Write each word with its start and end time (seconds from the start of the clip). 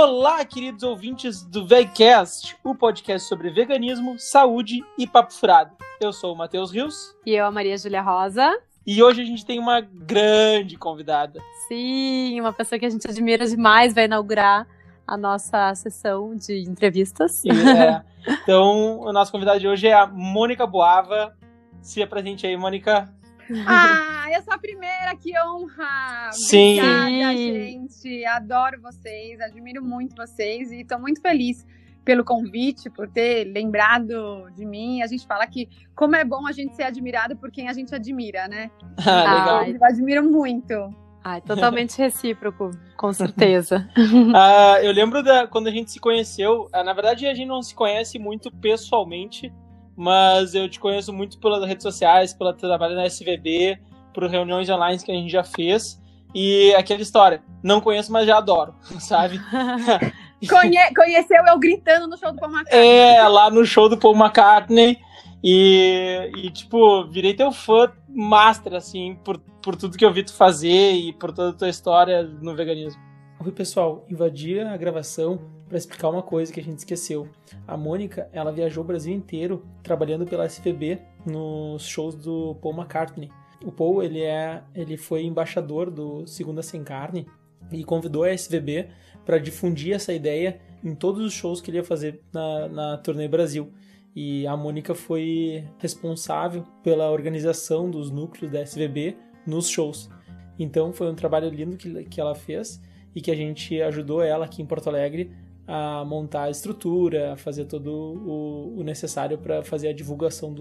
Olá, 0.00 0.44
queridos 0.44 0.84
ouvintes 0.84 1.42
do 1.42 1.66
VegCast, 1.66 2.56
o 2.62 2.72
podcast 2.72 3.28
sobre 3.28 3.50
veganismo, 3.50 4.16
saúde 4.16 4.84
e 4.96 5.08
papo 5.08 5.32
furado. 5.32 5.74
Eu 6.00 6.12
sou 6.12 6.32
o 6.32 6.36
Matheus 6.36 6.70
Rios. 6.70 7.16
E 7.26 7.34
eu, 7.34 7.44
a 7.44 7.50
Maria 7.50 7.76
Júlia 7.76 8.00
Rosa. 8.00 8.60
E 8.86 9.02
hoje 9.02 9.22
a 9.22 9.24
gente 9.24 9.44
tem 9.44 9.58
uma 9.58 9.80
grande 9.80 10.76
convidada. 10.76 11.40
Sim, 11.66 12.40
uma 12.40 12.52
pessoa 12.52 12.78
que 12.78 12.86
a 12.86 12.88
gente 12.88 13.08
admira 13.10 13.44
demais 13.44 13.92
vai 13.92 14.04
inaugurar 14.04 14.68
a 15.04 15.16
nossa 15.16 15.74
sessão 15.74 16.36
de 16.36 16.60
entrevistas. 16.60 17.42
É. 17.44 18.00
Então, 18.42 19.00
o 19.00 19.12
nosso 19.12 19.32
convidado 19.32 19.58
de 19.58 19.66
hoje 19.66 19.88
é 19.88 19.94
a 19.94 20.06
Mônica 20.06 20.64
Boava. 20.64 21.34
Se 21.80 22.00
apresente 22.00 22.46
aí, 22.46 22.56
Mônica. 22.56 23.12
Ah, 23.66 24.26
eu 24.32 24.42
sou 24.42 24.52
a 24.52 24.58
primeira, 24.58 25.16
que 25.16 25.32
honra! 25.40 26.30
Sim. 26.32 26.80
Obrigada, 26.80 27.36
gente. 27.36 28.24
Adoro 28.26 28.80
vocês, 28.80 29.40
admiro 29.40 29.82
muito 29.82 30.14
vocês 30.16 30.70
e 30.70 30.80
estou 30.80 30.98
muito 30.98 31.20
feliz 31.20 31.66
pelo 32.04 32.24
convite, 32.24 32.88
por 32.88 33.06
ter 33.06 33.44
lembrado 33.44 34.50
de 34.56 34.64
mim. 34.64 35.02
A 35.02 35.06
gente 35.06 35.26
fala 35.26 35.46
que 35.46 35.68
como 35.94 36.16
é 36.16 36.24
bom 36.24 36.46
a 36.46 36.52
gente 36.52 36.74
ser 36.74 36.84
admirado 36.84 37.36
por 37.36 37.50
quem 37.50 37.68
a 37.68 37.72
gente 37.74 37.94
admira, 37.94 38.48
né? 38.48 38.70
Ah, 39.06 39.34
legal. 39.34 39.64
Eu 39.64 39.84
admiro 39.84 40.22
muito. 40.30 40.74
Ai, 41.22 41.42
totalmente 41.42 41.98
recíproco, 41.98 42.70
com 42.96 43.12
certeza. 43.12 43.86
Ah, 44.34 44.78
eu 44.82 44.92
lembro 44.92 45.22
da, 45.22 45.46
quando 45.46 45.66
a 45.66 45.70
gente 45.70 45.90
se 45.90 46.00
conheceu. 46.00 46.68
ah, 46.72 46.82
na 46.82 46.94
verdade, 46.94 47.26
a 47.26 47.34
gente 47.34 47.46
não 47.46 47.60
se 47.60 47.74
conhece 47.74 48.18
muito 48.18 48.50
pessoalmente, 48.50 49.52
mas 49.98 50.54
eu 50.54 50.68
te 50.68 50.78
conheço 50.78 51.12
muito 51.12 51.40
pelas 51.40 51.66
redes 51.66 51.82
sociais, 51.82 52.32
pelo 52.32 52.52
trabalho 52.52 52.94
na 52.94 53.04
SVB, 53.06 53.76
por 54.14 54.22
reuniões 54.30 54.70
online 54.70 55.02
que 55.02 55.10
a 55.10 55.14
gente 55.14 55.28
já 55.28 55.42
fez. 55.42 56.00
E 56.32 56.72
aquela 56.76 57.02
história, 57.02 57.42
não 57.64 57.80
conheço, 57.80 58.12
mas 58.12 58.24
já 58.24 58.38
adoro, 58.38 58.76
sabe? 59.00 59.40
Conhe- 60.48 60.94
conheceu 60.94 61.44
eu 61.48 61.58
gritando 61.58 62.06
no 62.06 62.16
show 62.16 62.30
do 62.30 62.38
Paul 62.38 62.52
McCartney. 62.52 62.88
É, 62.88 63.26
lá 63.26 63.50
no 63.50 63.66
show 63.66 63.88
do 63.88 63.98
Paul 63.98 64.14
McCartney. 64.14 64.96
E, 65.42 66.30
e, 66.36 66.50
tipo, 66.50 67.04
virei 67.06 67.34
teu 67.34 67.50
fã 67.50 67.90
master, 68.08 68.74
assim, 68.74 69.16
por, 69.24 69.38
por 69.60 69.74
tudo 69.74 69.98
que 69.98 70.04
eu 70.04 70.12
vi 70.12 70.22
tu 70.22 70.32
fazer 70.32 70.92
e 70.92 71.12
por 71.12 71.32
toda 71.32 71.50
a 71.50 71.52
tua 71.52 71.68
história 71.68 72.22
no 72.22 72.54
veganismo. 72.54 73.00
Oi, 73.40 73.52
pessoal. 73.52 74.04
Invadi 74.10 74.58
a 74.58 74.76
gravação 74.76 75.38
para 75.68 75.78
explicar 75.78 76.08
uma 76.08 76.24
coisa 76.24 76.52
que 76.52 76.58
a 76.58 76.62
gente 76.62 76.78
esqueceu. 76.78 77.28
A 77.68 77.76
Mônica, 77.76 78.28
ela 78.32 78.50
viajou 78.50 78.82
o 78.82 78.86
Brasil 78.86 79.14
inteiro 79.14 79.64
trabalhando 79.80 80.26
pela 80.26 80.44
SVB 80.44 80.98
nos 81.24 81.86
shows 81.86 82.16
do 82.16 82.56
Paul 82.56 82.74
McCartney. 82.74 83.30
O 83.64 83.70
Paul, 83.70 84.02
ele, 84.02 84.22
é, 84.22 84.64
ele 84.74 84.96
foi 84.96 85.22
embaixador 85.22 85.88
do 85.88 86.26
Segunda 86.26 86.62
Sem 86.62 86.82
Carne 86.82 87.28
e 87.70 87.84
convidou 87.84 88.24
a 88.24 88.32
SVB 88.32 88.88
para 89.24 89.38
difundir 89.38 89.94
essa 89.94 90.12
ideia 90.12 90.60
em 90.82 90.96
todos 90.96 91.24
os 91.24 91.32
shows 91.32 91.60
que 91.60 91.70
ele 91.70 91.78
ia 91.78 91.84
fazer 91.84 92.20
na, 92.32 92.68
na 92.68 92.98
turnê 92.98 93.28
Brasil. 93.28 93.72
E 94.16 94.48
a 94.48 94.56
Mônica 94.56 94.96
foi 94.96 95.64
responsável 95.78 96.64
pela 96.82 97.08
organização 97.12 97.88
dos 97.88 98.10
núcleos 98.10 98.50
da 98.50 98.62
SVB 98.62 99.16
nos 99.46 99.68
shows. 99.68 100.10
Então 100.58 100.92
foi 100.92 101.08
um 101.08 101.14
trabalho 101.14 101.48
lindo 101.48 101.76
que, 101.76 102.02
que 102.06 102.20
ela 102.20 102.34
fez 102.34 102.82
e 103.18 103.20
que 103.20 103.32
a 103.32 103.34
gente 103.34 103.82
ajudou 103.82 104.22
ela 104.22 104.44
aqui 104.44 104.62
em 104.62 104.66
Porto 104.66 104.88
Alegre 104.88 105.32
a 105.66 106.04
montar 106.04 106.44
a 106.44 106.50
estrutura, 106.50 107.32
a 107.32 107.36
fazer 107.36 107.64
todo 107.64 107.88
o, 107.92 108.78
o 108.78 108.82
necessário 108.84 109.36
para 109.36 109.60
fazer 109.64 109.88
a 109.88 109.92
divulgação 109.92 110.54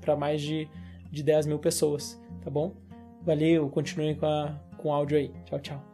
para 0.00 0.16
mais 0.16 0.42
de, 0.42 0.68
de 1.08 1.22
10 1.22 1.46
mil 1.46 1.60
pessoas, 1.60 2.20
tá 2.42 2.50
bom? 2.50 2.74
Valeu, 3.22 3.68
continuem 3.70 4.16
com, 4.16 4.26
a, 4.26 4.58
com 4.76 4.88
o 4.88 4.92
áudio 4.92 5.18
aí. 5.18 5.32
Tchau, 5.44 5.60
tchau. 5.60 5.84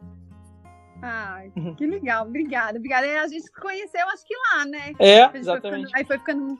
Ai, 1.03 1.53
que 1.77 1.87
legal, 1.87 2.27
obrigada, 2.27 2.79
obrigada. 2.79 3.07
A 3.21 3.29
gente 3.29 3.43
se 3.43 3.53
conheceu, 3.53 4.09
acho 4.09 4.25
que 4.27 4.35
lá, 4.35 4.65
né? 4.65 4.93
É, 4.99 5.37
exatamente. 5.37 5.85
ficando- 5.89 5.99
aí 5.99 6.05
foi 6.07 6.19
ficando 6.19 6.59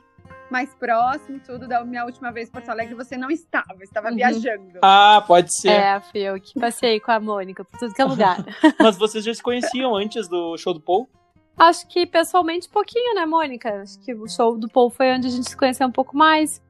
mais 0.49 0.73
próximo, 0.75 1.39
tudo. 1.45 1.67
Da 1.67 1.83
minha 1.83 2.05
última 2.05 2.31
vez 2.31 2.49
em 2.49 2.51
Porto 2.51 2.69
Alegre, 2.69 2.95
você 2.95 3.17
não 3.17 3.29
estava, 3.29 3.75
estava 3.81 4.09
Uhum. 4.09 4.15
viajando. 4.15 4.79
Ah, 4.81 5.23
pode 5.25 5.49
ser. 5.61 5.69
É, 5.71 5.99
fui 5.99 6.21
eu 6.21 6.39
que 6.39 6.59
passei 6.59 6.99
com 6.99 7.11
a 7.11 7.19
Mônica 7.19 7.63
por 7.65 7.79
tudo 7.79 7.93
que 7.93 8.01
é 8.01 8.05
lugar. 8.05 8.37
Mas 8.79 8.97
vocês 8.97 9.23
já 9.23 9.33
se 9.33 9.41
conheciam 9.43 9.95
antes 9.95 10.27
do 10.27 10.57
show 10.57 10.73
do 10.73 10.81
Paul? 10.81 11.09
Acho 11.57 11.87
que 11.87 12.05
pessoalmente 12.05 12.69
pouquinho, 12.69 13.15
né, 13.15 13.25
Mônica? 13.25 13.81
Acho 13.81 13.99
que 13.99 14.13
o 14.13 14.27
show 14.27 14.57
do 14.57 14.67
Paul 14.69 14.89
foi 14.91 15.11
onde 15.13 15.27
a 15.27 15.31
gente 15.31 15.49
se 15.49 15.57
conheceu 15.57 15.87
um 15.87 15.91
pouco 15.91 16.15
mais. 16.15 16.61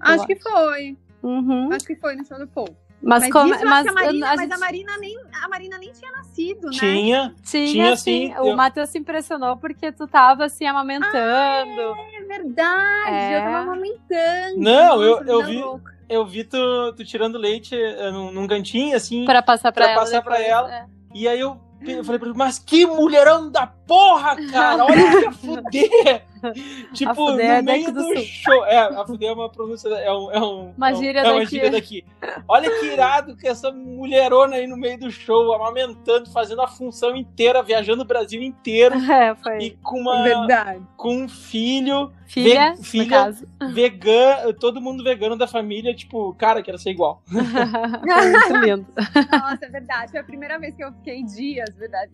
acho 0.00 0.26
que 0.26 0.36
foi. 0.36 0.98
Uhum. 1.22 1.72
Acho 1.72 1.86
que 1.86 1.94
foi 1.94 2.16
no 2.16 2.24
show 2.26 2.36
do 2.38 2.48
Paul. 2.48 2.76
Mas, 3.04 3.22
Mas, 3.24 3.32
como. 3.32 3.48
mas, 3.48 3.86
a 3.86 3.92
Marina, 3.92 4.26
a 4.26 4.30
mas 4.36 4.40
gente- 4.42 4.52
a 4.54 4.58
Marina 4.58 4.96
nem, 4.98 5.18
a 5.42 5.48
Marina 5.48 5.78
nem 5.78 5.90
tinha 5.92 6.12
nascido, 6.12 6.66
né? 6.66 6.72
Tinha. 6.78 7.34
Tinha, 7.42 7.66
Tinha, 7.72 7.92
assim, 7.92 8.28
sim, 8.28 8.34
o 8.38 8.46
eu- 8.48 8.56
Matheus 8.56 8.88
se 8.90 8.98
impressionou 8.98 9.56
porque 9.56 9.90
tu 9.90 10.06
tava 10.06 10.44
assim 10.44 10.66
amamentando. 10.66 11.80
É 12.16 12.22
verdade, 12.28 13.10
É. 13.10 13.38
eu 13.38 13.42
tava 13.42 13.58
amamentando. 13.58 14.56
Não, 14.58 15.02
eu- 15.02 15.18
eu 15.24 15.38
vida 15.40 15.42
vi- 15.46 15.60
louca. 15.62 15.92
Eu 16.08 16.26
vi 16.26 16.44
tu, 16.44 16.92
tu 16.96 17.04
tirando 17.04 17.38
leite 17.38 17.74
eh, 17.74 18.10
num, 18.10 18.30
num 18.30 18.46
cantinho, 18.46 18.94
assim. 18.96 19.24
Pra 19.24 19.42
passar 19.42 19.72
pra 19.72 19.84
Pra 19.84 19.92
ela. 19.94 20.00
passar 20.02 20.22
pra 20.22 20.36
depois, 20.36 20.50
ela. 20.52 20.74
é. 20.74 20.86
E 21.14 21.26
aí 21.26 21.40
eu, 21.40 21.58
eu 21.86 22.04
falei 22.04 22.18
pra 22.18 22.28
ele, 22.28 22.36
mas 22.38 22.58
que 22.58 22.84
mulherão 22.86 23.50
da 23.50 23.66
porra, 23.92 24.36
cara! 24.50 24.84
Olha 24.84 25.22
que 25.22 25.30
fuder! 25.34 26.22
tipo, 26.92 27.10
A 27.10 27.14
fuder 27.14 27.46
no 27.46 27.52
é 27.52 27.62
meio 27.62 27.92
daqui 27.92 28.08
do, 28.08 28.14
do 28.14 28.20
show. 28.24 28.64
É, 28.64 28.78
a 28.78 29.06
fuder 29.06 29.28
é 29.30 29.32
uma 29.32 29.48
pronúncia, 29.48 29.88
é 29.90 30.12
um. 30.12 30.30
É, 30.32 30.40
um, 30.40 30.72
Uma 30.76 30.90
é 30.90 30.92
um- 30.92 30.96
gíria 30.96 31.20
é 31.20 31.22
uma 31.30 31.38
daqui. 31.40 31.50
gíria 31.50 31.70
daqui. 31.70 32.04
Olha 32.48 32.70
que 32.80 32.86
irado 32.86 33.36
que 33.36 33.46
essa 33.46 33.70
mulherona 33.70 34.56
aí 34.56 34.66
no 34.66 34.76
meio 34.76 34.98
do 34.98 35.10
show, 35.10 35.52
amamentando, 35.54 36.30
fazendo 36.30 36.62
a 36.62 36.66
função 36.68 37.14
inteira, 37.14 37.62
viajando 37.62 38.02
o 38.02 38.06
Brasil 38.06 38.42
inteiro. 38.42 38.94
É, 39.12 39.34
foi. 39.36 39.58
E 39.58 39.70
com, 39.82 40.00
uma, 40.00 40.22
Verdade. 40.22 40.80
com 40.96 41.14
um 41.24 41.28
filho 41.28 42.10
Filha, 42.26 42.74
Ve- 42.76 42.82
filha- 42.82 43.04
no 43.04 43.10
caso. 43.10 43.46
vegano, 43.74 44.54
todo 44.54 44.80
mundo 44.80 45.04
vegano 45.04 45.36
da 45.36 45.46
família, 45.46 45.94
tipo, 45.94 46.32
cara, 46.34 46.62
quero 46.62 46.78
ser 46.78 46.88
igual. 46.90 47.22
Muito 47.30 48.56
lindo. 48.64 48.86
Nossa, 49.30 49.66
é 49.66 49.68
verdade. 49.68 50.10
Foi 50.12 50.20
a 50.20 50.24
primeira 50.24 50.58
vez 50.58 50.74
que 50.74 50.82
eu 50.82 50.90
fiquei 50.94 51.22
dias, 51.24 51.68
verdade, 51.76 52.10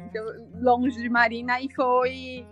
longe 0.60 1.00
de 1.00 1.08
Marina 1.08 1.60
e 1.60 1.67
foi 1.74 2.46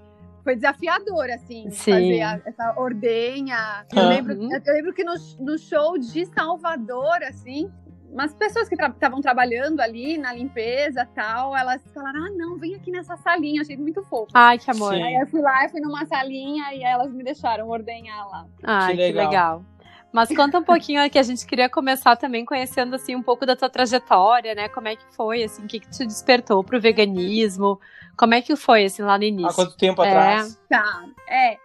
foi 0.44 0.54
desafiador, 0.54 1.28
assim, 1.31 1.69
Sim. 1.72 1.91
fazer 1.91 2.22
a- 2.22 2.41
essa 2.47 2.75
ordenha. 2.78 3.84
Eu, 3.93 4.06
lembro, 4.09 4.32
eu 4.32 4.75
lembro 4.75 4.93
que 4.94 5.03
no, 5.03 5.15
no 5.41 5.59
show 5.59 5.99
de 5.99 6.25
Salvador, 6.27 7.21
assim, 7.28 7.69
umas 8.12 8.32
pessoas 8.32 8.69
que 8.69 8.76
estavam 8.76 9.21
trabalhando 9.21 9.81
ali 9.81 10.16
na 10.16 10.32
limpeza 10.32 11.03
e 11.03 11.15
tal, 11.16 11.56
elas 11.56 11.82
falaram: 11.93 12.26
ah, 12.26 12.31
não, 12.31 12.56
vem 12.59 12.76
aqui 12.76 12.93
nessa 12.93 13.16
salinha, 13.16 13.62
achei 13.62 13.76
muito 13.76 14.03
fofo. 14.05 14.31
Ai, 14.34 14.56
que 14.56 14.71
amor. 14.71 14.94
Sim. 14.94 15.03
Aí 15.03 15.15
eu 15.16 15.26
fui 15.26 15.41
lá, 15.41 15.65
eu 15.65 15.69
fui 15.69 15.81
numa 15.81 16.06
salinha 16.06 16.72
e 16.75 16.82
elas 16.84 17.12
me 17.12 17.25
deixaram 17.25 17.69
ordenhar 17.69 18.28
lá. 18.28 18.47
Ai, 18.62 18.93
Que 18.93 18.97
que 18.99 19.03
legal. 19.12 19.25
legal. 19.26 19.65
Mas 20.12 20.34
conta 20.34 20.59
um 20.60 20.62
pouquinho 20.62 21.10
que 21.10 21.19
a 21.19 21.22
gente 21.22 21.44
queria 21.44 21.69
começar 21.69 22.16
também 22.16 22.44
conhecendo 22.44 22.94
assim 22.94 23.15
um 23.15 23.22
pouco 23.22 23.44
da 23.44 23.55
tua 23.56 23.69
trajetória, 23.69 24.55
né? 24.55 24.69
Como 24.69 24.88
é 24.88 24.97
que 24.97 25.05
foi, 25.15 25.43
assim, 25.43 25.65
o 25.65 25.66
que 25.66 25.81
que 25.81 25.91
te 25.91 26.06
despertou 26.06 26.62
pro 26.65 26.81
veganismo? 26.81 27.78
Como 28.16 28.34
é 28.34 28.41
que 28.43 28.56
foi 28.56 28.84
assim 28.87 29.03
lá 29.03 29.19
no 29.19 29.25
Há 29.25 29.27
início? 29.27 29.54
quanto 29.54 29.77
tempo 29.77 30.03
É. 30.03 30.09
atrás? 30.09 30.60
Tá, 30.69 31.04
é. 31.28 31.59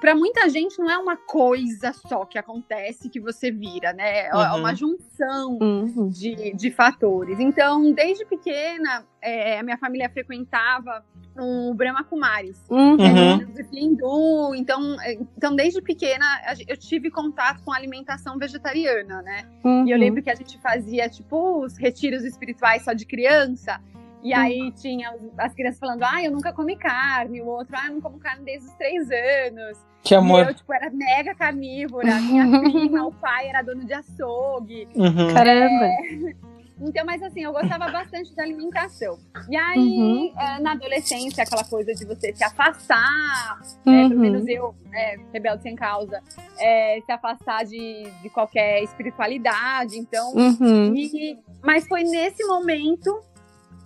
Pra 0.00 0.14
muita 0.14 0.48
gente 0.48 0.78
não 0.78 0.88
é 0.90 0.98
uma 0.98 1.16
coisa 1.16 1.92
só 1.92 2.24
que 2.24 2.38
acontece 2.38 3.08
que 3.08 3.18
você 3.18 3.50
vira, 3.50 3.92
né? 3.92 4.26
É 4.26 4.34
Uhum. 4.34 4.58
uma 4.58 4.74
junção 4.74 5.58
Uhum. 5.60 6.08
de, 6.08 6.52
de 6.54 6.70
fatores. 6.70 7.40
Então, 7.40 7.90
desde 7.92 8.24
pequena, 8.26 9.04
é, 9.20 9.58
a 9.58 9.62
minha 9.62 9.78
família 9.78 10.08
frequentava 10.10 11.04
o 11.36 11.72
Brahma 11.74 12.04
Kumaris. 12.04 12.60
Uhum. 12.68 12.90
Uhum. 12.96 13.38
filosofia 13.38 13.80
hindu, 13.80 14.54
então, 14.54 15.00
é, 15.00 15.14
então 15.36 15.56
desde 15.56 15.80
pequena 15.80 16.24
eu 16.68 16.76
tive 16.76 17.10
contato 17.10 17.62
com 17.64 17.72
alimentação 17.72 18.36
vegetariana, 18.38 19.22
né? 19.22 19.48
E 19.64 19.68
eu 19.68 19.70
Uhum. 19.70 19.96
lembro 19.96 20.22
que 20.22 20.30
a 20.30 20.34
gente 20.34 20.58
fazia, 20.60 21.08
tipo, 21.08 21.64
os 21.64 21.76
retiros 21.76 22.24
espirituais 22.24 22.82
só 22.84 22.92
de 22.92 23.06
criança. 23.06 23.80
E 24.22 24.34
aí 24.34 24.72
tinha 24.72 25.14
as 25.38 25.54
crianças 25.54 25.78
falando, 25.78 26.02
ah, 26.02 26.22
eu 26.22 26.30
nunca 26.32 26.52
comi 26.52 26.76
carne. 26.76 27.40
O 27.40 27.46
outro, 27.46 27.74
ah, 27.78 27.86
eu 27.86 27.94
não 27.94 28.00
como 28.00 28.18
carne 28.18 28.44
desde 28.44 28.66
os 28.68 28.74
três 28.74 29.08
anos. 29.10 29.78
Que 30.02 30.14
E 30.14 30.16
amor. 30.16 30.46
eu, 30.48 30.54
tipo, 30.54 30.72
era 30.72 30.90
mega 30.90 31.34
carnívora. 31.34 32.14
Minha 32.20 32.44
prima, 32.60 33.06
o 33.06 33.12
pai 33.12 33.48
era 33.48 33.62
dono 33.62 33.84
de 33.84 33.92
açougue. 33.94 34.88
Uhum. 34.94 35.34
Caramba. 35.34 35.88
Então, 36.80 37.04
mas 37.04 37.20
assim, 37.24 37.42
eu 37.42 37.52
gostava 37.52 37.88
bastante 37.90 38.32
da 38.36 38.44
alimentação. 38.44 39.18
E 39.50 39.56
aí, 39.56 40.32
eh, 40.38 40.60
na 40.60 40.74
adolescência, 40.74 41.42
aquela 41.42 41.64
coisa 41.64 41.92
de 41.92 42.04
você 42.04 42.32
se 42.32 42.44
afastar, 42.44 43.58
né, 43.84 44.02
pelo 44.08 44.14
Uhum. 44.14 44.20
menos 44.20 44.46
eu, 44.46 44.72
né, 44.88 45.16
rebelde 45.32 45.64
sem 45.64 45.74
causa, 45.74 46.22
eh, 46.56 47.00
se 47.04 47.10
afastar 47.10 47.64
de, 47.64 48.04
de 48.22 48.30
qualquer 48.30 48.80
espiritualidade. 48.84 49.98
Então, 49.98 50.32
Uhum. 50.36 50.94
e- 50.94 51.36
mas 51.64 51.84
foi 51.88 52.04
nesse 52.04 52.44
momento 52.46 53.12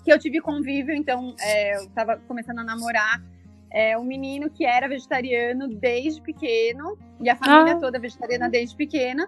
que 0.05 0.13
eu 0.13 0.19
tive 0.19 0.41
convívio, 0.41 0.95
então 0.95 1.35
é, 1.41 1.77
eu 1.77 1.89
tava 1.91 2.17
começando 2.29 2.59
a 2.59 2.65
namorar 2.65 3.23
é, 3.71 3.97
um 3.97 4.05
menino 4.05 4.51
que 4.51 4.65
era 4.67 4.87
vegetariano 4.89 5.69
desde 5.69 6.21
pequeno, 6.21 6.99
e 7.21 7.31
a 7.31 7.37
família 7.37 7.75
Ah. 7.75 7.81
toda 7.81 7.99
vegetariana 7.99 8.49
desde 8.51 8.77
pequena. 8.77 9.27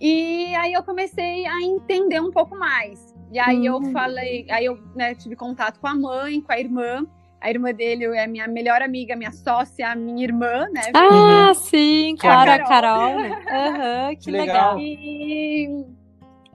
E 0.00 0.54
aí 0.56 0.72
eu 0.72 0.82
comecei 0.82 1.46
a 1.46 1.60
entender 1.62 2.20
um 2.20 2.30
pouco 2.30 2.56
mais. 2.58 3.14
E 3.30 3.38
aí 3.38 3.64
eu 3.66 3.76
Hum. 3.76 3.92
falei, 3.92 4.46
aí 4.50 4.64
eu 4.64 4.78
né, 4.96 5.14
tive 5.14 5.36
contato 5.36 5.78
com 5.78 5.86
a 5.86 5.94
mãe, 5.94 6.40
com 6.40 6.52
a 6.52 6.58
irmã. 6.58 7.06
A 7.40 7.50
irmã 7.50 7.72
dele 7.72 8.04
é 8.16 8.26
minha 8.26 8.46
melhor 8.48 8.82
amiga, 8.82 9.16
minha 9.16 9.32
sócia, 9.32 9.94
minha 9.96 10.22
irmã, 10.24 10.66
né? 10.72 10.82
Ah, 10.94 11.48
uhum. 11.48 11.54
sim, 11.54 12.16
claro, 12.18 12.50
a 12.50 12.58
Carol. 12.58 12.68
Carol. 12.68 13.20
Né? 13.20 13.30
Uhum, 14.10 14.16
que 14.16 14.30
legal. 14.30 14.76
legal. 14.76 14.78
E, 14.78 15.84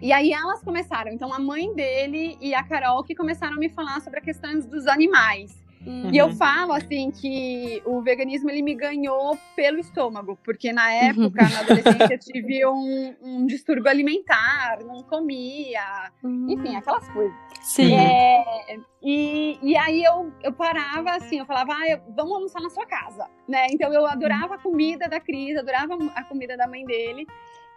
e 0.01 0.11
aí 0.11 0.31
elas 0.31 0.61
começaram. 0.61 1.11
Então, 1.11 1.33
a 1.33 1.39
mãe 1.39 1.73
dele 1.73 2.37
e 2.39 2.53
a 2.53 2.63
Carol 2.63 3.03
que 3.03 3.15
começaram 3.15 3.55
a 3.55 3.59
me 3.59 3.69
falar 3.69 3.99
sobre 4.01 4.19
a 4.19 4.21
questão 4.21 4.59
dos 4.59 4.87
animais. 4.87 5.67
Uhum. 5.85 6.11
E 6.11 6.17
eu 6.17 6.33
falo 6.33 6.73
assim 6.73 7.11
que 7.11 7.81
o 7.85 8.01
veganismo 8.01 8.49
ele 8.49 8.61
me 8.61 8.75
ganhou 8.75 9.37
pelo 9.55 9.79
estômago, 9.79 10.37
porque 10.43 10.73
na 10.73 10.91
época, 10.91 11.43
uhum. 11.43 11.49
na 11.49 11.59
adolescência, 11.59 12.13
eu 12.13 12.19
tive 12.19 12.65
um, 12.65 13.15
um, 13.21 13.45
distúrbio 13.45 13.89
alimentar, 13.89 14.79
não 14.83 15.01
comia, 15.03 16.11
uhum. 16.21 16.47
enfim, 16.49 16.75
aquelas 16.75 17.07
coisas. 17.09 17.37
Sim. 17.67 17.93
É, 17.93 18.79
e, 19.03 19.59
e 19.61 19.75
aí 19.75 20.01
eu, 20.01 20.31
eu 20.41 20.53
parava 20.53 21.11
assim, 21.11 21.39
eu 21.39 21.45
falava, 21.45 21.73
ah, 21.73 21.99
vamos 22.15 22.31
almoçar 22.31 22.61
na 22.61 22.69
sua 22.69 22.85
casa, 22.85 23.29
né? 23.45 23.67
Então 23.71 23.93
eu 23.93 24.05
adorava 24.05 24.55
a 24.55 24.57
comida 24.57 25.09
da 25.09 25.19
Cris, 25.19 25.57
adorava 25.57 25.97
a 26.15 26.23
comida 26.23 26.55
da 26.55 26.65
mãe 26.65 26.85
dele. 26.85 27.27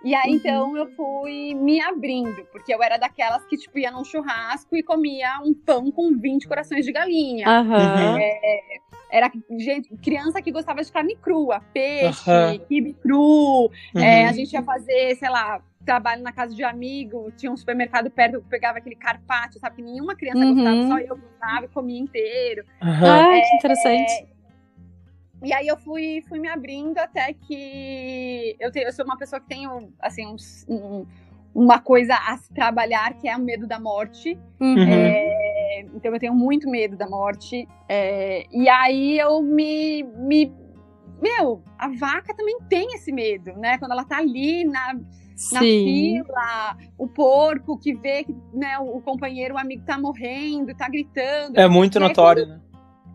E 0.04 0.14
aí, 0.14 0.30
uhum. 0.30 0.36
então, 0.36 0.76
eu 0.76 0.86
fui 0.92 1.54
me 1.54 1.80
abrindo, 1.82 2.46
porque 2.52 2.72
eu 2.72 2.80
era 2.82 2.96
daquelas 2.96 3.44
que, 3.46 3.56
tipo, 3.56 3.78
ia 3.78 3.90
num 3.90 4.04
churrasco 4.04 4.74
e 4.76 4.82
comia 4.82 5.40
um 5.44 5.52
pão 5.52 5.90
com 5.90 6.16
20 6.16 6.46
corações 6.46 6.86
de 6.86 6.92
galinha. 6.92 7.46
Uhum. 7.46 8.16
É, 8.16 8.60
era 9.10 9.30
gente, 9.58 9.94
criança 9.96 10.40
que 10.40 10.52
gostava 10.52 10.82
de 10.82 10.90
carne 10.90 11.16
crua, 11.16 11.60
peixe, 11.74 12.30
uhum. 12.30 12.58
quibe 12.60 12.92
cru. 12.94 13.70
Uhum. 13.94 14.00
É, 14.00 14.26
a 14.26 14.32
gente 14.32 14.52
ia 14.52 14.62
fazer, 14.62 15.16
sei 15.16 15.28
lá, 15.28 15.60
trabalho 15.84 16.22
na 16.22 16.32
casa 16.32 16.54
de 16.54 16.62
amigo, 16.62 17.32
tinha 17.36 17.50
um 17.50 17.56
supermercado 17.56 18.10
perto, 18.10 18.34
eu 18.34 18.42
pegava 18.42 18.78
aquele 18.78 18.96
carpaccio, 18.96 19.60
sabe? 19.60 19.76
Que 19.76 19.82
nenhuma 19.82 20.14
criança 20.14 20.38
uhum. 20.38 20.54
gostava, 20.54 20.88
só 20.88 20.98
eu 20.98 21.16
gostava 21.16 21.64
e 21.64 21.68
comia 21.68 21.98
inteiro. 21.98 22.64
Ah, 22.80 23.36
é, 23.36 23.40
que 23.40 23.56
interessante. 23.56 24.12
É, 24.12 24.26
e 25.42 25.52
aí 25.54 25.66
eu 25.66 25.76
fui, 25.78 26.22
fui 26.28 26.38
me 26.38 26.48
abrindo 26.48 26.98
até 26.98 27.32
que 27.32 28.56
eu, 28.60 28.70
tenho, 28.70 28.86
eu 28.86 28.92
sou 28.92 29.04
uma 29.04 29.16
pessoa 29.16 29.40
que 29.40 29.48
tenho, 29.48 29.90
assim, 29.98 30.26
um, 30.26 30.36
um, 30.68 31.06
uma 31.54 31.80
coisa 31.80 32.14
a 32.14 32.36
se 32.36 32.52
trabalhar, 32.52 33.14
que 33.14 33.26
é 33.26 33.34
o 33.34 33.40
medo 33.40 33.66
da 33.66 33.80
morte. 33.80 34.38
Uhum. 34.60 34.86
É, 34.86 35.80
então 35.94 36.12
eu 36.12 36.20
tenho 36.20 36.34
muito 36.34 36.68
medo 36.68 36.94
da 36.94 37.08
morte. 37.08 37.66
É, 37.88 38.46
e 38.52 38.68
aí 38.68 39.18
eu 39.18 39.42
me, 39.42 40.02
me... 40.02 40.52
Meu, 41.22 41.62
a 41.78 41.88
vaca 41.88 42.34
também 42.34 42.58
tem 42.68 42.94
esse 42.94 43.10
medo, 43.10 43.52
né? 43.54 43.78
Quando 43.78 43.92
ela 43.92 44.04
tá 44.04 44.18
ali 44.18 44.64
na, 44.64 44.94
na 45.52 45.60
fila, 45.60 46.76
o 46.98 47.08
porco 47.08 47.78
que 47.78 47.94
vê 47.94 48.24
que 48.24 48.36
né, 48.52 48.78
o 48.78 49.00
companheiro, 49.00 49.54
o 49.54 49.58
amigo 49.58 49.84
tá 49.84 49.98
morrendo, 49.98 50.74
tá 50.74 50.88
gritando. 50.88 51.58
É 51.58 51.68
muito 51.68 51.98
notório, 51.98 52.46
quando... 52.46 52.58
né? 52.58 52.60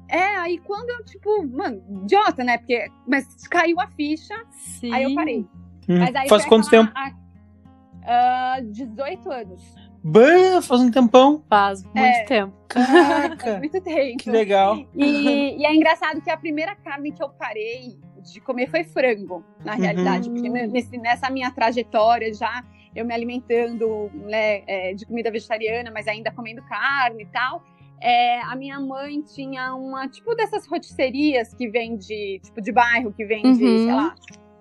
É, 0.08 0.38
aí 0.38 0.58
quando 0.60 0.90
eu, 0.90 1.04
tipo, 1.04 1.48
mano, 1.48 1.82
idiota, 2.04 2.44
né? 2.44 2.58
Porque, 2.58 2.88
mas 3.08 3.26
caiu 3.48 3.80
a 3.80 3.88
ficha, 3.88 4.36
Sim. 4.52 4.94
aí 4.94 5.04
eu 5.04 5.16
parei. 5.16 5.46
Hum. 5.90 6.00
Mas 6.00 6.16
aí 6.16 6.30
faz 6.30 6.46
quanto 6.46 6.70
tempo? 6.70 6.92
A, 6.96 8.60
uh, 8.60 8.72
18 8.72 9.32
anos. 9.32 9.76
Bah, 10.04 10.62
faz 10.62 10.82
um 10.82 10.92
tempão. 10.92 11.44
Faz 11.50 11.84
muito 11.84 11.98
é, 11.98 12.24
tempo. 12.26 12.54
Caraca. 12.70 13.58
muito 13.58 13.82
tempo. 13.82 14.18
Que 14.18 14.30
legal. 14.30 14.78
E, 14.94 15.58
e, 15.58 15.66
é 15.66 15.74
engraçado 15.74 16.22
que 16.22 16.30
a 16.30 16.38
primeira 16.38 16.76
carne 16.76 17.12
que 17.12 17.24
eu 17.24 17.30
parei 17.30 18.00
de 18.32 18.40
comer 18.42 18.70
foi 18.70 18.84
frango, 18.84 19.44
na 19.64 19.74
uhum. 19.74 19.82
realidade. 19.82 20.30
Porque 20.30 20.50
nesse, 20.50 20.98
nessa 20.98 21.30
minha 21.30 21.52
trajetória 21.52 22.34
já, 22.34 22.64
eu 22.96 23.06
me 23.06 23.14
alimentando 23.14 24.10
né, 24.14 24.64
é, 24.68 24.94
de 24.94 25.06
comida 25.06 25.32
vegetariana, 25.32 25.92
mas 25.92 26.08
ainda 26.08 26.32
comendo 26.32 26.62
carne 26.64 27.24
e 27.24 27.28
tal 27.28 27.64
é, 28.02 28.42
a 28.42 28.56
minha 28.56 28.80
mãe 28.80 29.22
tinha 29.22 29.74
uma, 29.74 30.08
tipo 30.08 30.36
dessas 30.36 30.68
rotisserias 30.68 31.54
que 31.54 31.68
vende, 31.68 32.40
tipo 32.44 32.62
de 32.62 32.72
bairro, 32.72 33.14
que 33.14 33.26
vende, 33.26 33.64
uhum. 33.64 33.86
sei 33.86 33.94
lá, 33.94 34.16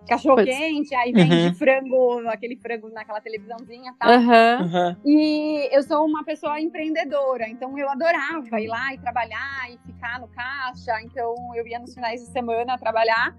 cachorro 0.08 0.44
quente, 0.44 0.94
aí 0.94 1.12
vende 1.12 1.48
uhum. 1.48 1.54
frango, 1.54 2.28
aquele 2.28 2.56
frango 2.56 2.88
naquela 2.90 3.20
televisãozinha 3.20 3.90
e 3.90 3.98
tal. 3.98 4.10
Uhum. 4.10 4.96
E 5.04 5.68
eu 5.72 5.82
sou 5.82 6.06
uma 6.06 6.24
pessoa 6.24 6.60
empreendedora, 6.60 7.48
então 7.48 7.76
eu 7.78 7.88
adorava 7.88 8.60
ir 8.60 8.68
lá 8.68 8.94
e 8.94 8.98
trabalhar 8.98 9.70
e 9.70 9.78
ficar 9.86 10.20
no 10.20 10.28
caixa. 10.28 11.00
Então 11.02 11.34
eu 11.54 11.66
ia 11.66 11.78
nos 11.78 11.94
finais 11.94 12.20
de 12.20 12.26
semana 12.28 12.78
trabalhar. 12.78 13.36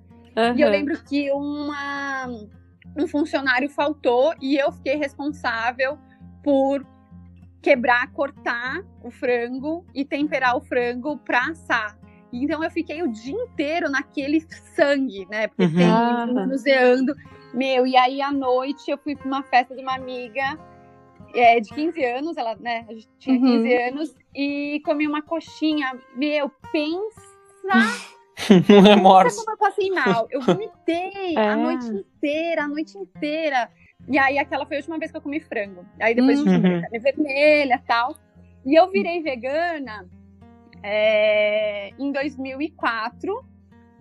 E 0.56 0.62
eu 0.62 0.70
lembro 0.70 1.02
que 1.04 1.32
uma, 1.32 2.28
um 2.98 3.08
funcionário 3.08 3.70
faltou 3.70 4.34
e 4.42 4.58
eu 4.58 4.72
fiquei 4.72 4.96
responsável 4.96 5.98
por 6.44 6.86
quebrar, 7.62 8.12
cortar 8.12 8.84
o 9.04 9.10
frango 9.10 9.86
e 9.94 10.06
temperar 10.06 10.56
o 10.56 10.62
frango 10.62 11.18
para 11.18 11.48
assar. 11.48 11.98
Então 12.32 12.64
eu 12.64 12.70
fiquei 12.70 13.02
o 13.02 13.12
dia 13.12 13.34
inteiro 13.34 13.90
naquele 13.90 14.42
sangue, 14.76 15.26
né? 15.30 15.48
Porque 15.48 15.64
uhum. 15.64 16.26
tem 16.26 16.34
manuseando. 16.34 17.16
Meu, 17.54 17.88
e 17.88 17.96
aí 17.96 18.22
à 18.22 18.32
noite 18.32 18.92
eu 18.92 18.98
fui 18.98 19.16
para 19.16 19.26
uma 19.26 19.44
festa 19.44 19.74
de 19.74 19.82
uma 19.82 19.96
amiga 19.96 20.60
é, 21.34 21.60
de 21.60 21.70
15 21.70 22.04
anos, 22.04 22.38
ela, 22.38 22.56
né? 22.56 22.86
A 22.90 22.94
gente 22.94 23.10
tinha 23.20 23.40
uhum. 23.40 23.64
15 23.64 23.74
anos, 23.90 24.16
e 24.36 24.82
comi 24.86 25.08
uma 25.08 25.22
coxinha. 25.22 25.98
Meu, 26.16 26.50
pensa. 26.72 27.36
Um 28.70 28.82
remorso. 28.82 29.38
Como 29.38 29.52
eu 29.52 29.58
passei 29.58 29.90
mal. 29.92 30.28
Eu 30.30 30.42
vomitei 30.42 31.36
é. 31.38 31.48
a 31.48 31.56
noite 31.56 31.86
inteira, 31.88 32.64
a 32.64 32.68
noite 32.68 32.98
inteira. 32.98 33.70
E 34.08 34.18
aí 34.18 34.38
aquela 34.38 34.66
foi 34.66 34.78
a 34.78 34.80
última 34.80 35.00
vez 35.00 35.12
que 35.12 35.18
eu 35.18 35.22
comi 35.22 35.40
frango. 35.40 35.86
Aí 36.00 36.14
depois 36.14 36.40
uhum. 36.40 36.48
a 36.48 36.50
gente 36.50 36.62
comeu 36.62 36.82
carne 36.82 37.00
vermelha 37.00 37.76
e 37.76 37.88
tal. 37.88 38.16
E 38.66 38.76
eu 38.76 38.90
virei 38.90 39.22
vegana 39.22 40.08
é, 40.84 41.90
em 41.98 42.12
2004, 42.12 43.46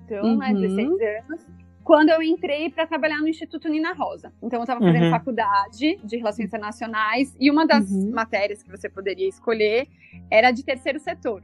então, 0.04 0.25
uhum. 0.25 0.37
né, 0.37 0.52
16 0.52 0.88
anos, 0.88 1.46
quando 1.82 2.08
eu 2.10 2.22
entrei 2.22 2.70
para 2.70 2.87
trabalhar 2.87 3.19
no 3.19 3.28
Instituto 3.28 3.69
Nina 3.69 3.92
Rosa. 3.92 4.32
Então, 4.42 4.58
eu 4.58 4.64
estava 4.64 4.80
fazendo 4.80 5.04
uhum. 5.04 5.10
faculdade 5.10 5.98
de 6.02 6.16
Relações 6.16 6.46
Internacionais 6.46 7.34
e 7.38 7.50
uma 7.50 7.66
das 7.66 7.90
uhum. 7.90 8.10
matérias 8.10 8.62
que 8.62 8.70
você 8.70 8.88
poderia 8.88 9.28
escolher 9.28 9.87
era 10.30 10.50
de 10.50 10.64
terceiro 10.64 10.98
setor. 10.98 11.42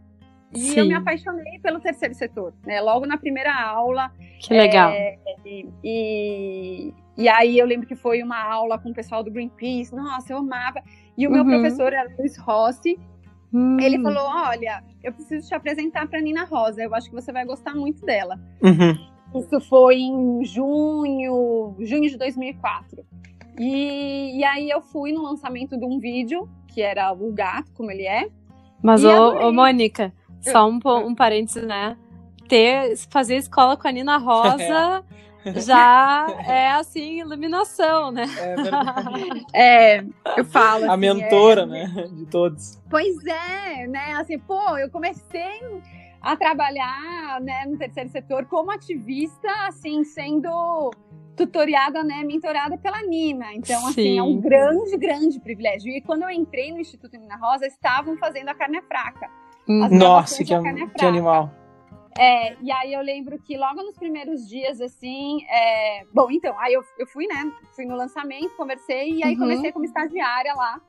E 0.54 0.58
Sim. 0.58 0.80
eu 0.80 0.86
me 0.86 0.94
apaixonei 0.94 1.58
pelo 1.60 1.80
terceiro 1.80 2.14
setor, 2.14 2.52
né? 2.66 2.80
Logo 2.80 3.06
na 3.06 3.16
primeira 3.16 3.54
aula. 3.54 4.10
Que 4.40 4.52
legal. 4.52 4.90
É, 4.90 5.16
e, 5.44 5.68
e, 5.84 6.94
e, 7.16 7.28
aí 7.28 7.58
eu 7.58 7.66
lembro 7.66 7.86
que 7.86 7.94
foi 7.94 8.22
uma 8.22 8.42
aula 8.42 8.78
com 8.78 8.90
o 8.90 8.94
pessoal 8.94 9.22
do 9.22 9.30
Greenpeace. 9.30 9.94
Nossa, 9.94 10.32
eu 10.32 10.38
amava. 10.38 10.82
E 11.16 11.26
o 11.26 11.30
meu 11.30 11.42
uhum. 11.44 11.50
professor 11.50 11.92
era 11.92 12.10
Luiz 12.18 12.36
Rossi. 12.38 12.98
Hum. 13.52 13.78
Ele 13.80 14.00
falou: 14.02 14.24
Olha, 14.24 14.82
eu 15.02 15.12
preciso 15.12 15.46
te 15.46 15.54
apresentar 15.54 16.08
para 16.08 16.20
Nina 16.20 16.44
Rosa. 16.44 16.82
Eu 16.82 16.94
acho 16.94 17.08
que 17.08 17.14
você 17.14 17.32
vai 17.32 17.44
gostar 17.44 17.74
muito 17.74 18.04
dela. 18.04 18.38
Uhum. 18.62 19.40
Isso 19.40 19.60
foi 19.60 19.96
em 19.96 20.44
junho, 20.44 21.76
junho 21.78 22.10
de 22.10 22.16
2004. 22.16 23.04
E, 23.58 24.38
e 24.38 24.44
aí 24.44 24.70
eu 24.70 24.80
fui 24.80 25.12
no 25.12 25.22
lançamento 25.22 25.78
de 25.78 25.84
um 25.84 25.98
vídeo 26.00 26.48
que 26.66 26.80
era 26.80 27.12
o 27.12 27.32
gato, 27.32 27.70
como 27.74 27.90
ele 27.90 28.06
é. 28.06 28.28
Mas, 28.82 29.04
ô, 29.04 29.48
ô, 29.48 29.52
Mônica, 29.52 30.12
só 30.40 30.68
um, 30.68 30.80
um 31.06 31.14
parênteses, 31.14 31.66
né? 31.66 31.96
Ter, 32.48 32.96
fazer 33.10 33.36
escola 33.36 33.76
com 33.76 33.86
a 33.86 33.92
Nina 33.92 34.16
Rosa 34.16 35.04
já 35.64 36.26
é 36.46 36.70
assim, 36.72 37.20
iluminação, 37.20 38.10
né? 38.10 38.24
É 38.38 38.56
verdade. 38.56 39.46
É, 39.52 40.04
eu 40.36 40.44
falo. 40.44 40.84
Assim, 40.84 40.92
a 40.92 40.96
mentora, 40.96 41.62
é... 41.62 41.66
né? 41.66 42.08
De 42.12 42.26
todos. 42.26 42.80
Pois 42.88 43.16
é, 43.24 43.86
né? 43.86 44.14
Assim, 44.14 44.38
pô, 44.38 44.76
eu 44.76 44.90
comecei 44.90 45.60
a 46.20 46.36
trabalhar 46.36 47.40
né, 47.40 47.64
no 47.66 47.78
terceiro 47.78 48.10
setor 48.10 48.44
como 48.46 48.70
ativista, 48.70 49.48
assim, 49.66 50.04
sendo 50.04 50.90
tutoriada, 51.34 52.04
né, 52.04 52.22
mentorada 52.22 52.76
pela 52.76 53.02
Nina. 53.02 53.54
Então, 53.54 53.80
Sim. 53.80 53.88
assim, 53.88 54.18
é 54.18 54.22
um 54.22 54.38
grande, 54.38 54.96
grande 54.98 55.40
privilégio. 55.40 55.90
E 55.90 56.02
quando 56.02 56.22
eu 56.22 56.30
entrei 56.30 56.70
no 56.70 56.78
Instituto 56.78 57.16
Nina 57.16 57.36
Rosa, 57.36 57.66
estavam 57.66 58.16
fazendo 58.18 58.50
a 58.50 58.54
carne 58.54 58.82
fraca. 58.82 59.28
Nossa, 59.70 60.44
que, 60.44 60.52
que 60.98 61.04
animal. 61.04 61.50
É, 62.18 62.56
e 62.60 62.70
aí 62.72 62.92
eu 62.92 63.00
lembro 63.00 63.38
que 63.38 63.56
logo 63.56 63.82
nos 63.82 63.96
primeiros 63.96 64.48
dias, 64.48 64.80
assim, 64.80 65.44
é... 65.48 66.04
bom, 66.12 66.30
então, 66.30 66.58
aí 66.58 66.74
eu, 66.74 66.82
eu 66.98 67.06
fui, 67.06 67.26
né, 67.26 67.50
fui 67.74 67.86
no 67.86 67.94
lançamento, 67.94 68.54
conversei, 68.56 69.14
e 69.14 69.24
aí 69.24 69.34
uhum. 69.34 69.40
comecei 69.40 69.72
como 69.72 69.84
estagiária 69.84 70.52
lá. 70.54 70.80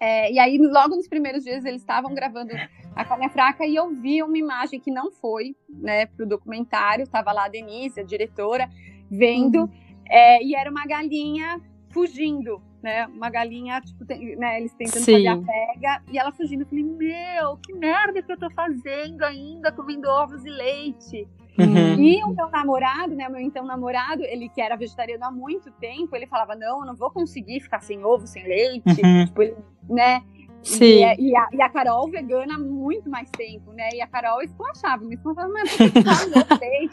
É, 0.00 0.32
e 0.32 0.38
aí, 0.38 0.56
logo 0.56 0.96
nos 0.96 1.06
primeiros 1.06 1.44
dias, 1.44 1.64
eles 1.64 1.82
estavam 1.82 2.14
gravando 2.14 2.52
a 2.96 3.04
Carne 3.04 3.28
Fraca 3.28 3.66
e 3.66 3.74
eu 3.74 3.90
vi 3.90 4.22
uma 4.22 4.38
imagem 4.38 4.80
que 4.80 4.90
não 4.90 5.10
foi, 5.10 5.54
né, 5.68 6.06
pro 6.06 6.26
documentário, 6.26 7.06
tava 7.06 7.32
lá 7.32 7.44
a 7.44 7.48
Denise, 7.48 8.00
a 8.00 8.04
diretora, 8.04 8.66
vendo, 9.10 9.62
uhum. 9.62 9.70
é, 10.08 10.42
e 10.42 10.54
era 10.54 10.70
uma 10.70 10.86
galinha 10.86 11.60
fugindo, 11.90 12.62
né? 12.82 13.06
Uma 13.06 13.30
galinha, 13.30 13.80
tipo, 13.80 14.04
tem, 14.04 14.36
né, 14.36 14.58
eles 14.58 14.72
tentando 14.74 15.04
Sim. 15.04 15.12
fazer 15.12 15.28
a 15.28 15.36
pega 15.36 16.02
e 16.10 16.18
ela 16.18 16.32
fugindo. 16.32 16.62
Eu 16.62 16.66
falei, 16.66 16.84
meu, 16.84 17.56
que 17.58 17.72
merda 17.74 18.22
que 18.22 18.32
eu 18.32 18.38
tô 18.38 18.50
fazendo 18.50 19.22
ainda, 19.22 19.72
comendo 19.72 20.08
ovos 20.08 20.44
e 20.44 20.50
leite. 20.50 21.28
Uhum. 21.58 22.00
E 22.00 22.22
o 22.24 22.28
meu 22.34 22.48
namorado, 22.48 23.14
né, 23.14 23.28
o 23.28 23.32
meu 23.32 23.40
então 23.40 23.64
namorado, 23.64 24.22
ele 24.24 24.48
que 24.48 24.60
era 24.60 24.76
vegetariano 24.76 25.24
há 25.24 25.30
muito 25.30 25.70
tempo, 25.72 26.16
ele 26.16 26.26
falava, 26.26 26.54
não, 26.54 26.80
eu 26.80 26.86
não 26.86 26.94
vou 26.94 27.10
conseguir 27.10 27.60
ficar 27.60 27.80
sem 27.80 28.02
ovo, 28.04 28.26
sem 28.26 28.44
leite, 28.44 29.02
uhum. 29.02 29.26
tipo, 29.26 29.42
ele, 29.42 29.56
né? 29.88 30.22
Sim. 30.62 30.84
E, 30.84 31.02
é, 31.02 31.16
e, 31.18 31.36
a, 31.36 31.48
e, 31.52 31.62
a, 31.62 31.68
Carol 31.70 32.10
vegana 32.10 32.54
há 32.54 32.58
muito 32.58 33.08
mais 33.08 33.30
tempo, 33.30 33.72
né? 33.72 33.88
E 33.94 34.00
a 34.00 34.06
Carol 34.06 34.42
esculachava, 34.42 35.02
me 35.04 35.14
esculachava, 35.14 35.48
mas 35.48 35.70
sei, 35.70 36.90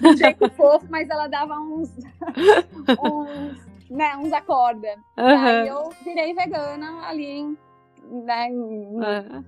de 0.00 0.08
um 0.08 0.16
jeito 0.16 0.50
fofo, 0.52 0.86
mas 0.88 1.08
ela 1.10 1.28
dava 1.28 1.58
uns, 1.60 1.90
uns, 3.04 3.71
né, 3.92 4.16
uns 4.16 4.32
acorda. 4.32 4.96
Uhum. 5.18 5.26
Aí 5.26 5.68
eu 5.68 5.90
virei 6.04 6.34
vegana 6.34 7.06
ali 7.06 7.26
em 7.26 7.58
né, 8.12 8.48
em, 8.48 8.98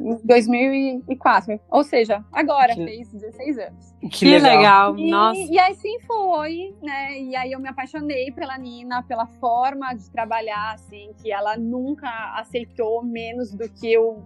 em 0.01 0.21
2004. 0.25 1.61
Ou 1.71 1.85
seja, 1.85 2.25
agora, 2.33 2.75
que... 2.75 2.85
fez 2.85 3.13
16 3.13 3.59
anos. 3.59 3.95
Que, 4.01 4.09
que 4.09 4.39
legal. 4.39 4.97
E, 4.97 5.11
Nossa. 5.11 5.41
e 5.41 5.59
assim 5.59 5.99
foi, 6.01 6.75
né? 6.83 7.19
E 7.19 7.37
aí 7.37 7.53
eu 7.53 7.61
me 7.61 7.69
apaixonei 7.69 8.31
pela 8.33 8.57
Nina, 8.57 9.03
pela 9.03 9.27
forma 9.27 9.93
de 9.95 10.11
trabalhar, 10.11 10.73
assim, 10.73 11.13
que 11.21 11.31
ela 11.31 11.57
nunca 11.57 12.09
aceitou 12.39 13.05
menos 13.05 13.53
do 13.53 13.69
que 13.69 13.99
o, 13.99 14.23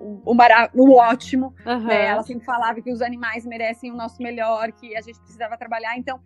o, 0.00 0.22
o, 0.24 0.36
o 0.74 0.96
ótimo. 0.96 1.52
Uhum. 1.66 1.84
Né? 1.84 2.06
Ela 2.06 2.22
sempre 2.22 2.44
falava 2.44 2.80
que 2.80 2.90
os 2.90 3.02
animais 3.02 3.44
merecem 3.44 3.90
o 3.92 3.94
nosso 3.94 4.22
melhor, 4.22 4.72
que 4.72 4.96
a 4.96 5.00
gente 5.02 5.18
precisava 5.20 5.58
trabalhar. 5.58 5.98
Então, 5.98 6.20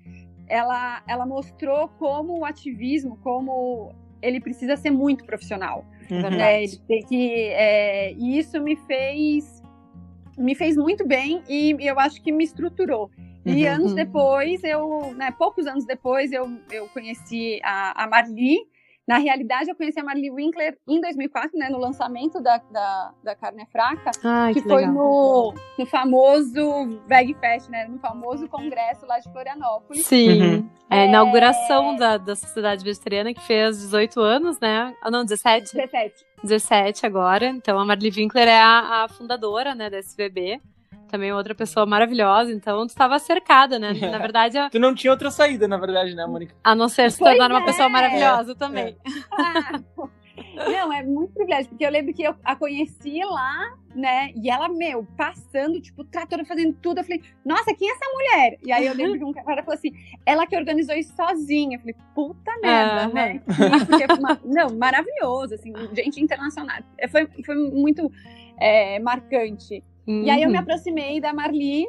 ela, 0.48 1.02
ela 1.06 1.26
mostrou 1.26 1.88
como 1.98 2.38
o 2.38 2.44
ativismo, 2.44 3.18
como 3.22 3.92
ele 4.20 4.40
precisa 4.40 4.76
ser 4.76 4.90
muito 4.90 5.24
profissional. 5.24 5.84
Uhum. 6.10 6.30
Né? 6.30 6.64
Ele 6.64 6.78
tem 6.88 7.02
que, 7.02 7.48
é, 7.48 8.12
e 8.12 8.38
isso 8.38 8.60
me 8.60 8.76
fez 8.76 9.62
me 10.36 10.54
fez 10.54 10.76
muito 10.76 11.06
bem 11.06 11.42
e 11.48 11.76
eu 11.80 11.98
acho 12.00 12.22
que 12.22 12.32
me 12.32 12.44
estruturou. 12.44 13.10
E 13.44 13.66
uhum. 13.66 13.72
anos 13.72 13.94
depois, 13.94 14.62
eu, 14.62 15.14
né, 15.14 15.30
poucos 15.32 15.66
anos 15.66 15.84
depois, 15.84 16.30
eu, 16.32 16.48
eu 16.70 16.88
conheci 16.88 17.60
a, 17.64 18.04
a 18.04 18.06
Marli, 18.06 18.58
na 19.06 19.18
realidade, 19.18 19.68
eu 19.68 19.74
conheci 19.74 19.98
a 19.98 20.04
Marli 20.04 20.30
Winkler 20.30 20.78
em 20.88 21.00
2004, 21.00 21.58
né, 21.58 21.68
no 21.68 21.78
lançamento 21.78 22.40
da, 22.40 22.58
da, 22.70 23.12
da 23.22 23.34
Carne 23.34 23.62
é 23.62 23.66
Fraca, 23.66 24.12
Ai, 24.22 24.54
que, 24.54 24.62
que, 24.62 24.68
foi 24.68 24.86
no, 24.86 25.52
no 25.76 25.86
famoso 25.86 27.00
Veg 27.08 27.34
Fest, 27.34 27.68
né, 27.68 27.86
no 27.88 27.98
famoso 27.98 28.48
congresso 28.48 29.04
lá 29.04 29.18
de 29.18 29.30
Florianópolis. 29.32 30.06
Sim, 30.06 30.40
uhum. 30.40 30.70
é 30.88 31.00
a 31.00 31.06
inauguração 31.06 31.94
é... 31.94 31.96
da, 31.96 32.16
da 32.16 32.36
Sociedade 32.36 32.84
Vegetariana, 32.84 33.34
que 33.34 33.42
fez 33.42 33.80
18 33.80 34.20
anos, 34.20 34.60
né? 34.60 34.94
Ah, 35.02 35.10
não, 35.10 35.24
17. 35.24 35.74
17. 35.74 36.24
17 36.44 37.06
agora. 37.06 37.46
Então, 37.46 37.78
a 37.78 37.84
Marli 37.84 38.12
Winkler 38.14 38.48
é 38.48 38.60
a, 38.60 39.04
a 39.04 39.08
fundadora, 39.08 39.74
né, 39.74 39.90
da 39.90 39.98
SVB 39.98 40.60
também 41.08 41.32
outra 41.32 41.54
pessoa 41.54 41.84
maravilhosa, 41.84 42.50
então 42.52 42.86
tu 42.86 42.90
estava 42.90 43.18
cercada, 43.18 43.78
né? 43.78 43.92
Na 43.92 44.18
verdade. 44.18 44.58
tu 44.70 44.78
não 44.78 44.94
tinha 44.94 45.10
outra 45.10 45.30
saída, 45.30 45.68
na 45.68 45.76
verdade, 45.76 46.14
né, 46.14 46.26
Mônica? 46.26 46.54
A 46.64 46.74
não 46.74 46.88
ser 46.88 47.10
se 47.10 47.18
tornar 47.18 47.50
é. 47.50 47.54
uma 47.54 47.64
pessoa 47.64 47.88
maravilhosa 47.88 48.54
também. 48.54 48.96
É. 48.96 50.12
Não, 50.54 50.92
é 50.92 51.02
muito 51.02 51.32
privilégio, 51.32 51.70
porque 51.70 51.84
eu 51.84 51.90
lembro 51.90 52.12
que 52.14 52.22
eu 52.22 52.34
a 52.42 52.56
conheci 52.56 53.20
lá, 53.24 53.74
né? 53.94 54.32
E 54.34 54.50
ela, 54.50 54.68
meu, 54.68 55.06
passando, 55.16 55.80
tipo, 55.80 56.04
tratora 56.04 56.44
fazendo 56.44 56.74
tudo. 56.80 56.98
Eu 56.98 57.04
falei, 57.04 57.22
nossa, 57.44 57.74
quem 57.74 57.88
é 57.88 57.92
essa 57.92 58.10
mulher? 58.12 58.58
E 58.62 58.72
aí 58.72 58.86
eu 58.86 58.94
lembro 58.94 59.18
que 59.18 59.24
um 59.24 59.32
cara 59.32 59.62
falou 59.62 59.74
assim, 59.74 59.92
ela 60.24 60.46
que 60.46 60.56
organizou 60.56 60.94
isso 60.94 61.14
sozinha. 61.14 61.76
Eu 61.76 61.80
falei, 61.80 61.96
puta 62.14 62.50
merda, 62.62 63.08
uhum. 63.08 63.14
né? 63.14 63.42
Porque, 63.86 64.06
não, 64.46 64.76
maravilhoso, 64.76 65.54
assim, 65.54 65.72
gente 65.94 66.20
internacional. 66.20 66.78
Foi, 67.10 67.26
foi 67.44 67.54
muito 67.54 68.10
é, 68.58 68.98
marcante. 69.00 69.82
Uhum. 70.06 70.22
E 70.24 70.30
aí 70.30 70.42
eu 70.42 70.48
me 70.48 70.56
uhum. 70.56 70.62
aproximei 70.62 71.20
da 71.20 71.32
Marli. 71.32 71.86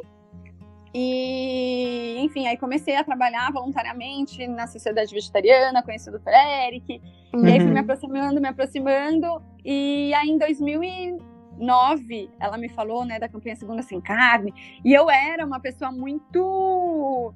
E, 0.96 2.18
enfim, 2.20 2.46
aí 2.46 2.56
comecei 2.56 2.96
a 2.96 3.04
trabalhar 3.04 3.52
voluntariamente 3.52 4.46
na 4.46 4.68
Sociedade 4.68 5.12
Vegetariana, 5.14 5.82
conheci 5.82 6.08
o 6.10 6.20
Dr. 6.20 6.30
Eric. 6.68 7.02
Uhum. 7.34 7.48
E 7.48 7.52
aí 7.52 7.60
fui 7.60 7.70
me 7.70 7.74
uhum. 7.74 7.80
aproximando, 7.80 8.42
me 8.42 8.48
aproximando. 8.48 9.42
E 9.66 10.14
aí 10.14 10.30
em 10.30 10.38
2009, 10.38 12.30
ela 12.40 12.58
me 12.58 12.70
falou, 12.70 13.06
né, 13.06 13.18
da 13.18 13.28
campanha 13.28 13.56
Segunda 13.56 13.82
Sem 13.82 14.00
Carne. 14.00 14.54
E 14.86 14.94
eu 14.94 15.10
era 15.10 15.44
uma 15.46 15.60
pessoa 15.60 15.92
muito 15.92 17.34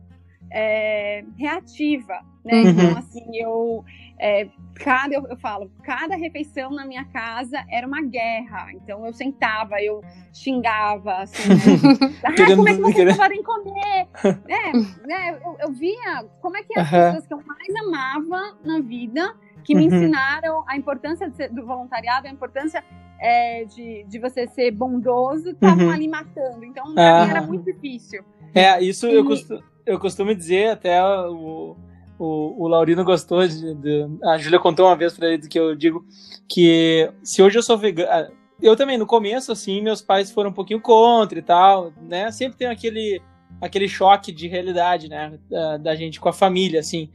é, 0.52 1.24
reativa, 1.36 2.20
né? 2.46 2.62
Uhum. 2.62 2.70
Então, 2.70 2.98
assim, 2.98 3.26
eu, 3.34 3.84
é, 4.20 4.50
cada, 4.76 5.14
eu, 5.14 5.26
eu, 5.28 5.38
falo, 5.38 5.72
cada 5.84 6.16
refeição 6.16 6.72
na 6.72 6.86
minha 6.86 7.06
casa 7.06 7.64
era 7.70 7.86
uma 7.86 8.02
guerra. 8.02 8.72
Então, 8.74 9.06
eu 9.06 9.14
sentava, 9.14 9.82
eu 9.82 10.02
xingava, 10.34 11.18
assim, 11.20 11.50
né? 11.50 11.56
ah, 12.24 12.56
como 12.56 12.68
é 12.68 12.76
que 12.76 12.82
vocês 12.82 13.18
podem 13.18 13.44
comer? 13.44 14.08
é, 14.48 14.74
né? 15.06 15.40
Eu, 15.44 15.58
eu, 15.60 15.72
via 15.72 16.26
como 16.42 16.58
é 16.58 16.64
que 16.64 16.80
as 16.80 16.92
uhum. 16.92 17.00
pessoas 17.00 17.28
que 17.28 17.34
eu 17.34 17.44
mais 17.46 17.76
amava 17.76 18.58
na 18.64 18.80
vida, 18.80 19.36
que 19.64 19.76
me 19.76 19.88
uhum. 19.88 19.96
ensinaram 19.96 20.64
a 20.68 20.76
importância 20.76 21.30
ser, 21.32 21.50
do 21.50 21.66
voluntariado, 21.66 22.28
a 22.28 22.32
importância 22.32 22.84
é, 23.20 23.66
de, 23.66 24.04
de 24.08 24.20
você 24.20 24.48
ser 24.48 24.72
bondoso, 24.72 25.52
estavam 25.52 25.86
uhum. 25.86 25.92
ali 25.92 26.08
matando. 26.08 26.66
Então, 26.66 26.94
pra 26.94 27.26
mim 27.26 27.32
era 27.32 27.42
muito 27.42 27.66
difícil. 27.66 28.24
É, 28.56 28.82
isso 28.82 29.06
e... 29.08 29.14
eu 29.14 29.26
costumo 29.26 29.62
eu 29.88 29.98
costumo 29.98 30.36
dizer, 30.36 30.72
até 30.72 31.02
o, 31.02 31.78
o, 32.20 32.64
o 32.64 32.68
Laurino 32.68 33.04
gostou 33.04 33.48
de, 33.48 33.74
de, 33.76 34.08
A 34.24 34.38
Júlia 34.38 34.60
contou 34.60 34.86
uma 34.88 34.96
vez 34.96 35.14
pra 35.14 35.28
ele 35.28 35.48
que 35.48 35.60
eu 35.60 35.76
digo 35.76 36.06
que 36.48 37.10
se 37.24 37.42
hoje 37.42 37.58
eu 37.58 37.64
sou 37.64 37.78
vegano. 37.78 38.10
Ah, 38.12 38.28
eu 38.62 38.76
também, 38.76 38.98
no 38.98 39.06
começo, 39.06 39.52
assim, 39.52 39.82
meus 39.82 40.02
pais 40.02 40.32
foram 40.32 40.50
um 40.50 40.54
pouquinho 40.54 40.82
contra 40.82 41.38
e 41.38 41.42
tal, 41.42 41.94
né? 42.02 42.32
Sempre 42.32 42.58
tem 42.58 42.68
aquele, 42.68 43.22
aquele 43.62 43.88
choque 43.88 44.32
de 44.32 44.48
realidade, 44.48 45.08
né? 45.08 45.38
Da, 45.50 45.78
da 45.78 45.96
gente 45.96 46.20
com 46.20 46.30
a 46.30 46.34
família, 46.34 46.80
assim. 46.80 47.12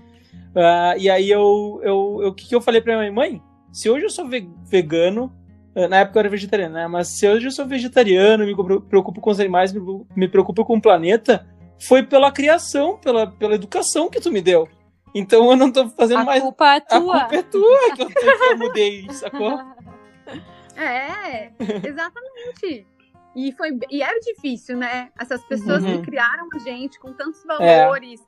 Uh, 0.55 0.99
e 0.99 1.11
aí 1.11 1.31
eu, 1.31 1.81
eu, 1.83 2.29
o 2.29 2.35
que, 2.35 2.49
que 2.49 2.55
eu 2.55 2.61
falei 2.61 2.81
pra 2.81 2.97
minha 2.97 3.13
mãe? 3.13 3.31
Mãe, 3.31 3.43
se 3.73 3.91
hoje 3.91 4.05
eu 4.05 4.11
sou 4.11 4.29
vegano, 4.65 5.33
ah, 5.75 5.89
na 5.89 5.99
época 5.99 6.19
eu 6.19 6.21
era 6.21 6.29
vegetariano, 6.29 6.75
né? 6.75 6.87
Mas 6.87 7.09
se 7.09 7.29
hoje 7.29 7.47
eu 7.47 7.51
sou 7.51 7.67
vegetariano, 7.67 8.47
me 8.47 8.55
preocupo 8.81 9.21
com 9.21 9.31
os 9.31 9.41
animais, 9.41 9.75
me 10.15 10.29
preocupo 10.29 10.65
com 10.65 10.77
o 10.77 10.83
planeta, 10.83 11.47
foi 11.81 12.03
pela 12.03 12.31
criação, 12.31 12.99
pela, 12.99 13.27
pela 13.27 13.55
educação 13.55 14.09
que 14.09 14.21
tu 14.21 14.31
me 14.31 14.41
deu. 14.41 14.69
Então 15.15 15.51
eu 15.51 15.57
não 15.57 15.71
tô 15.71 15.89
fazendo 15.91 16.21
a 16.21 16.25
mais. 16.25 16.41
A 16.41 16.43
culpa 16.43 16.75
é 16.75 16.81
tua. 16.81 17.17
A 17.17 17.21
culpa 17.21 17.35
é 17.37 17.43
tua 17.43 17.95
que 17.97 18.03
eu, 18.03 18.09
que 18.09 18.27
eu 18.27 18.59
mudei, 18.59 19.07
sacou? 19.13 19.59
É, 20.77 21.53
exatamente. 21.87 22.87
E, 23.35 23.53
foi, 23.53 23.79
e 23.91 24.03
era 24.03 24.19
difícil, 24.21 24.77
né? 24.77 25.11
Essas 25.19 25.43
pessoas 25.45 25.83
uhum. 25.83 26.01
que 26.01 26.11
criaram 26.11 26.49
a 26.53 26.59
gente 26.59 26.99
com 26.99 27.13
tantos 27.13 27.45
valores. 27.45 28.21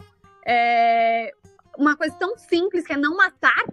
É. 0.47 1.29
É, 1.29 1.31
uma 1.79 1.97
coisa 1.97 2.15
tão 2.17 2.37
simples 2.37 2.87
que 2.87 2.93
é 2.93 2.97
não 2.97 3.17
matar, 3.17 3.65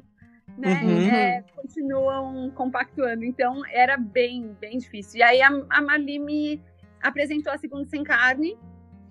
né? 0.58 0.82
Uhum. 0.84 1.10
É, 1.10 1.44
continuam 1.56 2.50
compactuando. 2.52 3.26
Então 3.26 3.62
era 3.72 3.98
bem, 3.98 4.56
bem 4.60 4.78
difícil. 4.78 5.20
E 5.20 5.24
aí 5.24 5.42
a, 5.42 5.50
a 5.70 5.82
Marli 5.82 6.20
me 6.20 6.62
apresentou 7.02 7.52
a 7.52 7.58
Segunda 7.58 7.86
Sem 7.86 8.04
Carne, 8.04 8.58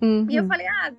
Uhum. 0.01 0.25
E 0.29 0.35
eu 0.35 0.43
uhum. 0.43 0.49
falei, 0.49 0.67
ah, 0.67 0.91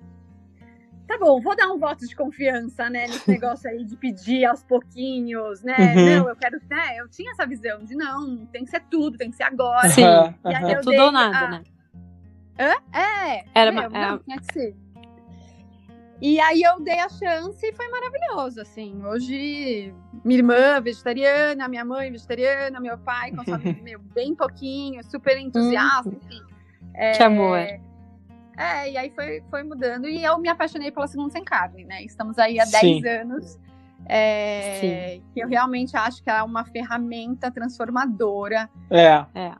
tá 1.07 1.17
bom, 1.17 1.41
vou 1.41 1.55
dar 1.55 1.67
um 1.67 1.77
voto 1.77 2.07
de 2.07 2.15
confiança, 2.15 2.89
né, 2.89 3.07
nesse 3.07 3.29
negócio 3.31 3.69
aí 3.69 3.83
de 3.83 3.95
pedir 3.95 4.45
aos 4.45 4.63
pouquinhos, 4.63 5.61
né? 5.63 5.75
Uhum. 5.77 6.05
Não, 6.05 6.29
eu 6.29 6.35
quero, 6.35 6.59
né? 6.69 6.97
Eu 6.97 7.07
tinha 7.09 7.31
essa 7.31 7.45
visão 7.45 7.83
de 7.83 7.95
não, 7.95 8.45
tem 8.47 8.63
que 8.63 8.71
ser 8.71 8.81
tudo, 8.89 9.17
tem 9.17 9.29
que 9.29 9.35
ser 9.35 9.43
agora. 9.43 9.89
Sim, 9.89 10.03
uhum. 10.03 10.69
é 10.69 10.75
tudo 10.75 11.01
ou 11.01 11.11
nada, 11.11 11.37
a... 11.37 11.49
né? 11.49 11.63
Hã? 12.59 12.73
É, 12.97 13.45
Era 13.55 13.71
é, 13.71 13.71
uma, 13.71 13.89
não, 13.89 14.19
tinha 14.19 14.37
que 14.39 14.53
ser. 14.53 14.75
E 16.21 16.39
aí 16.39 16.61
eu 16.61 16.79
dei 16.79 16.99
a 16.99 17.09
chance 17.09 17.65
e 17.65 17.73
foi 17.73 17.89
maravilhoso, 17.89 18.61
assim. 18.61 19.03
Hoje, 19.05 19.93
minha 20.23 20.39
irmã 20.39 20.79
vegetariana, 20.79 21.67
minha 21.67 21.83
mãe 21.83 22.11
vegetariana, 22.11 22.79
meu 22.79 22.97
pai 22.97 23.31
consome 23.31 23.73
meu, 23.83 23.99
bem 23.99 24.33
pouquinho, 24.33 25.03
super 25.03 25.37
entusiasta, 25.37 26.07
uhum. 26.07 26.19
enfim. 26.23 26.41
É, 26.95 27.11
que 27.11 27.23
amor. 27.23 27.57
É, 28.57 28.91
e 28.91 28.97
aí 28.97 29.09
foi, 29.11 29.43
foi 29.49 29.63
mudando. 29.63 30.07
E 30.07 30.23
eu 30.23 30.37
me 30.37 30.49
apaixonei 30.49 30.91
pela 30.91 31.07
Segunda 31.07 31.31
Sem 31.31 31.43
Carne, 31.43 31.85
né? 31.85 32.03
Estamos 32.03 32.37
aí 32.37 32.59
há 32.59 32.65
10 32.65 33.05
anos. 33.05 33.59
É, 34.05 35.21
que 35.33 35.39
eu 35.39 35.47
realmente 35.47 35.95
acho 35.95 36.21
que 36.21 36.29
é 36.29 36.43
uma 36.43 36.65
ferramenta 36.65 37.49
transformadora. 37.49 38.69
É. 38.89 39.25
é. 39.33 39.53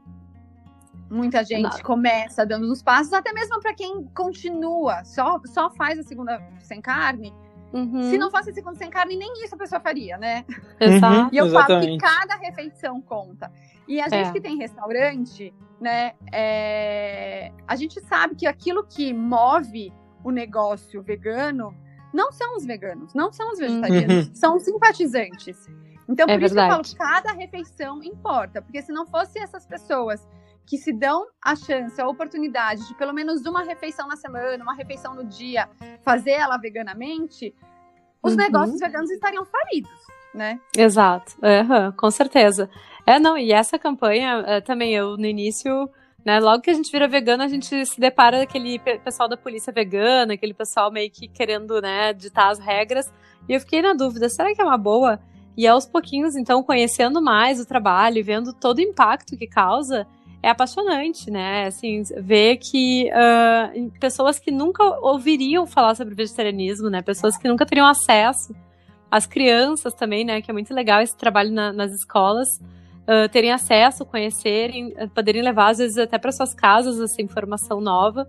Muita 1.09 1.43
gente 1.43 1.77
Não. 1.77 1.81
começa 1.81 2.45
dando 2.45 2.71
os 2.71 2.81
passos, 2.81 3.13
até 3.13 3.31
mesmo 3.31 3.59
para 3.61 3.73
quem 3.73 4.03
continua, 4.15 5.03
só, 5.05 5.39
só 5.45 5.69
faz 5.69 5.99
a 5.99 6.03
segunda 6.03 6.41
sem 6.59 6.81
carne. 6.81 7.33
Uhum. 7.73 8.03
Se 8.03 8.17
não 8.19 8.29
fosse 8.29 8.51
a 8.51 8.53
segunda 8.53 8.75
sem 8.75 8.89
carne, 8.89 9.15
nem 9.15 9.43
isso 9.43 9.55
a 9.55 9.57
pessoa 9.57 9.81
faria, 9.81 10.15
né? 10.17 10.45
Exato. 10.79 11.21
Uhum, 11.21 11.29
e 11.31 11.37
eu 11.37 11.45
exatamente. 11.47 11.99
falo 11.99 12.15
que 12.15 12.29
cada 12.29 12.35
refeição 12.35 13.01
conta. 13.01 13.51
E 13.87 13.99
a 13.99 14.07
gente 14.07 14.29
é. 14.29 14.31
que 14.31 14.39
tem 14.39 14.57
restaurante, 14.57 15.53
né? 15.81 16.13
É... 16.31 17.51
A 17.67 17.75
gente 17.75 17.99
sabe 18.01 18.35
que 18.35 18.45
aquilo 18.45 18.85
que 18.85 19.11
move 19.11 19.91
o 20.23 20.29
negócio 20.29 21.01
vegano 21.01 21.75
não 22.13 22.31
são 22.31 22.55
os 22.55 22.63
veganos, 22.63 23.13
não 23.15 23.33
são 23.33 23.51
os 23.51 23.59
vegetarianos, 23.59 24.27
uhum. 24.27 24.35
são 24.35 24.55
os 24.55 24.63
simpatizantes. 24.63 25.67
Então, 26.07 26.25
é 26.29 26.35
por 26.35 26.43
é 26.43 26.45
isso 26.45 26.55
verdade. 26.55 26.83
que 26.83 26.93
eu 26.93 26.97
falo, 26.97 27.13
cada 27.13 27.33
refeição 27.33 28.03
importa, 28.03 28.61
porque 28.61 28.81
se 28.81 28.91
não 28.91 29.05
fosse 29.07 29.39
essas 29.39 29.65
pessoas 29.65 30.27
que 30.65 30.77
se 30.77 30.93
dão 30.93 31.25
a 31.41 31.55
chance, 31.55 31.99
a 31.99 32.07
oportunidade 32.07 32.87
de 32.87 32.95
pelo 32.95 33.13
menos 33.13 33.45
uma 33.45 33.63
refeição 33.63 34.07
na 34.07 34.15
semana, 34.15 34.63
uma 34.63 34.75
refeição 34.75 35.13
no 35.13 35.25
dia, 35.25 35.69
fazer 36.01 36.31
ela 36.31 36.57
veganamente, 36.57 37.53
os 38.21 38.31
uhum. 38.31 38.37
negócios 38.37 38.79
veganos 38.79 39.11
estariam 39.11 39.45
falidos. 39.45 39.91
né? 40.33 40.59
Exato, 40.75 41.33
uhum, 41.41 41.91
com 41.91 42.09
certeza. 42.09 42.69
É, 43.05 43.19
não, 43.19 43.37
e 43.37 43.51
essa 43.51 43.77
campanha 43.77 44.43
é, 44.47 44.61
também 44.61 44.95
eu 44.95 45.17
no 45.17 45.25
início, 45.25 45.89
né, 46.25 46.39
logo 46.39 46.61
que 46.61 46.71
a 46.71 46.73
gente 46.73 46.91
vira 46.91 47.07
vegano, 47.07 47.43
a 47.43 47.47
gente 47.47 47.85
se 47.85 47.99
depara 47.99 48.37
com 48.37 48.43
aquele 48.43 48.79
pessoal 48.79 49.29
da 49.29 49.37
polícia 49.37 49.71
vegana, 49.71 50.33
aquele 50.33 50.53
pessoal 50.53 50.91
meio 50.91 51.11
que 51.11 51.27
querendo, 51.27 51.79
né, 51.81 52.13
ditar 52.13 52.49
as 52.49 52.59
regras, 52.59 53.13
e 53.47 53.53
eu 53.53 53.59
fiquei 53.59 53.81
na 53.81 53.93
dúvida, 53.93 54.29
será 54.29 54.55
que 54.55 54.61
é 54.61 54.63
uma 54.63 54.77
boa? 54.77 55.19
E 55.55 55.67
aos 55.67 55.85
pouquinhos, 55.85 56.35
então, 56.35 56.63
conhecendo 56.63 57.21
mais 57.21 57.59
o 57.59 57.65
trabalho 57.65 58.23
vendo 58.23 58.53
todo 58.53 58.79
o 58.79 58.81
impacto 58.81 59.37
que 59.37 59.45
causa, 59.45 60.07
é 60.43 60.49
apaixonante, 60.49 61.31
né? 61.31 61.67
Assim, 61.67 62.03
ver 62.17 62.57
que 62.57 63.09
uh, 63.09 63.91
pessoas 63.97 64.37
que 64.37 64.51
nunca 64.51 64.83
ouviriam 64.99 65.65
falar 65.65 65.95
sobre 65.95 66.13
vegetarianismo, 66.13 66.89
né? 66.89 67.01
Pessoas 67.01 67.37
que 67.37 67.47
nunca 67.47 67.65
teriam 67.65 67.87
acesso, 67.87 68.53
as 69.09 69.25
crianças 69.25 69.93
também, 69.93 70.25
né? 70.25 70.41
Que 70.41 70.51
é 70.51 70.53
muito 70.53 70.73
legal 70.73 71.01
esse 71.01 71.15
trabalho 71.15 71.49
na, 71.49 71.71
nas 71.71 71.93
escolas, 71.93 72.57
uh, 72.57 73.29
terem 73.31 73.53
acesso, 73.53 74.05
conhecerem, 74.05 74.93
poderem 75.15 75.41
levar 75.41 75.69
às 75.69 75.77
vezes 75.77 75.97
até 75.97 76.17
para 76.17 76.31
suas 76.33 76.53
casas 76.53 76.99
essa 76.99 77.21
informação 77.21 77.79
nova. 77.79 78.27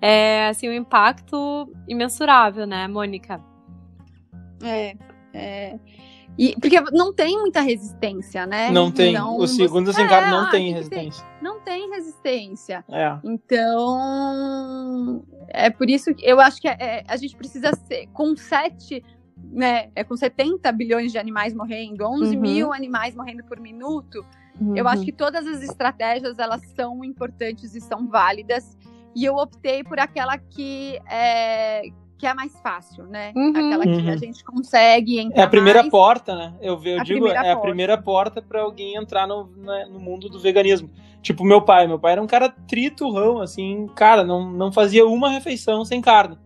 É 0.00 0.48
assim 0.48 0.68
um 0.68 0.72
impacto 0.72 1.72
imensurável, 1.86 2.66
né, 2.66 2.88
Mônica? 2.88 3.40
É, 4.64 4.96
é. 5.32 5.78
E, 6.38 6.54
porque 6.58 6.80
não 6.92 7.12
tem 7.12 7.38
muita 7.38 7.60
resistência, 7.60 8.46
né? 8.46 8.70
Não 8.70 8.90
tem. 8.90 9.14
Então, 9.14 9.36
o 9.36 9.46
segundo 9.46 9.92
você... 9.92 10.02
é, 10.02 10.30
não 10.30 10.50
tem 10.50 10.72
resistência. 10.72 11.24
Tem, 11.24 11.42
não 11.42 11.60
tem 11.60 11.90
resistência. 11.90 12.84
É. 12.90 13.18
Então, 13.22 15.24
é 15.48 15.68
por 15.68 15.90
isso 15.90 16.14
que 16.14 16.24
eu 16.24 16.40
acho 16.40 16.60
que 16.60 16.68
é, 16.68 16.76
é 16.80 17.04
a 17.06 17.16
gente 17.16 17.36
precisa 17.36 17.72
ser 17.86 18.06
com 18.12 18.34
sete, 18.34 19.04
né? 19.36 19.90
É 19.94 20.02
com 20.02 20.16
70 20.16 20.70
bilhões 20.72 21.12
de 21.12 21.18
animais 21.18 21.54
morrendo, 21.54 22.06
11 22.06 22.34
uhum. 22.34 22.40
mil 22.40 22.72
animais 22.72 23.14
morrendo 23.14 23.44
por 23.44 23.60
minuto. 23.60 24.24
Uhum. 24.58 24.76
Eu 24.76 24.88
acho 24.88 25.00
uhum. 25.00 25.06
que 25.06 25.12
todas 25.12 25.46
as 25.46 25.62
estratégias 25.62 26.38
elas 26.38 26.62
são 26.74 27.04
importantes 27.04 27.74
e 27.74 27.80
são 27.80 28.08
válidas. 28.08 28.76
E 29.14 29.26
eu 29.26 29.36
optei 29.36 29.84
por 29.84 30.00
aquela 30.00 30.38
que 30.38 30.98
é, 31.06 31.82
que 32.22 32.26
é 32.26 32.30
a 32.30 32.36
mais 32.36 32.56
fácil, 32.60 33.04
né? 33.06 33.32
Uhum. 33.34 33.50
Aquela 33.50 33.82
que 33.82 33.90
uhum. 33.90 34.12
a 34.12 34.16
gente 34.16 34.44
consegue 34.44 35.18
entrar. 35.18 35.42
É 35.42 35.44
a 35.44 35.48
primeira 35.48 35.80
mais... 35.80 35.90
porta, 35.90 36.36
né? 36.36 36.54
Eu, 36.60 36.80
eu 36.84 37.00
a 37.00 37.02
digo, 37.02 37.26
é 37.26 37.34
porta. 37.34 37.52
a 37.52 37.56
primeira 37.56 37.98
porta 38.00 38.40
para 38.40 38.62
alguém 38.62 38.94
entrar 38.94 39.26
no, 39.26 39.46
né, 39.56 39.88
no 39.90 39.98
mundo 39.98 40.28
do 40.28 40.38
veganismo. 40.38 40.88
Tipo, 41.20 41.42
meu 41.42 41.60
pai. 41.62 41.88
Meu 41.88 41.98
pai 41.98 42.12
era 42.12 42.22
um 42.22 42.26
cara 42.28 42.48
triturrão, 42.48 43.40
assim, 43.40 43.88
cara, 43.96 44.22
não, 44.22 44.48
não 44.52 44.70
fazia 44.70 45.04
uma 45.04 45.30
refeição 45.30 45.84
sem 45.84 46.00
carne. 46.00 46.38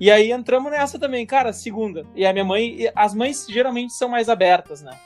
E 0.00 0.10
aí 0.10 0.32
entramos 0.32 0.72
nessa 0.72 0.98
também, 0.98 1.24
cara, 1.24 1.52
segunda. 1.52 2.04
E 2.16 2.26
a 2.26 2.32
minha 2.32 2.44
mãe, 2.44 2.90
as 2.92 3.14
mães 3.14 3.46
geralmente 3.48 3.92
são 3.92 4.08
mais 4.08 4.28
abertas, 4.28 4.82
né? 4.82 4.98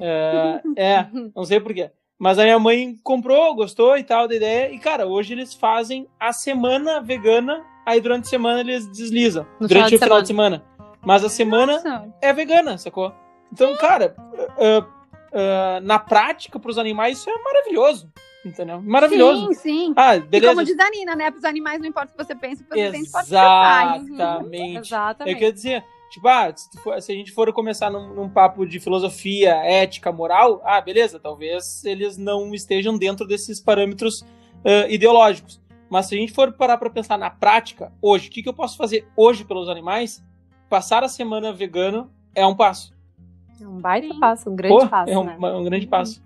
É, 0.00 0.60
é 0.76 1.06
não 1.32 1.44
sei 1.44 1.60
porquê. 1.60 1.92
Mas 2.18 2.40
a 2.40 2.42
minha 2.42 2.58
mãe 2.58 2.96
comprou, 3.04 3.54
gostou 3.54 3.96
e 3.96 4.02
tal 4.02 4.26
da 4.26 4.34
ideia. 4.34 4.72
E, 4.72 4.80
cara, 4.80 5.06
hoje 5.06 5.32
eles 5.32 5.54
fazem 5.54 6.08
a 6.18 6.32
semana 6.32 7.00
vegana 7.00 7.64
aí 7.84 8.00
durante 8.00 8.24
a 8.24 8.28
semana 8.28 8.60
eles 8.60 8.86
deslizam. 8.86 9.46
No 9.58 9.66
durante 9.68 9.86
final 9.86 9.98
o 9.98 10.02
final 10.02 10.22
de 10.22 10.28
semana. 10.28 10.64
Mas 11.02 11.24
a 11.24 11.28
semana 11.28 11.74
Nossa. 11.74 12.14
é 12.20 12.32
vegana, 12.32 12.76
sacou? 12.76 13.12
Então, 13.52 13.76
cara, 13.76 14.14
uh, 14.18 14.80
uh, 14.80 15.80
na 15.82 15.98
prática, 15.98 16.58
para 16.58 16.70
os 16.70 16.78
animais, 16.78 17.18
isso 17.18 17.30
é 17.30 17.42
maravilhoso. 17.42 18.10
Entendeu? 18.44 18.80
Maravilhoso. 18.80 19.48
Sim, 19.48 19.54
sim. 19.54 19.92
Ah, 19.96 20.16
beleza. 20.16 20.52
E 20.52 20.54
como 20.54 20.64
diz 20.64 20.78
a 20.78 20.90
Nina, 20.90 21.14
né? 21.14 21.30
Para 21.30 21.38
os 21.38 21.44
animais 21.44 21.78
não 21.78 21.86
importa 21.86 22.12
o 22.12 22.16
que 22.16 22.24
você 22.24 22.34
pensa, 22.34 22.62
o 22.62 22.66
que 22.66 22.74
você 22.74 22.90
sente, 22.90 23.10
pode 23.10 23.26
ser 23.26 23.34
Exatamente. 23.34 24.78
Exatamente. 24.78 25.34
Eu 25.34 25.38
quero 25.38 25.52
dizer, 25.52 25.84
tipo, 26.10 26.26
ah, 26.26 26.52
se, 26.54 26.80
for, 26.80 27.00
se 27.02 27.12
a 27.12 27.14
gente 27.14 27.32
for 27.32 27.52
começar 27.52 27.90
num, 27.90 28.14
num, 28.14 28.28
papo 28.30 28.64
de 28.64 28.80
filosofia, 28.80 29.56
ética, 29.56 30.10
moral, 30.10 30.62
ah, 30.64 30.80
beleza, 30.80 31.20
talvez 31.20 31.84
eles 31.84 32.16
não 32.16 32.54
estejam 32.54 32.96
dentro 32.96 33.26
desses 33.26 33.60
parâmetros 33.60 34.22
uh, 34.22 34.88
ideológicos. 34.88 35.59
Mas 35.90 36.06
se 36.06 36.14
a 36.14 36.18
gente 36.18 36.32
for 36.32 36.52
parar 36.52 36.78
para 36.78 36.88
pensar 36.88 37.18
na 37.18 37.28
prática, 37.28 37.92
hoje, 38.00 38.28
o 38.28 38.30
que, 38.30 38.44
que 38.44 38.48
eu 38.48 38.54
posso 38.54 38.76
fazer 38.76 39.06
hoje 39.16 39.44
pelos 39.44 39.68
animais? 39.68 40.22
Passar 40.68 41.02
a 41.02 41.08
semana 41.08 41.52
vegano 41.52 42.08
é 42.32 42.46
um 42.46 42.54
passo. 42.54 42.94
É 43.60 43.66
um 43.66 43.80
baita 43.80 44.14
passo, 44.20 44.48
um 44.48 44.54
grande 44.54 44.74
Pô, 44.74 44.88
passo. 44.88 45.10
É 45.10 45.18
um, 45.18 45.24
né? 45.24 45.36
um 45.36 45.64
grande 45.64 45.86
passo. 45.88 46.22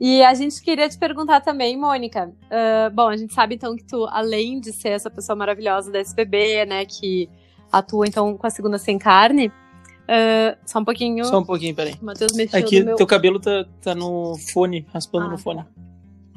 E 0.00 0.22
a 0.22 0.32
gente 0.34 0.62
queria 0.62 0.88
te 0.88 0.96
perguntar 0.96 1.40
também, 1.40 1.76
Mônica. 1.76 2.30
Uh, 2.44 2.94
bom, 2.94 3.08
a 3.08 3.16
gente 3.16 3.34
sabe 3.34 3.56
então 3.56 3.74
que 3.74 3.82
tu, 3.82 4.06
além 4.06 4.60
de 4.60 4.72
ser 4.72 4.90
essa 4.90 5.10
pessoa 5.10 5.34
maravilhosa 5.34 5.90
da 5.90 5.98
SBB, 5.98 6.66
né, 6.66 6.84
que 6.84 7.28
atua 7.72 8.06
então 8.06 8.36
com 8.36 8.46
a 8.46 8.50
segunda 8.50 8.78
sem 8.78 8.98
carne, 8.98 9.48
uh, 9.48 10.56
só 10.64 10.78
um 10.78 10.84
pouquinho. 10.84 11.24
Só 11.24 11.40
um 11.40 11.44
pouquinho, 11.44 11.74
peraí. 11.74 11.94
Matheus 12.00 12.32
mexeu 12.32 12.60
Aqui, 12.60 12.84
meu... 12.84 12.94
teu 12.94 13.06
cabelo 13.06 13.40
tá, 13.40 13.66
tá 13.82 13.94
no 13.94 14.36
fone, 14.52 14.86
raspando 14.92 15.26
ah, 15.26 15.30
no 15.30 15.38
fone. 15.38 15.64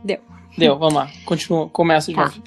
Deu. 0.03 0.19
Deu, 0.57 0.77
vamos 0.77 0.95
lá. 0.95 1.09
Continua, 1.25 1.69
começa 1.69 2.11
de 2.11 2.15
tá. 2.15 2.25
novo. 2.25 2.41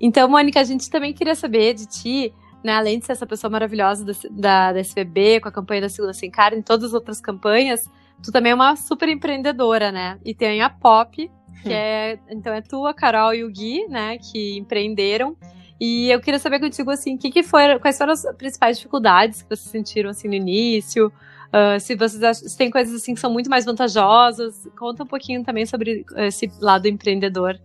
Então, 0.00 0.28
Mônica, 0.28 0.60
a 0.60 0.64
gente 0.64 0.90
também 0.90 1.12
queria 1.12 1.34
saber 1.34 1.74
de 1.74 1.86
ti, 1.86 2.34
né, 2.62 2.74
além 2.74 2.98
de 2.98 3.06
ser 3.06 3.12
essa 3.12 3.26
pessoa 3.26 3.50
maravilhosa 3.50 4.04
da, 4.04 4.12
da, 4.30 4.72
da 4.72 4.80
SBB, 4.80 5.40
com 5.40 5.48
a 5.48 5.52
campanha 5.52 5.82
da 5.82 5.88
Segunda 5.88 6.12
Sem 6.12 6.30
Carne, 6.30 6.58
e 6.58 6.62
todas 6.62 6.86
as 6.86 6.94
outras 6.94 7.20
campanhas, 7.20 7.80
tu 8.22 8.32
também 8.32 8.52
é 8.52 8.54
uma 8.54 8.76
super 8.76 9.08
empreendedora, 9.08 9.90
né? 9.92 10.18
E 10.24 10.34
tem 10.34 10.62
a 10.62 10.70
Pop, 10.70 11.16
que 11.16 11.68
hum. 11.68 11.72
é, 11.72 12.18
então 12.30 12.52
é 12.52 12.60
tu, 12.60 12.86
a 12.86 12.94
Carol 12.94 13.34
e 13.34 13.44
o 13.44 13.50
Gui, 13.50 13.86
né, 13.88 14.18
que 14.18 14.58
empreenderam. 14.58 15.36
E 15.80 16.10
eu 16.10 16.20
queria 16.20 16.38
saber 16.38 16.60
contigo, 16.60 16.90
assim, 16.90 17.16
que 17.16 17.30
que 17.30 17.42
foi, 17.42 17.78
quais 17.78 17.98
foram 17.98 18.12
as 18.12 18.24
principais 18.36 18.76
dificuldades 18.78 19.42
que 19.42 19.48
vocês 19.48 19.70
sentiram, 19.70 20.10
assim, 20.10 20.28
no 20.28 20.34
início, 20.34 21.12
Uh, 21.54 21.78
se 21.78 21.94
vocês 21.94 22.20
acham, 22.20 22.48
se 22.48 22.58
tem 22.58 22.68
coisas 22.68 22.92
assim 22.92 23.14
que 23.14 23.20
são 23.20 23.32
muito 23.32 23.48
mais 23.48 23.64
vantajosas, 23.64 24.68
conta 24.76 25.04
um 25.04 25.06
pouquinho 25.06 25.44
também 25.44 25.64
sobre 25.64 26.04
esse 26.16 26.50
lado 26.60 26.88
empreendedor, 26.88 27.60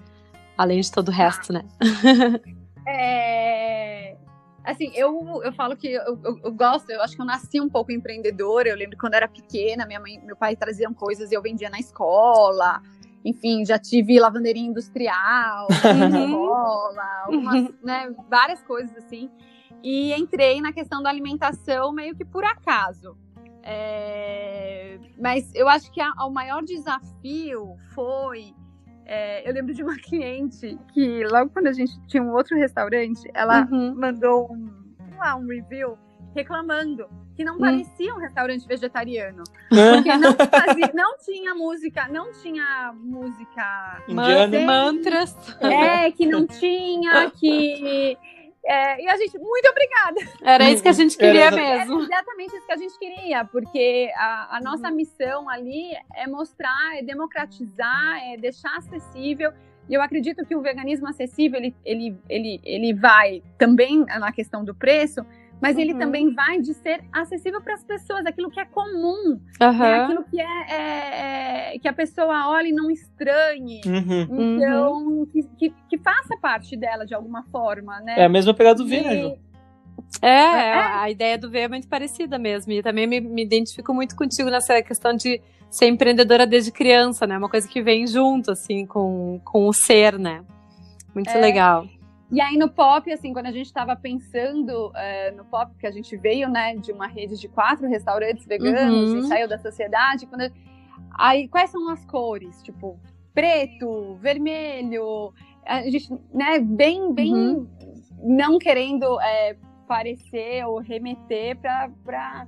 além 0.56 0.80
de 0.80 0.92
todo 0.92 1.08
o 1.08 1.12
resto, 1.12 1.52
né? 1.52 1.66
é, 2.88 4.16
assim, 4.64 4.92
eu, 4.94 5.42
eu 5.44 5.52
falo 5.54 5.76
que 5.76 5.88
eu, 5.88 6.20
eu, 6.24 6.40
eu, 6.44 6.52
gosto, 6.52 6.92
eu 6.92 7.02
acho 7.02 7.16
que 7.16 7.22
eu 7.22 7.26
nasci 7.26 7.60
um 7.60 7.68
pouco 7.68 7.92
empreendedora. 7.92 8.70
Eu 8.70 8.76
lembro 8.76 8.96
quando 8.96 9.14
eu 9.14 9.18
era 9.18 9.28
pequena, 9.28 9.88
minha 9.88 10.00
mãe, 10.00 10.22
meu 10.24 10.36
pai 10.36 10.56
traziam 10.56 10.94
coisas 10.94 11.32
e 11.32 11.34
eu 11.34 11.42
vendia 11.42 11.72
na 11.72 11.80
escola. 11.80 12.84
Enfim, 13.26 13.66
já 13.66 13.80
tive 13.80 14.20
lavanderia 14.20 14.64
industrial, 14.64 15.68
escola, 15.74 17.24
algumas, 17.26 17.74
né, 17.84 18.14
várias 18.30 18.62
coisas 18.62 18.96
assim. 18.98 19.32
E 19.84 20.14
entrei 20.14 20.62
na 20.62 20.72
questão 20.72 21.02
da 21.02 21.10
alimentação 21.10 21.92
meio 21.92 22.16
que 22.16 22.24
por 22.24 22.44
acaso. 22.44 23.18
É, 23.72 24.98
mas 25.22 25.54
eu 25.54 25.70
acho 25.70 25.92
que 25.92 26.02
a, 26.02 26.12
o 26.26 26.32
maior 26.32 26.64
desafio 26.64 27.76
foi. 27.94 28.56
É, 29.06 29.48
eu 29.48 29.54
lembro 29.54 29.74
de 29.74 29.84
uma 29.84 29.96
cliente 30.02 30.78
que, 30.92 31.24
logo 31.26 31.52
quando 31.52 31.68
a 31.68 31.74
gente 31.74 32.00
tinha 32.08 32.24
um 32.24 32.34
outro 32.34 32.58
restaurante, 32.58 33.30
ela 33.34 33.68
uhum. 33.72 33.94
mandou 33.96 34.52
um, 34.52 34.72
um 35.38 35.48
review 35.48 35.98
reclamando 36.36 37.08
que 37.36 37.44
não 37.44 37.56
hum. 37.56 37.60
parecia 37.60 38.14
um 38.14 38.18
restaurante 38.18 38.68
vegetariano. 38.68 39.44
Porque 39.70 40.18
não, 40.18 40.34
fazia, 40.34 40.92
não 40.94 41.18
tinha 41.20 41.56
música, 41.56 42.08
não 42.10 42.32
tinha 42.34 42.94
música. 42.94 44.04
Indiana. 44.10 44.60
Mantras. 44.66 45.38
É, 45.62 46.12
que 46.12 46.26
não 46.26 46.46
tinha, 46.46 47.32
que 47.32 48.18
é, 48.66 49.02
e 49.02 49.08
a 49.08 49.18
gente, 49.18 49.38
muito 49.38 49.70
obrigada. 49.70 50.38
Era 50.44 50.70
isso 50.70 50.84
que 50.84 50.90
a 50.90 50.94
gente 50.94 51.18
queria 51.18 51.50
mesmo. 51.52 51.96
Era 51.96 52.04
exatamente 52.04 52.56
isso 52.56 52.66
que 52.66 52.72
a 52.72 52.78
gente 52.78 53.00
queria, 53.00 53.46
porque 53.46 54.12
a, 54.16 54.58
a 54.58 54.62
nossa 54.62 54.92
missão 54.92 55.50
ali 55.50 55.92
é 56.16 56.28
mostrar, 56.28 56.98
é 56.98 57.02
democratizar, 57.02 58.24
é 58.24 58.38
deixar 58.38 58.76
acessível. 58.78 59.52
E 59.88 59.94
eu 59.94 60.02
acredito 60.02 60.46
que 60.46 60.56
o 60.56 60.62
veganismo 60.62 61.08
acessível, 61.08 61.60
ele, 61.60 61.76
ele, 61.84 62.18
ele, 62.30 62.62
ele 62.64 62.94
vai 62.94 63.42
também 63.58 64.06
na 64.06 64.32
questão 64.32 64.64
do 64.64 64.76
preço, 64.76 65.26
mas 65.62 65.76
uhum. 65.76 65.82
ele 65.82 65.94
também 65.96 66.34
vai 66.34 66.60
de 66.60 66.74
ser 66.74 67.04
acessível 67.12 67.62
para 67.62 67.74
as 67.74 67.84
pessoas, 67.84 68.26
aquilo 68.26 68.50
que 68.50 68.60
é 68.60 68.66
comum, 68.66 69.40
uhum. 69.62 69.78
né? 69.78 70.00
aquilo 70.02 70.24
que 70.24 70.40
é, 70.40 70.72
é, 70.72 71.76
é, 71.76 71.80
que 71.80 71.88
a 71.88 71.94
pessoa 71.94 72.50
olhe 72.50 72.70
e 72.70 72.74
não 72.74 72.90
estranhe. 72.90 73.82
Uhum. 73.86 74.56
Então, 74.56 74.94
uhum. 74.94 75.26
que, 75.26 75.44
que, 75.58 75.74
que, 75.90 75.98
faça 75.98 76.38
parte 76.42 76.78
dela 76.78 77.06
de 77.06 77.14
alguma 77.14 77.44
forma, 77.52 78.00
né? 78.02 78.16
É 78.18 78.26
a 78.26 78.30
mesma 78.30 78.54
pegada 78.54 78.78
do 78.78 78.88
V, 78.88 79.02
né, 79.02 79.22
Ju? 79.22 79.38
É, 80.22 80.28
é, 80.28 80.74
a 80.74 81.10
ideia 81.10 81.38
do 81.38 81.50
V 81.50 81.60
é 81.60 81.68
muito 81.68 81.88
parecida 81.88 82.40
mesmo. 82.40 82.72
E 82.72 82.82
também 82.82 83.06
me, 83.06 83.20
me 83.20 83.44
identifico 83.44 83.94
muito 83.94 84.16
contigo 84.16 84.50
nessa 84.50 84.82
questão 84.82 85.14
de 85.14 85.42
ser 85.70 85.88
empreendedora 85.88 86.48
desde 86.48 86.72
criança, 86.72 87.28
né? 87.28 87.38
Uma 87.38 87.50
coisa 87.50 87.68
que 87.68 87.82
vem 87.82 88.08
junto, 88.08 88.52
assim, 88.52 88.86
com, 88.86 89.40
com 89.44 89.68
o 89.68 89.74
ser, 89.74 90.18
né? 90.18 90.44
Muito 91.14 91.30
é. 91.30 91.40
legal. 91.40 91.86
E 92.32 92.40
aí 92.40 92.58
no 92.58 92.70
pop, 92.70 93.12
assim, 93.12 93.34
quando 93.34 93.48
a 93.48 93.52
gente 93.52 93.66
estava 93.66 93.96
pensando 93.96 94.90
uh, 94.90 95.36
no 95.36 95.44
pop, 95.46 95.72
que 95.80 95.88
a 95.88 95.92
gente 95.92 96.16
veio, 96.16 96.48
né, 96.48 96.76
de 96.76 96.92
uma 96.92 97.08
rede 97.08 97.40
de 97.40 97.48
quatro 97.48 97.88
restaurantes 97.88 98.46
veganos 98.46 99.12
uhum. 99.12 99.20
e 99.20 99.28
saiu 99.28 99.48
da 99.48 99.58
sociedade, 99.58 100.28
quando 100.28 100.42
eu... 100.42 100.52
aí 101.18 101.48
quais 101.48 101.72
são 101.72 101.90
as 101.90 102.06
cores? 102.06 102.62
Tipo, 102.62 103.00
preto, 103.34 104.16
vermelho, 104.22 105.34
a 105.66 105.82
gente, 105.84 106.12
né, 106.34 106.60
bem, 106.60 107.14
bem 107.14 107.34
uhum. 107.34 107.68
não 108.24 108.60
querendo 108.60 109.20
é, 109.22 109.56
parecer 109.88 110.66
ou 110.66 110.80
remeter 110.80 111.58
para 111.58 112.48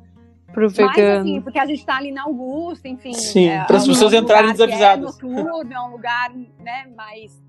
Pro 0.54 0.70
vegano. 0.70 0.94
Mas, 0.94 1.20
assim, 1.22 1.42
porque 1.42 1.60
a 1.60 1.66
gente 1.66 1.86
tá 1.86 1.96
ali 1.96 2.12
na 2.12 2.24
Augusta, 2.24 2.88
enfim. 2.88 3.14
Sim, 3.14 3.48
é, 3.48 3.64
para 3.64 3.78
as 3.78 3.86
é 3.86 3.88
pessoas 3.88 4.14
entrarem 4.14 4.52
que 4.52 4.58
desavisadas. 4.58 5.18
É 5.18 5.26
noturno, 5.26 5.74
é 5.74 5.82
um 5.82 5.92
lugar 5.92 6.32
né, 6.60 6.88
mais, 6.96 7.42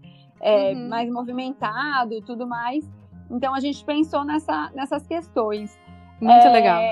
é, 0.42 0.72
Uhum. 0.72 0.88
mais 0.88 1.08
movimentado 1.10 2.20
tudo 2.22 2.46
mais. 2.46 2.84
Então 3.30 3.54
a 3.54 3.60
gente 3.60 3.82
pensou 3.84 4.24
nessa, 4.24 4.70
nessas 4.74 5.06
questões. 5.06 5.78
Muito 6.20 6.46
É, 6.46 6.50
legal. 6.50 6.82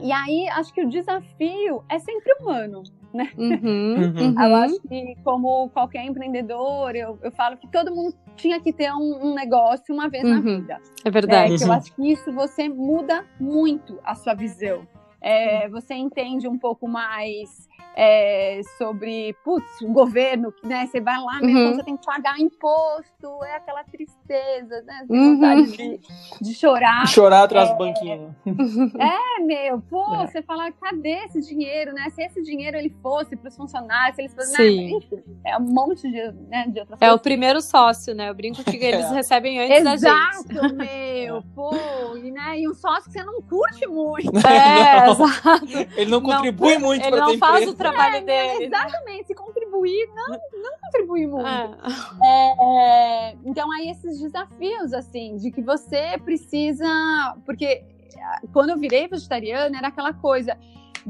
E 0.00 0.12
aí, 0.12 0.48
acho 0.50 0.72
que 0.72 0.82
o 0.84 0.88
desafio 0.88 1.82
é 1.88 1.98
sempre 1.98 2.32
humano. 2.40 2.82
Uhum, 3.12 3.96
Uhum. 3.96 4.14
Eu 4.18 4.48
uhum. 4.48 4.54
acho 4.56 4.80
que, 4.82 5.14
como 5.24 5.68
qualquer 5.70 6.04
empreendedor, 6.04 6.94
eu, 6.94 7.18
eu 7.22 7.32
falo 7.32 7.56
que 7.56 7.66
todo 7.66 7.92
mundo 7.94 8.14
tinha 8.36 8.60
que 8.60 8.72
ter 8.72 8.92
um, 8.92 9.26
um 9.30 9.34
negócio 9.34 9.92
uma 9.94 10.08
vez 10.08 10.22
na 10.24 10.36
Uhum. 10.36 10.42
vida. 10.42 10.78
É 11.04 11.08
É, 11.08 11.10
verdade. 11.10 11.56
que 11.58 11.64
eu 11.64 11.68
Uhum. 11.68 11.74
acho 11.74 11.94
que 11.94 12.12
isso 12.12 12.32
você 12.32 12.68
muda 12.68 13.24
muito 13.40 13.98
a 14.04 14.14
sua 14.14 14.34
visão. 14.34 14.86
É, 15.20 15.68
você 15.68 15.94
entende 15.94 16.46
um 16.48 16.58
pouco 16.58 16.86
mais 16.88 17.68
é, 17.96 18.60
sobre, 18.76 19.34
putz, 19.44 19.80
o 19.82 19.88
governo, 19.92 20.54
né? 20.62 20.86
Você 20.86 21.00
vai 21.00 21.18
lá, 21.20 21.40
mesmo, 21.40 21.58
Uhum. 21.70 21.74
você 21.74 21.82
tem 21.82 21.96
que 21.96 22.06
pagar 22.06 22.38
imposto, 22.38 23.42
é 23.44 23.56
aquela 23.56 23.82
tristeza, 23.82 24.82
né? 24.82 25.04
Você 25.06 25.12
Uhum. 25.12 25.34
vontade 25.34 25.72
de, 25.76 26.00
de 26.40 26.54
chorar. 26.54 27.06
Chorar 27.08 27.42
atrás 27.42 27.70
do 27.70 27.76
banquinho. 27.76 28.34
É, 29.00 29.40
meu, 29.42 29.80
pô, 29.80 30.14
É. 30.14 30.26
você 30.26 30.42
fala, 30.42 30.70
cadê 30.72 31.10
esse 31.24 31.40
dinheiro, 31.40 31.92
né? 31.92 32.08
Se 32.10 32.22
esse 32.22 32.40
dinheiro 32.42 32.76
ele 32.76 32.90
fosse 33.02 33.34
para 33.36 33.48
os 33.48 33.56
funcionários, 33.56 34.14
se 34.16 34.22
eles 34.22 34.34
fossem, 34.34 34.54
Sim. 34.56 34.76
né? 34.92 34.98
Enfim, 34.98 35.22
é 35.44 35.56
um 35.58 35.60
monte 35.62 36.02
de, 36.08 36.32
né, 36.48 36.66
de 36.68 36.80
outras 36.80 37.02
É 37.02 37.12
o 37.12 37.18
primeiro 37.18 37.60
sócio, 37.60 38.14
né? 38.14 38.28
Eu 38.30 38.34
brinco 38.34 38.62
que 38.62 38.76
eles 38.78 39.06
É. 39.06 39.14
recebem 39.14 39.58
antes 39.60 39.82
da 39.82 39.96
gente. 39.96 40.04
Exato, 40.04 40.74
meu, 40.74 41.42
pô, 41.54 42.16
e, 42.16 42.30
né, 42.30 42.60
e 42.60 42.68
um 42.68 42.74
sócio 42.74 43.04
que 43.10 43.18
você 43.18 43.24
não 43.24 43.42
curte 43.42 43.86
muito. 43.88 44.30
É, 44.46 45.07
exato. 45.12 45.66
Ele 45.96 46.10
não 46.10 46.20
Não, 46.20 46.30
contribui 46.30 46.78
muito 46.78 47.02
Ele 47.02 47.10
para 47.10 47.20
não 47.20 47.26
tua 47.28 47.38
faz 47.38 47.54
empresa. 47.62 47.70
o 47.72 47.74
trabalho 47.76 48.24
dele. 48.24 48.58
né? 48.58 48.64
Exatamente, 48.64 49.26
se 49.26 49.34
contribuir, 49.34 50.08
não, 50.14 50.28
não 50.28 50.78
contribui 50.82 51.26
muito. 51.26 51.46
É. 51.46 51.70
É, 52.24 53.36
então, 53.44 53.70
aí 53.72 53.90
esses 53.90 54.20
desafios, 54.20 54.92
assim, 54.92 55.36
de 55.36 55.50
que 55.50 55.62
você 55.62 56.18
precisa. 56.24 56.86
Porque 57.44 57.82
ah, 58.20 58.40
quando 58.52 58.70
eu 58.70 58.78
virei 58.78 59.06
vegetariana, 59.08 59.78
era 59.78 59.88
aquela 59.88 60.12
coisa 60.12 60.56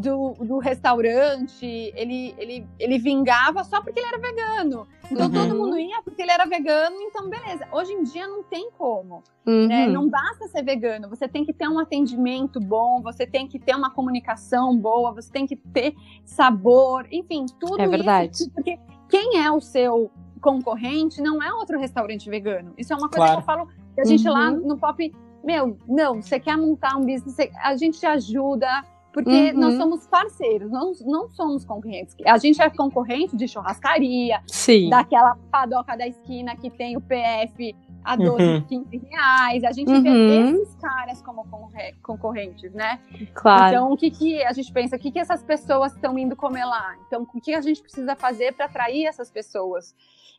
do, 0.00 0.34
do 0.34 0.58
restaurante, 0.58 1.66
ele, 1.96 2.34
ele, 2.38 2.66
ele 2.78 2.98
vingava 2.98 3.64
só 3.64 3.80
porque 3.82 3.98
ele 3.98 4.06
era 4.08 4.18
vegano. 4.18 4.86
Então, 5.10 5.26
Uhum. 5.26 5.32
todo 5.32 5.54
mundo 5.56 5.78
ia 5.78 6.00
porque 6.02 6.22
ele 6.22 6.30
era 6.30 6.44
vegano, 6.44 6.96
então, 7.00 7.28
beleza. 7.28 7.66
Hoje 7.72 7.92
em 7.92 8.04
dia 8.04 8.26
não 8.28 8.42
tem 8.44 8.70
como. 8.78 9.22
Uhum. 9.46 9.66
né? 9.66 9.86
Não 9.88 10.08
basta 10.08 10.46
ser 10.48 10.62
vegano, 10.62 11.08
você 11.08 11.26
tem 11.26 11.44
que 11.44 11.52
ter 11.54 11.66
um 11.68 11.78
atendimento 11.78 12.60
bom, 12.60 13.00
você 13.02 13.26
tem 13.26 13.48
que 13.48 13.58
ter 13.58 13.74
uma 13.74 13.90
comunicação 13.90 14.76
boa, 14.76 15.12
você 15.12 15.32
tem 15.32 15.46
que 15.46 15.56
ter 15.56 15.94
sabor, 16.24 17.06
enfim, 17.10 17.46
tudo 17.58 17.80
É 17.80 17.86
verdade. 17.88 18.32
isso. 18.34 18.50
Porque 18.52 18.78
quem 19.08 19.42
é 19.42 19.50
o 19.50 19.60
seu 19.60 20.10
concorrente 20.40 21.20
não 21.20 21.42
é 21.42 21.52
outro 21.52 21.78
restaurante 21.78 22.28
vegano. 22.30 22.72
Isso 22.78 22.92
é 22.92 22.96
uma 22.96 23.08
coisa 23.08 23.24
Claro. 23.26 23.32
que 23.32 23.42
eu 23.42 23.46
falo, 23.46 23.68
que 23.94 24.00
a 24.00 24.04
gente 24.04 24.26
Uhum. 24.28 24.34
lá 24.34 24.50
no 24.50 24.76
Pop, 24.78 25.12
meu, 25.42 25.76
não, 25.88 26.20
você 26.22 26.38
quer 26.38 26.56
montar 26.56 26.96
um 26.96 27.04
business, 27.06 27.36
a 27.62 27.74
gente 27.76 27.98
te 27.98 28.06
ajuda. 28.06 28.68
Porque 29.12 29.50
Uhum. 29.52 29.58
nós 29.60 29.74
somos 29.74 30.06
parceiros, 30.06 30.70
não, 30.70 30.92
não 31.06 31.28
somos 31.30 31.64
concorrentes. 31.64 32.14
A 32.26 32.36
gente 32.38 32.60
é 32.62 32.68
concorrente 32.70 33.36
de 33.36 33.48
churrascaria, 33.48 34.40
Sim. 34.46 34.90
daquela 34.90 35.36
padoca 35.50 35.96
da 35.96 36.06
esquina 36.06 36.54
que 36.54 36.70
tem 36.70 36.96
o 36.96 37.00
PF 37.00 37.74
a 38.04 38.14
12, 38.16 38.42
Uhum. 38.42 38.60
15 38.62 38.96
reais. 39.10 39.64
A 39.64 39.72
gente 39.72 39.90
Uhum. 39.90 40.02
vê 40.02 40.50
esses 40.60 40.74
caras 40.76 41.20
como 41.22 41.42
concorre- 41.48 41.94
concorrentes, 42.02 42.72
né? 42.72 43.00
Claro. 43.34 43.68
Então, 43.74 43.92
o 43.92 43.96
que, 43.96 44.10
que 44.10 44.42
a 44.44 44.52
gente 44.52 44.72
pensa? 44.72 44.96
O 44.96 44.98
que, 44.98 45.10
que 45.10 45.18
essas 45.18 45.42
pessoas 45.42 45.94
estão 45.94 46.18
indo 46.18 46.36
comer 46.36 46.64
lá? 46.64 46.94
Então, 47.06 47.22
o 47.34 47.40
que 47.40 47.54
a 47.54 47.60
gente 47.60 47.80
precisa 47.82 48.14
fazer 48.14 48.52
para 48.52 48.66
atrair 48.66 49.06
essas 49.06 49.30
pessoas? 49.30 49.94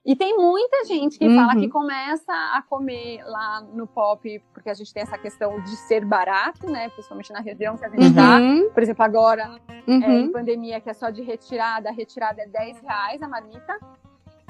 E 0.05 0.15
tem 0.15 0.35
muita 0.37 0.85
gente 0.85 1.19
que 1.19 1.27
Uhum. 1.27 1.35
fala 1.35 1.55
que 1.59 1.67
começa 1.67 2.31
a 2.31 2.63
comer 2.67 3.21
lá 3.25 3.61
no 3.61 3.85
pop, 3.85 4.41
porque 4.53 4.69
a 4.69 4.73
gente 4.73 4.93
tem 4.93 5.03
essa 5.03 5.17
questão 5.17 5.59
de 5.61 5.75
ser 5.75 6.05
barato, 6.05 6.67
né? 6.71 6.89
Principalmente 6.89 7.31
na 7.33 7.41
região 7.41 7.77
que 7.77 7.85
a 7.85 7.89
gente 7.89 8.03
está. 8.05 8.37
Uhum. 8.39 8.69
Por 8.71 8.81
exemplo, 8.81 9.03
agora 9.03 9.59
é, 9.67 9.91
em 9.91 10.03
Uhum. 10.25 10.31
pandemia, 10.31 10.79
que 10.79 10.89
é 10.89 10.93
só 10.93 11.09
de 11.09 11.21
retirada, 11.21 11.89
a 11.89 11.91
retirada 11.91 12.41
é 12.41 12.47
10 12.47 12.79
reais 12.81 13.21
a 13.21 13.27
marmita. 13.27 13.77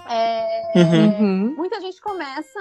É, 0.07 0.71
Uhum. 0.75 1.19
Uhum. 1.49 1.55
Muita 1.57 1.81
gente 1.81 1.99
começa 2.01 2.59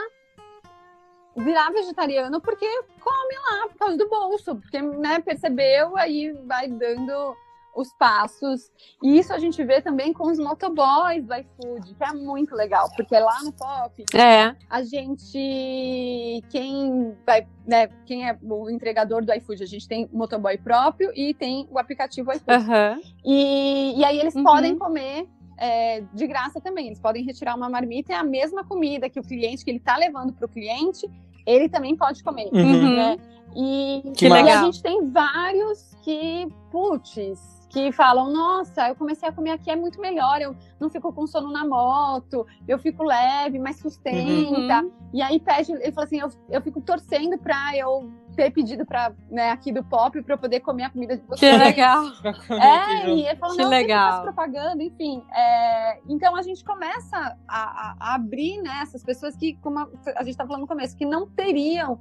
a 1.37 1.40
virar 1.40 1.70
vegetariano 1.70 2.40
porque 2.40 2.66
come 3.01 3.35
lá, 3.51 3.68
por 3.68 3.77
causa 3.79 3.96
do 3.96 4.09
bolso, 4.09 4.57
porque 4.57 4.81
né, 4.83 5.20
percebeu, 5.20 5.96
aí 5.96 6.33
vai 6.46 6.66
dando 6.68 7.37
os 7.81 7.93
passos. 7.97 8.71
E 9.03 9.19
isso 9.19 9.33
a 9.33 9.38
gente 9.38 9.62
vê 9.64 9.81
também 9.81 10.12
com 10.12 10.25
os 10.31 10.38
motoboys 10.38 11.25
do 11.25 11.35
iFood, 11.35 11.95
que 11.95 12.05
é 12.05 12.12
muito 12.12 12.55
legal, 12.55 12.88
porque 12.97 13.17
lá 13.19 13.38
no 13.45 13.53
Pop 13.53 14.05
É. 14.14 14.55
a 14.69 14.83
gente 14.83 16.43
quem 16.51 17.14
vai 17.27 17.47
né, 17.67 17.88
quem 18.07 18.29
é 18.29 18.37
o 18.43 18.71
entregador 18.71 19.25
do 19.25 19.33
iFood 19.35 19.62
a 19.62 19.67
gente 19.67 19.87
tem 19.87 20.09
motoboy 20.12 20.57
próprio 20.59 21.11
e 21.14 21.35
tem 21.35 21.69
o 21.71 21.79
aplicativo 21.79 22.33
iFood 22.33 22.51
Aham. 22.53 23.01
e, 23.25 23.95
e 23.99 24.05
aí 24.05 24.19
eles 24.19 24.35
Uhum. 24.35 24.45
podem 24.45 24.77
comer 24.79 25.27
é, 25.59 26.03
de 26.14 26.27
graça 26.27 26.61
também 26.61 26.87
eles 26.87 27.01
podem 27.01 27.25
retirar 27.25 27.55
uma 27.57 27.69
marmita 27.69 28.12
e 28.12 28.14
a 28.14 28.23
mesma 28.25 28.64
comida 28.64 29.09
que 29.11 29.21
o 29.21 29.23
cliente 29.23 29.64
que 29.64 29.71
ele 29.71 29.79
está 29.79 29.97
levando 29.97 30.33
para 30.33 30.47
o 30.47 30.49
cliente 30.49 31.09
ele 31.47 31.69
também 31.69 31.97
pode 31.97 32.23
comer 32.23 32.49
Uhum. 32.53 32.97
né? 32.97 33.17
e, 33.57 34.03
Que 34.17 34.27
e 34.27 34.31
a 34.31 34.35
legal. 34.35 34.64
gente 34.64 34.83
tem 34.83 35.11
vários 35.11 35.95
que 36.03 36.47
putz 36.71 37.58
que 37.68 37.92
falam, 37.92 38.33
nossa, 38.33 38.88
eu 38.88 38.96
comecei 38.96 39.28
a 39.28 39.33
comer 39.33 39.50
aqui, 39.50 39.70
é 39.70 39.76
muito 39.76 40.00
melhor, 40.00 40.40
eu 40.40 40.57
não 40.81 40.88
fico 40.88 41.12
com 41.12 41.26
sono 41.26 41.50
na 41.52 41.66
moto, 41.66 42.46
eu 42.66 42.78
fico 42.78 43.02
leve, 43.02 43.59
mas 43.59 43.76
sustenta. 43.78 44.83
Uhum. 44.83 44.92
E 45.12 45.20
aí 45.20 45.38
pede, 45.38 45.72
ele 45.72 45.92
falou 45.92 46.07
assim, 46.07 46.18
eu, 46.18 46.28
eu 46.48 46.62
fico 46.62 46.81
torcendo 46.81 47.37
pra 47.38 47.76
eu 47.76 48.11
ter 48.35 48.50
pedido 48.52 48.87
pra, 48.87 49.12
né, 49.31 49.50
aqui 49.50 49.70
do 49.72 49.83
Pop 49.85 50.22
pra 50.22 50.35
eu 50.35 50.38
poder 50.38 50.61
comer 50.61 50.85
a 50.85 50.90
comida 50.90 51.16
de 51.16 51.22
Que 51.22 51.28
vocês. 51.28 51.59
legal. 51.59 52.04
É, 52.50 53.11
e 53.11 53.26
ele 53.26 53.37
falou, 53.37 53.57
Que 53.57 53.62
não, 53.62 53.68
legal. 53.70 54.07
legal. 54.07 54.22
propaganda, 54.22 54.83
enfim. 54.83 55.22
É, 55.35 55.98
então 56.09 56.35
a 56.37 56.42
gente 56.42 56.64
começa 56.64 57.37
a, 57.46 57.62
a- 57.90 57.96
a 58.00 58.14
abrir, 58.14 58.62
né, 58.62 58.78
essas 58.83 59.02
pessoas 59.04 59.37
que, 59.37 59.54
como 59.57 59.78
a, 59.81 59.88
a 60.16 60.20
gente 60.22 60.31
estava 60.31 60.48
falando 60.48 60.62
no 60.62 60.68
começo, 60.68 60.96
que 60.96 61.04
não 61.04 61.26
teriam, 61.28 61.98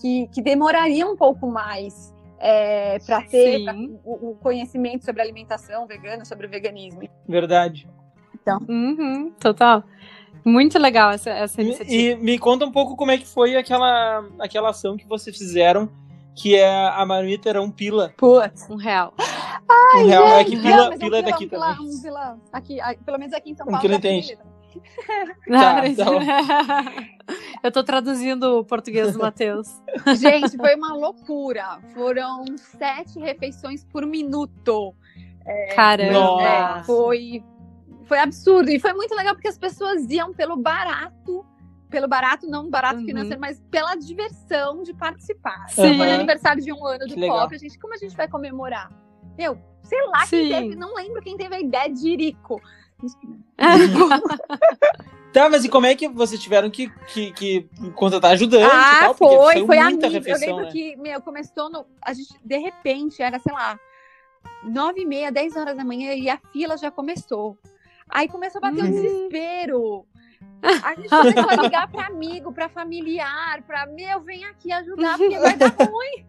que, 0.00 0.28
que 0.28 0.40
demorariam 0.40 1.12
um 1.12 1.16
pouco 1.16 1.46
mais 1.50 2.14
é, 2.40 2.98
para 3.00 3.22
ter 3.22 3.64
pra- 3.64 3.74
o, 4.04 4.30
o 4.30 4.34
conhecimento 4.36 5.04
sobre 5.04 5.20
alimentação 5.22 5.86
vegana, 5.86 6.24
sobre 6.24 6.46
o 6.46 6.50
veganismo. 6.50 7.02
Verdade. 7.28 7.86
Uhum. 8.68 9.30
Total. 9.38 9.84
Muito 10.44 10.78
legal 10.78 11.10
essa, 11.10 11.30
essa 11.30 11.60
iniciativa. 11.60 11.94
E 11.94 12.16
me 12.16 12.38
conta 12.38 12.64
um 12.64 12.72
pouco 12.72 12.96
como 12.96 13.10
é 13.10 13.18
que 13.18 13.26
foi 13.26 13.56
aquela, 13.56 14.24
aquela 14.38 14.70
ação 14.70 14.96
que 14.96 15.06
vocês 15.06 15.36
fizeram, 15.36 15.90
que 16.34 16.56
é 16.56 16.66
a 16.88 17.04
marmita 17.04 17.50
era 17.50 17.60
um 17.60 17.70
pila. 17.70 18.14
Putz. 18.16 18.66
Um 18.70 18.76
real. 18.76 19.12
um 19.96 20.06
real. 20.06 20.26
É 20.38 20.44
que 20.44 20.56
Não, 20.56 20.62
pila, 20.62 20.88
mas 20.90 20.98
pila 20.98 21.18
é 21.18 21.22
daqui 21.22 21.44
um 21.44 21.48
pila, 21.50 21.74
também. 21.76 21.90
Um 21.90 22.02
pila, 22.02 22.38
aqui, 22.52 22.78
pelo 23.04 23.18
menos 23.18 23.34
aqui 23.34 23.50
em 23.50 23.54
São 23.54 23.66
Um 23.66 23.70
Paulo. 23.70 23.80
quilo 23.82 23.94
dá 23.94 24.00
pra 24.00 24.10
entende. 24.10 24.32
entender. 24.32 24.50
Tá, 25.50 25.82
Eu 27.62 27.70
tô 27.72 27.82
traduzindo 27.84 28.58
o 28.58 28.64
português 28.64 29.12
do 29.12 29.18
Matheus. 29.18 29.68
Gente, 30.18 30.56
foi 30.56 30.74
uma 30.74 30.94
loucura. 30.94 31.78
Foram 31.94 32.44
sete 32.56 33.18
refeições 33.18 33.84
por 33.84 34.06
minuto. 34.06 34.94
Caramba. 35.74 36.12
Nossa. 36.12 36.44
É, 36.80 36.82
foi, 36.84 37.44
foi 38.04 38.18
absurdo. 38.18 38.70
E 38.70 38.78
foi 38.78 38.92
muito 38.92 39.14
legal 39.14 39.34
porque 39.34 39.48
as 39.48 39.58
pessoas 39.58 40.08
iam 40.10 40.32
pelo 40.32 40.56
barato. 40.56 41.44
Pelo 41.88 42.06
barato, 42.06 42.46
não 42.48 42.70
barato 42.70 43.00
Uhum. 43.00 43.06
financeiro, 43.06 43.40
mas 43.40 43.60
pela 43.70 43.96
diversão 43.96 44.82
de 44.82 44.94
participar. 44.94 45.68
Sim. 45.70 45.96
Foi 45.96 46.12
aniversário 46.12 46.62
de 46.62 46.72
um 46.72 46.86
ano 46.86 47.04
Que 47.04 47.14
do 47.16 47.20
legal. 47.20 47.40
Pop. 47.40 47.54
A 47.54 47.58
gente, 47.58 47.78
como 47.80 47.94
a 47.94 47.96
gente 47.96 48.16
vai 48.16 48.28
comemorar? 48.28 48.90
Meu, 49.36 49.58
sei 49.82 50.00
lá 50.06 50.24
Sim. 50.26 50.48
quem 50.48 50.48
teve, 50.50 50.76
não 50.76 50.94
lembro 50.94 51.20
quem 51.20 51.36
teve 51.36 51.54
a 51.54 51.60
ideia 51.60 51.92
de 51.92 52.08
Irico. 52.08 52.60
Tá, 55.32 55.48
mas 55.48 55.64
e 55.64 55.68
como 55.68 55.86
é 55.86 55.94
que 55.94 56.08
vocês 56.08 56.40
tiveram 56.40 56.68
que, 56.68 56.90
que, 57.06 57.32
que 57.32 57.68
contratar 57.94 58.32
ajudante 58.32 58.64
Ah, 58.68 58.98
tal? 59.00 59.14
Foi, 59.14 59.64
foi 59.64 59.80
muita 59.80 60.08
amigo. 60.08 60.28
Eu 60.28 60.38
lembro 60.38 60.64
né? 60.64 60.72
que, 60.72 60.96
meu, 60.96 61.20
começou 61.22 61.70
no. 61.70 61.86
A 62.02 62.12
gente, 62.12 62.34
de 62.44 62.58
repente, 62.58 63.22
era, 63.22 63.38
sei 63.38 63.52
lá, 63.52 63.78
nove 64.64 65.02
e 65.02 65.06
meia, 65.06 65.30
dez 65.30 65.54
horas 65.54 65.76
da 65.76 65.84
manhã 65.84 66.14
e 66.14 66.28
a 66.28 66.36
fila 66.52 66.76
já 66.76 66.90
começou. 66.90 67.56
Aí 68.08 68.26
começou 68.28 68.58
a 68.58 68.70
bater 68.70 68.82
um 68.82 68.86
Uhum. 68.88 68.90
desespero. 68.90 70.06
A 70.82 70.94
gente 70.96 71.08
começou 71.08 71.50
a 71.50 71.56
ligar 71.62 71.88
para 71.88 72.06
amigo, 72.06 72.52
para 72.52 72.68
familiar, 72.68 73.62
para 73.62 73.86
meu, 73.86 74.20
vem 74.22 74.44
aqui 74.46 74.72
ajudar, 74.72 75.16
porque 75.16 75.38
vai 75.38 75.56
dar 75.56 75.68
ruim. 75.78 76.26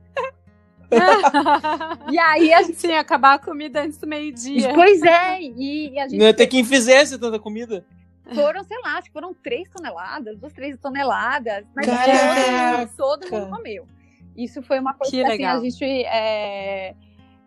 E 2.12 2.18
aí 2.20 2.54
a 2.54 2.62
gente. 2.64 2.76
Sim, 2.82 2.94
acabar 2.94 3.36
a 3.36 3.40
comida 3.40 3.82
antes 3.82 3.98
do 3.98 4.08
meio-dia. 4.08 4.74
Pois 4.74 5.02
é, 5.02 5.42
e, 5.42 5.90
e 5.94 6.00
a 6.00 6.08
gente 6.08 6.18
Não 6.20 6.26
ia 6.26 6.34
ter 6.34 6.48
quem 6.48 6.64
fizesse 6.64 7.18
tanta 7.18 7.40
comida. 7.40 7.86
foram, 8.34 8.64
sei 8.64 8.78
lá, 8.84 8.98
acho 8.98 9.08
que 9.08 9.14
foram 9.14 9.34
três 9.34 9.70
toneladas, 9.70 10.38
duas, 10.38 10.54
três 10.54 10.78
toneladas. 10.78 11.66
Mas 11.76 11.86
Caraca! 11.86 12.90
todo, 12.98 13.22
todo 13.22 13.32
mundo 13.32 13.50
comeu. 13.58 13.86
Isso 14.36 14.62
foi 14.62 14.80
uma 14.80 14.94
coisa 14.94 15.12
Que 15.12 15.24
que, 15.24 15.44
assim, 15.44 15.44
a 15.46 15.60
gente. 15.60 16.06
é, 16.06 16.96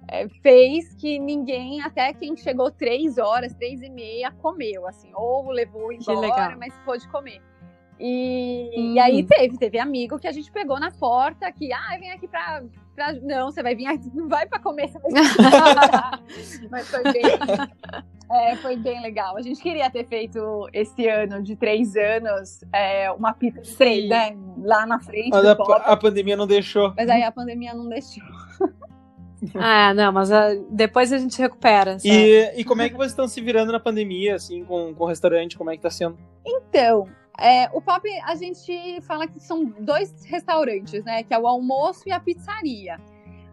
é, 0.08 0.28
fez 0.42 0.94
que 0.94 1.18
ninguém, 1.18 1.80
até 1.80 2.12
quem 2.12 2.36
chegou 2.36 2.70
três 2.70 3.16
horas, 3.18 3.54
três 3.54 3.82
e 3.82 3.88
meia, 3.88 4.30
comeu, 4.30 4.86
assim, 4.86 5.10
ou 5.14 5.50
levou 5.50 5.90
embora, 5.92 6.56
mas 6.56 6.74
pôde 6.84 7.08
comer. 7.08 7.40
E, 7.98 8.70
hum. 8.76 8.94
e, 8.94 8.98
aí 8.98 9.20
uhum. 9.20 9.26
teve, 9.26 9.58
teve 9.58 9.78
amigo 9.78 10.18
que 10.18 10.26
a 10.26 10.32
gente 10.32 10.50
pegou 10.50 10.78
na 10.80 10.90
porta, 10.90 11.50
que, 11.52 11.72
ah, 11.72 11.96
vem 11.98 12.10
aqui 12.10 12.26
pra, 12.26 12.62
pra 12.94 13.12
não, 13.14 13.50
você 13.50 13.62
vai 13.62 13.74
vir 13.74 13.86
aqui, 13.86 14.10
não 14.14 14.26
vai 14.28 14.46
pra 14.46 14.58
comer, 14.58 14.88
você 14.88 14.98
vai 14.98 15.10
Mas 16.70 16.88
foi 16.88 17.02
bem, 17.12 17.22
é, 18.32 18.56
foi 18.56 18.76
bem 18.76 19.00
legal. 19.00 19.36
A 19.36 19.42
gente 19.42 19.62
queria 19.62 19.88
ter 19.90 20.06
feito 20.06 20.68
esse 20.72 21.08
ano 21.08 21.42
de 21.42 21.54
três 21.56 21.94
anos 21.96 22.64
é, 22.72 23.10
uma 23.12 23.32
pizza 23.32 23.60
de 23.60 23.76
três, 23.76 24.08
né, 24.08 24.36
lá 24.58 24.86
na 24.86 24.98
frente. 24.98 25.30
Mas 25.30 25.44
a, 25.44 25.52
a, 25.52 25.96
pandemia 25.96 26.36
não 26.36 26.46
deixou. 26.46 26.92
Mas 26.96 27.08
aí 27.08 27.22
a 27.22 27.32
pandemia 27.32 27.74
não 27.74 27.88
deixou. 27.88 28.24
Ah, 29.54 29.92
não, 29.92 30.10
mas 30.10 30.30
uh, 30.30 30.66
depois 30.70 31.12
a 31.12 31.18
gente 31.18 31.38
recupera. 31.38 31.98
E, 32.02 32.52
e 32.56 32.64
como 32.64 32.80
é 32.80 32.88
que 32.88 32.96
vocês 32.96 33.12
estão 33.12 33.28
se 33.28 33.42
virando 33.42 33.72
na 33.72 33.78
pandemia, 33.78 34.36
assim, 34.36 34.64
com, 34.64 34.94
com 34.94 35.04
o 35.04 35.06
restaurante? 35.06 35.58
Como 35.58 35.70
é 35.70 35.76
que 35.76 35.82
tá 35.82 35.90
sendo? 35.90 36.16
Então, 36.46 37.06
é, 37.38 37.68
o 37.72 37.80
Pop, 37.80 38.08
a 38.24 38.34
gente 38.36 39.00
fala 39.02 39.26
que 39.26 39.40
são 39.40 39.64
dois 39.64 40.24
restaurantes, 40.24 41.04
né? 41.04 41.22
Que 41.22 41.34
é 41.34 41.38
o 41.38 41.46
almoço 41.46 42.02
e 42.06 42.12
a 42.12 42.20
pizzaria. 42.20 42.98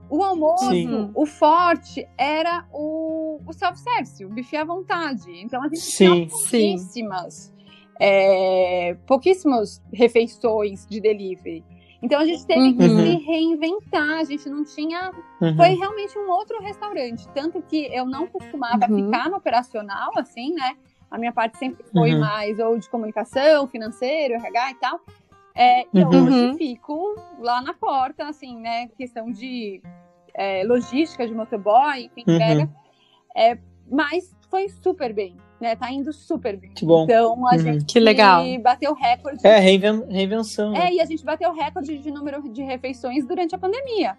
O 0.09 0.23
almoço, 0.23 0.69
Sim. 0.69 1.09
o 1.15 1.25
forte 1.25 2.07
era 2.17 2.65
o, 2.71 3.39
o 3.47 3.53
self-service, 3.53 4.25
o 4.25 4.29
buffet 4.29 4.57
à 4.57 4.65
vontade. 4.65 5.31
Então 5.41 5.61
a 5.63 5.69
gente 5.69 5.79
Sim. 5.79 6.27
tinha 6.27 6.27
pouquíssimas, 6.27 7.53
é, 7.99 8.97
pouquíssimas 9.07 9.81
refeições 9.91 10.85
de 10.85 10.99
delivery. 10.99 11.63
Então 12.03 12.19
a 12.19 12.25
gente 12.25 12.45
teve 12.45 12.59
uhum. 12.59 12.77
que 12.77 12.89
se 12.89 13.25
reinventar, 13.25 14.19
a 14.19 14.23
gente 14.23 14.49
não 14.49 14.65
tinha. 14.65 15.11
Uhum. 15.39 15.55
Foi 15.55 15.69
realmente 15.69 16.17
um 16.17 16.29
outro 16.29 16.59
restaurante. 16.59 17.27
Tanto 17.29 17.61
que 17.61 17.85
eu 17.93 18.05
não 18.05 18.27
costumava 18.27 18.87
uhum. 18.89 19.05
ficar 19.05 19.29
no 19.29 19.37
operacional, 19.37 20.11
assim, 20.17 20.53
né? 20.53 20.75
A 21.11 21.17
minha 21.17 21.33
parte 21.33 21.57
sempre 21.57 21.83
foi 21.91 22.13
uhum. 22.13 22.21
mais 22.21 22.57
ou 22.57 22.79
de 22.79 22.89
comunicação, 22.89 23.67
financeiro, 23.67 24.35
RH 24.35 24.71
e 24.71 24.75
tal. 24.75 24.99
É, 25.53 25.81
e 25.93 26.03
uhum. 26.03 26.25
hoje 26.25 26.57
fico 26.57 27.15
lá 27.39 27.61
na 27.61 27.73
porta, 27.73 28.25
assim, 28.27 28.57
né? 28.57 28.87
Questão 28.97 29.29
de 29.29 29.81
é, 30.33 30.63
logística 30.63 31.27
de 31.27 31.35
motoboy, 31.35 32.05
enfim, 32.05 32.23
uhum. 32.25 32.35
entrega. 32.35 32.69
É, 33.35 33.57
mas 33.89 34.33
foi 34.49 34.69
super 34.69 35.13
bem, 35.13 35.35
né? 35.59 35.75
Tá 35.75 35.91
indo 35.91 36.13
super 36.13 36.55
bem. 36.55 36.71
Que 36.73 36.85
bom. 36.85 37.03
Então 37.03 37.45
a 37.45 37.53
uhum. 37.53 37.59
gente 37.59 37.85
que 37.85 37.99
legal. 37.99 38.43
bateu 38.61 38.93
recorde. 38.93 39.45
É, 39.45 39.59
reinven 39.59 40.05
reinvenção. 40.09 40.73
É, 40.75 40.93
e 40.93 41.01
a 41.01 41.05
gente 41.05 41.25
bateu 41.25 41.53
recorde 41.53 41.97
de 41.97 42.09
número 42.09 42.41
de 42.49 42.63
refeições 42.63 43.25
durante 43.25 43.53
a 43.53 43.57
pandemia. 43.57 44.17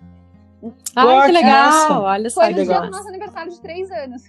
Ah, 0.94 1.26
que 1.26 1.32
legal! 1.32 2.02
Olha 2.02 2.30
só, 2.30 2.42
foi 2.42 2.54
no 2.54 2.64
dia 2.64 2.80
do 2.80 2.90
nosso 2.90 3.08
aniversário 3.08 3.52
de 3.52 3.60
três 3.60 3.90
anos. 3.90 4.22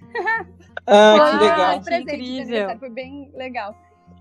Ah, 0.86 1.16
foi 1.18 1.32
que 1.32 1.46
legal. 1.46 1.78
Um 1.78 1.82
presente 1.82 2.08
que 2.08 2.42
incrível. 2.42 2.80
Foi 2.80 2.90
bem 2.90 3.32
legal. 3.36 3.76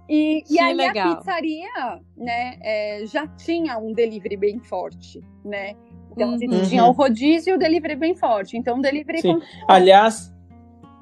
E, 0.09 0.45
e 0.51 0.61
aí 0.61 0.75
legal. 0.75 1.13
a 1.13 1.17
pizzaria, 1.17 2.01
né, 2.17 2.59
é, 2.61 3.03
já 3.07 3.27
tinha 3.27 3.79
um 3.79 3.93
delivery 3.93 4.37
bem 4.37 4.59
forte, 4.61 5.21
né? 5.45 5.75
Então 6.11 6.29
uhum. 6.29 6.35
a 6.35 6.39
gente 6.39 6.69
tinha 6.69 6.85
o 6.85 6.93
rodízio 6.93 7.53
e 7.53 7.55
o 7.55 7.59
delivery 7.59 7.97
bem 7.97 8.15
forte. 8.15 8.57
Então 8.57 8.79
o 8.79 8.83
delivery. 8.83 9.23
Sim. 9.23 9.41
Aliás, 9.67 10.33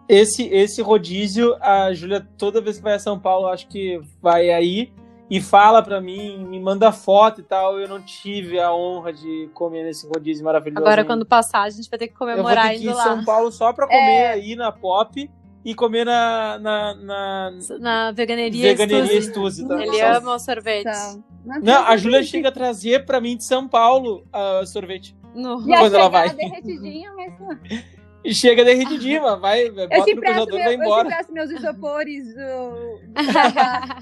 esse, 0.09 0.45
esse 0.45 0.81
rodízio, 0.83 1.57
a 1.61 1.93
Júlia, 1.93 2.27
toda 2.39 2.61
vez 2.61 2.77
que 2.77 2.83
vai 2.83 2.95
a 2.95 2.99
São 2.99 3.19
Paulo, 3.19 3.49
acho 3.49 3.67
que 3.69 4.01
vai 4.23 4.51
aí 4.51 4.93
e 5.31 5.41
fala 5.41 5.81
para 5.81 6.01
mim, 6.01 6.45
me 6.45 6.59
manda 6.59 6.91
foto 6.91 7.41
e 7.41 7.45
tal. 7.45 7.79
Eu 7.79 7.89
não 7.89 8.03
tive 8.03 8.59
a 8.59 8.75
honra 8.75 9.13
de 9.13 9.49
comer 9.55 9.85
nesse 9.85 10.05
rodízio 10.09 10.45
maravilhoso. 10.45 10.85
Agora, 10.85 11.05
quando 11.05 11.25
passar, 11.25 11.63
a 11.63 11.71
gente 11.71 11.89
vai 11.89 11.99
ter 12.01 12.09
que 12.09 12.15
comemorar 12.15 12.67
eu 12.67 12.71
vou 12.71 12.73
ter 12.73 12.79
que 12.81 12.87
ir 12.87 12.91
em 12.91 13.03
São 13.03 13.25
Paulo 13.25 13.53
só 13.53 13.73
pra 13.73 13.87
comer 13.87 13.97
é... 14.01 14.33
aí 14.33 14.57
na 14.57 14.73
Pop 14.73 15.31
e 15.65 15.75
comer 15.75 16.05
na. 16.05 16.59
Na, 16.59 16.95
na, 16.95 17.51
na 17.79 18.13
veganeria, 18.13 18.75
veganeria 18.75 19.23
Stuzi. 19.23 19.69
Tá? 19.69 19.81
Ele 19.81 20.01
ama 20.01 20.35
o 20.35 20.39
sorvete. 20.41 20.85
Tá. 20.85 21.17
Não, 21.63 21.87
a 21.87 21.97
Júlia 21.97 22.25
chega 22.25 22.49
a 22.49 22.53
trazer 22.53 23.07
pra 23.07 23.21
mim 23.21 23.37
de 23.37 23.45
São 23.45 23.69
Paulo 23.69 24.27
uh, 24.35 24.67
sorvete. 24.67 25.17
No... 25.33 25.63
Quando 25.63 25.95
ela 25.95 26.09
vai. 26.09 26.35
derretidinho, 26.35 27.15
mas... 27.15 27.91
E 28.25 28.35
chega 28.35 28.65
derretidinha, 28.65 29.37
vai, 29.37 29.71
bota 29.71 29.97
no 29.97 30.05
congelador 30.05 30.61
e 30.61 30.65
vai 30.65 30.75
embora. 30.75 31.09
Eu 31.09 31.25
te 31.25 31.33
meus 31.33 31.51
isopores 31.51 32.35
do, 32.35 33.01
da, 33.33 33.99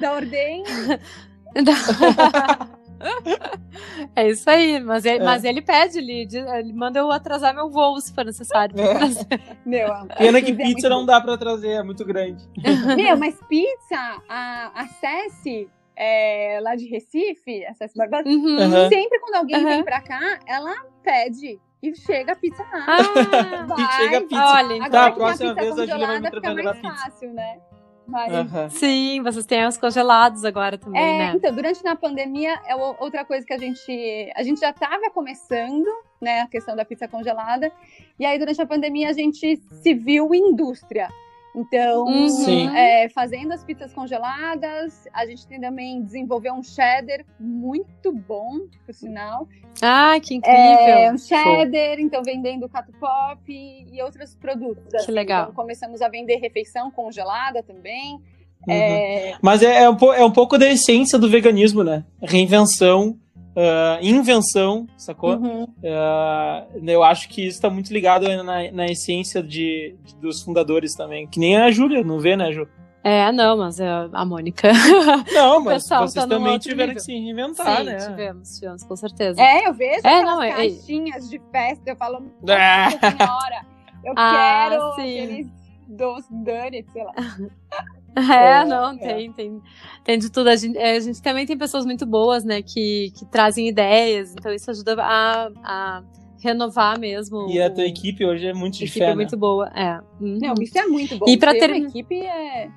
da 0.00 0.12
Ordem. 0.12 0.64
É 4.16 4.28
isso 4.28 4.48
aí, 4.50 4.80
mas 4.80 5.04
ele, 5.04 5.22
é. 5.22 5.24
mas 5.24 5.44
ele 5.44 5.62
pede, 5.62 5.98
ele, 5.98 6.26
ele 6.32 6.72
manda 6.72 6.98
eu 6.98 7.12
atrasar 7.12 7.54
meu 7.54 7.70
voo 7.70 8.00
se 8.00 8.12
for 8.12 8.24
necessário. 8.24 8.74
É. 8.76 9.38
Meu, 9.64 9.88
Pena 10.16 10.42
que 10.42 10.52
pizza 10.52 10.86
é 10.86 10.90
não 10.90 11.06
dá 11.06 11.20
pra 11.20 11.36
trazer, 11.36 11.68
é 11.68 11.82
muito 11.82 12.04
grande. 12.04 12.44
Meu, 12.96 13.16
mas 13.16 13.38
pizza, 13.48 14.22
a, 14.28 14.72
a 14.74 14.88
Cessi, 14.88 15.68
é, 15.94 16.58
lá 16.60 16.74
de 16.74 16.86
Recife, 16.86 17.64
a 17.66 17.74
Cessi 17.74 17.96
Barbosa, 17.96 18.28
uhum. 18.28 18.88
sempre 18.88 19.20
quando 19.20 19.36
alguém 19.36 19.58
uhum. 19.58 19.68
vem 19.68 19.84
pra 19.84 20.00
cá, 20.00 20.40
ela 20.46 20.74
pede 21.02 21.60
e 21.82 21.94
chega 21.94 22.32
a 22.32 22.36
pizza 22.36 22.62
lá. 22.62 22.86
Ah, 22.86 23.66
vai. 23.66 23.80
E 23.80 23.92
chega 23.92 24.18
a 24.18 24.20
pizza. 24.20 24.44
Olha, 24.44 24.74
então. 24.74 24.90
Tá, 24.90 25.06
a 25.06 25.12
próxima 25.12 25.54
vez 25.54 25.78
a 25.78 25.86
Julia 25.86 26.06
vai 26.06 26.20
me 26.20 26.62
mais 26.62 26.80
fácil, 26.80 27.32
né? 27.32 27.60
Mas... 28.06 28.32
Uhum. 28.32 28.70
Sim, 28.70 29.22
vocês 29.22 29.44
têm 29.44 29.66
os 29.66 29.76
congelados 29.76 30.42
agora 30.44 30.78
também, 30.78 31.00
é, 31.00 31.18
né? 31.18 31.32
Então, 31.36 31.54
durante 31.54 31.86
a 31.86 31.94
pandemia, 31.94 32.58
é 32.66 32.74
outra 32.74 33.22
coisa 33.24 33.46
que 33.46 33.52
a 33.52 33.58
gente. 33.58 34.32
A 34.34 34.42
gente 34.42 34.60
já 34.60 34.70
estava 34.70 35.10
começando, 35.10 35.86
né? 36.20 36.40
A 36.40 36.46
questão 36.48 36.74
da 36.74 36.86
pizza 36.86 37.06
congelada. 37.06 37.70
E 38.18 38.24
aí, 38.24 38.38
durante 38.38 38.60
a 38.62 38.66
pandemia, 38.66 39.10
a 39.10 39.12
gente 39.12 39.56
se 39.82 39.94
viu 39.94 40.34
indústria. 40.34 41.08
Então, 41.58 42.04
uhum. 42.04 42.76
é, 42.76 43.08
fazendo 43.08 43.52
as 43.52 43.64
pizzas 43.64 43.92
congeladas, 43.92 45.08
a 45.12 45.26
gente 45.26 45.44
tem 45.46 45.60
também 45.60 46.00
desenvolveu 46.02 46.54
um 46.54 46.62
cheddar 46.62 47.24
muito 47.38 48.12
bom, 48.12 48.60
por 48.86 48.94
sinal. 48.94 49.48
Ah, 49.82 50.18
que 50.22 50.36
incrível! 50.36 50.56
É, 50.60 51.12
um 51.12 51.18
cheddar, 51.18 51.96
Show. 51.96 52.04
então 52.04 52.22
vendendo 52.22 52.68
cato 52.68 52.92
pop 52.92 53.40
e 53.48 54.00
outros 54.02 54.36
produtos. 54.36 54.88
Que 54.88 54.96
assim. 54.98 55.12
legal. 55.12 55.44
Então, 55.44 55.54
começamos 55.54 56.00
a 56.00 56.08
vender 56.08 56.36
refeição 56.36 56.92
congelada 56.92 57.60
também. 57.60 58.14
Uhum. 58.66 58.74
É... 58.74 59.36
Mas 59.42 59.60
é, 59.60 59.82
é, 59.82 59.90
um, 59.90 59.96
é 60.14 60.24
um 60.24 60.32
pouco 60.32 60.56
da 60.56 60.68
essência 60.68 61.18
do 61.18 61.28
veganismo, 61.28 61.82
né? 61.82 62.04
Reinvenção 62.22 63.18
uh, 63.58 63.98
invenção, 64.00 64.86
sacou? 64.96 65.36
Uhum. 65.36 65.64
Uh, 65.64 66.86
eu 66.86 67.02
acho 67.02 67.28
que 67.28 67.42
isso 67.42 67.56
está 67.56 67.68
muito 67.68 67.92
ligado 67.92 68.26
na, 68.42 68.70
na 68.70 68.86
essência 68.86 69.42
de, 69.42 69.96
de, 70.04 70.14
dos 70.16 70.42
fundadores 70.42 70.94
também. 70.94 71.26
Que 71.26 71.40
nem 71.40 71.56
a 71.56 71.70
Júlia, 71.70 72.04
não 72.04 72.20
vê, 72.20 72.36
né, 72.36 72.52
Ju? 72.52 72.68
É, 73.02 73.30
não, 73.32 73.56
mas 73.56 73.80
é 73.80 73.88
a 74.12 74.24
Mônica. 74.24 74.70
Não, 75.32 75.60
mas 75.60 75.86
vocês 75.86 76.12
tá 76.12 76.26
também 76.26 76.58
tiveram 76.58 76.88
nível. 76.88 76.96
que 76.96 77.00
se 77.00 77.12
reinventar, 77.12 77.78
Sim, 77.78 77.84
né? 77.84 77.96
tivemos, 77.96 78.58
tivemos, 78.58 78.82
com 78.82 78.96
certeza. 78.96 79.40
É, 79.40 79.68
eu 79.68 79.72
vejo 79.72 80.00
é, 80.04 80.22
não, 80.22 80.42
é, 80.42 80.50
caixinhas 80.50 81.30
de 81.30 81.40
festa, 81.50 81.90
eu 81.90 81.96
falo, 81.96 82.20
nossa 82.42 82.98
senhora, 82.98 83.66
eu 84.04 84.12
ah, 84.18 84.68
quero 84.68 84.94
sim. 84.96 85.00
aqueles 85.00 85.46
doces, 85.86 86.30
donuts, 86.30 86.92
sei 86.92 87.04
lá. 87.04 87.14
É, 88.32 88.64
não, 88.64 88.90
é. 88.92 88.96
tem, 88.96 89.32
tem, 89.32 89.62
tem 90.04 90.18
de 90.18 90.30
tudo. 90.30 90.48
A 90.48 90.56
gente, 90.56 90.78
a 90.78 91.00
gente, 91.00 91.22
também 91.22 91.46
tem 91.46 91.56
pessoas 91.56 91.84
muito 91.84 92.04
boas, 92.06 92.44
né, 92.44 92.62
que, 92.62 93.12
que 93.16 93.24
trazem 93.26 93.68
ideias, 93.68 94.32
então 94.32 94.52
isso 94.52 94.70
ajuda 94.70 94.96
a, 95.00 95.50
a 95.62 96.02
renovar 96.42 96.98
mesmo. 96.98 97.48
E 97.50 97.60
a 97.60 97.70
tua 97.70 97.84
equipe 97.84 98.24
hoje 98.24 98.46
é 98.46 98.54
muito 98.54 98.78
diferente. 98.78 99.02
A 99.02 99.06
equipe 99.06 99.12
é 99.12 99.14
muito 99.14 99.36
boa, 99.36 99.68
é. 99.74 100.00
Uhum. 100.20 100.38
Não, 100.40 100.54
isso 100.60 100.78
é 100.78 100.86
muito 100.86 101.16
bom. 101.18 101.26
E 101.28 101.36
para 101.36 101.52
ter 101.52 101.70
uma 101.70 101.88
equipe 101.88 102.20
é, 102.20 102.70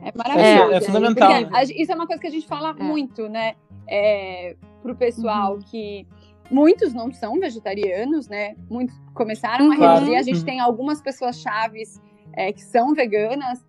é 0.00 0.12
maravilhoso. 0.14 0.72
É, 0.72 0.76
é 0.76 0.80
fundamental. 0.80 1.30
Né? 1.30 1.48
Isso 1.76 1.92
é 1.92 1.94
uma 1.94 2.06
coisa 2.06 2.20
que 2.20 2.28
a 2.28 2.30
gente 2.30 2.46
fala 2.46 2.70
é. 2.70 2.82
muito, 2.82 3.28
né, 3.28 3.54
é, 3.88 4.56
pro 4.82 4.94
pessoal 4.94 5.54
uhum. 5.54 5.60
que 5.60 6.06
muitos 6.50 6.94
não 6.94 7.12
são 7.12 7.38
vegetarianos, 7.40 8.28
né, 8.28 8.54
muitos 8.70 8.96
começaram 9.14 9.70
a 9.72 9.74
reduzir, 9.74 10.16
a 10.16 10.22
gente 10.22 10.38
uhum. 10.38 10.44
tem 10.44 10.60
algumas 10.60 11.00
pessoas 11.00 11.40
chaves 11.40 12.00
é, 12.32 12.52
que 12.52 12.62
são 12.62 12.94
veganas, 12.94 13.65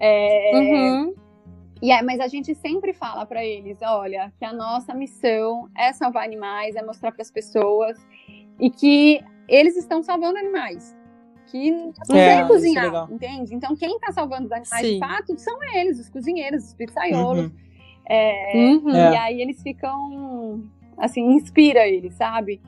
é, 0.00 0.50
uhum. 0.54 1.14
E 1.82 1.90
é, 1.90 2.02
mas 2.02 2.20
a 2.20 2.28
gente 2.28 2.54
sempre 2.54 2.92
fala 2.92 3.24
para 3.24 3.44
eles, 3.44 3.78
olha, 3.82 4.32
que 4.38 4.44
a 4.44 4.52
nossa 4.52 4.92
missão 4.92 5.68
é 5.76 5.92
salvar 5.92 6.24
animais, 6.24 6.76
é 6.76 6.82
mostrar 6.82 7.10
para 7.12 7.22
as 7.22 7.30
pessoas 7.30 7.98
e 8.58 8.70
que 8.70 9.22
eles 9.48 9.76
estão 9.76 10.02
salvando 10.02 10.38
animais. 10.38 10.96
Que 11.46 11.70
não 11.70 12.16
é, 12.16 12.46
cozinhar, 12.46 13.08
é 13.10 13.14
entende? 13.14 13.54
Então, 13.54 13.74
quem 13.74 13.96
está 13.96 14.12
salvando 14.12 14.46
os 14.46 14.52
animais 14.52 14.86
Sim. 14.86 14.94
de 14.94 14.98
fato 15.00 15.38
são 15.38 15.58
eles, 15.74 15.98
os 15.98 16.08
cozinheiros, 16.08 16.64
os 16.64 16.74
pizzaiolos. 16.74 17.46
Uhum. 17.46 17.52
É, 18.08 18.52
uhum. 18.54 18.90
E 18.90 19.16
aí 19.16 19.40
eles 19.40 19.62
ficam, 19.62 20.62
assim, 20.96 21.32
inspira 21.32 21.88
eles, 21.88 22.14
sabe? 22.14 22.60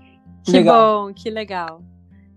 Que 0.43 0.53
legal. 0.53 1.07
bom, 1.07 1.15
que 1.15 1.31
legal. 1.31 1.83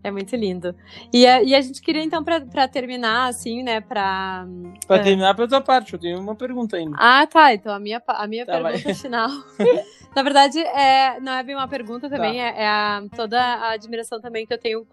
É 0.06 0.12
muito 0.12 0.36
lindo. 0.36 0.76
E 1.12 1.26
a, 1.26 1.42
e 1.42 1.56
a 1.56 1.62
gente 1.62 1.82
queria, 1.82 2.04
então, 2.04 2.24
para 2.24 2.68
terminar, 2.68 3.28
assim, 3.28 3.64
né, 3.64 3.82
para... 3.82 4.46
Para 4.88 4.98
é... 4.98 5.04
terminar 5.04 5.34
pela 5.34 5.48
tua 5.48 5.62
parte, 5.62 5.94
eu 5.94 6.00
tenho 6.00 6.20
uma 6.20 6.36
pergunta 6.36 6.78
ainda. 6.78 6.96
Ah, 7.00 7.26
tá. 7.26 7.52
Então, 7.56 7.74
a 7.74 7.80
minha, 7.80 8.00
a 8.06 8.28
minha 8.28 8.46
tá, 8.46 8.52
pergunta 8.62 8.84
vai. 8.84 8.94
final... 8.94 9.30
Na 10.16 10.22
verdade, 10.22 10.60
é, 10.60 11.20
não 11.20 11.34
é 11.34 11.44
bem 11.44 11.56
uma 11.56 11.68
pergunta 11.68 12.08
também, 12.08 12.38
tá. 12.38 12.46
é, 12.46 12.62
é 12.62 12.68
a, 12.68 13.04
toda 13.16 13.38
a 13.38 13.72
admiração 13.72 14.22
também 14.22 14.46
que 14.46 14.54
eu 14.54 14.58
tenho 14.58 14.88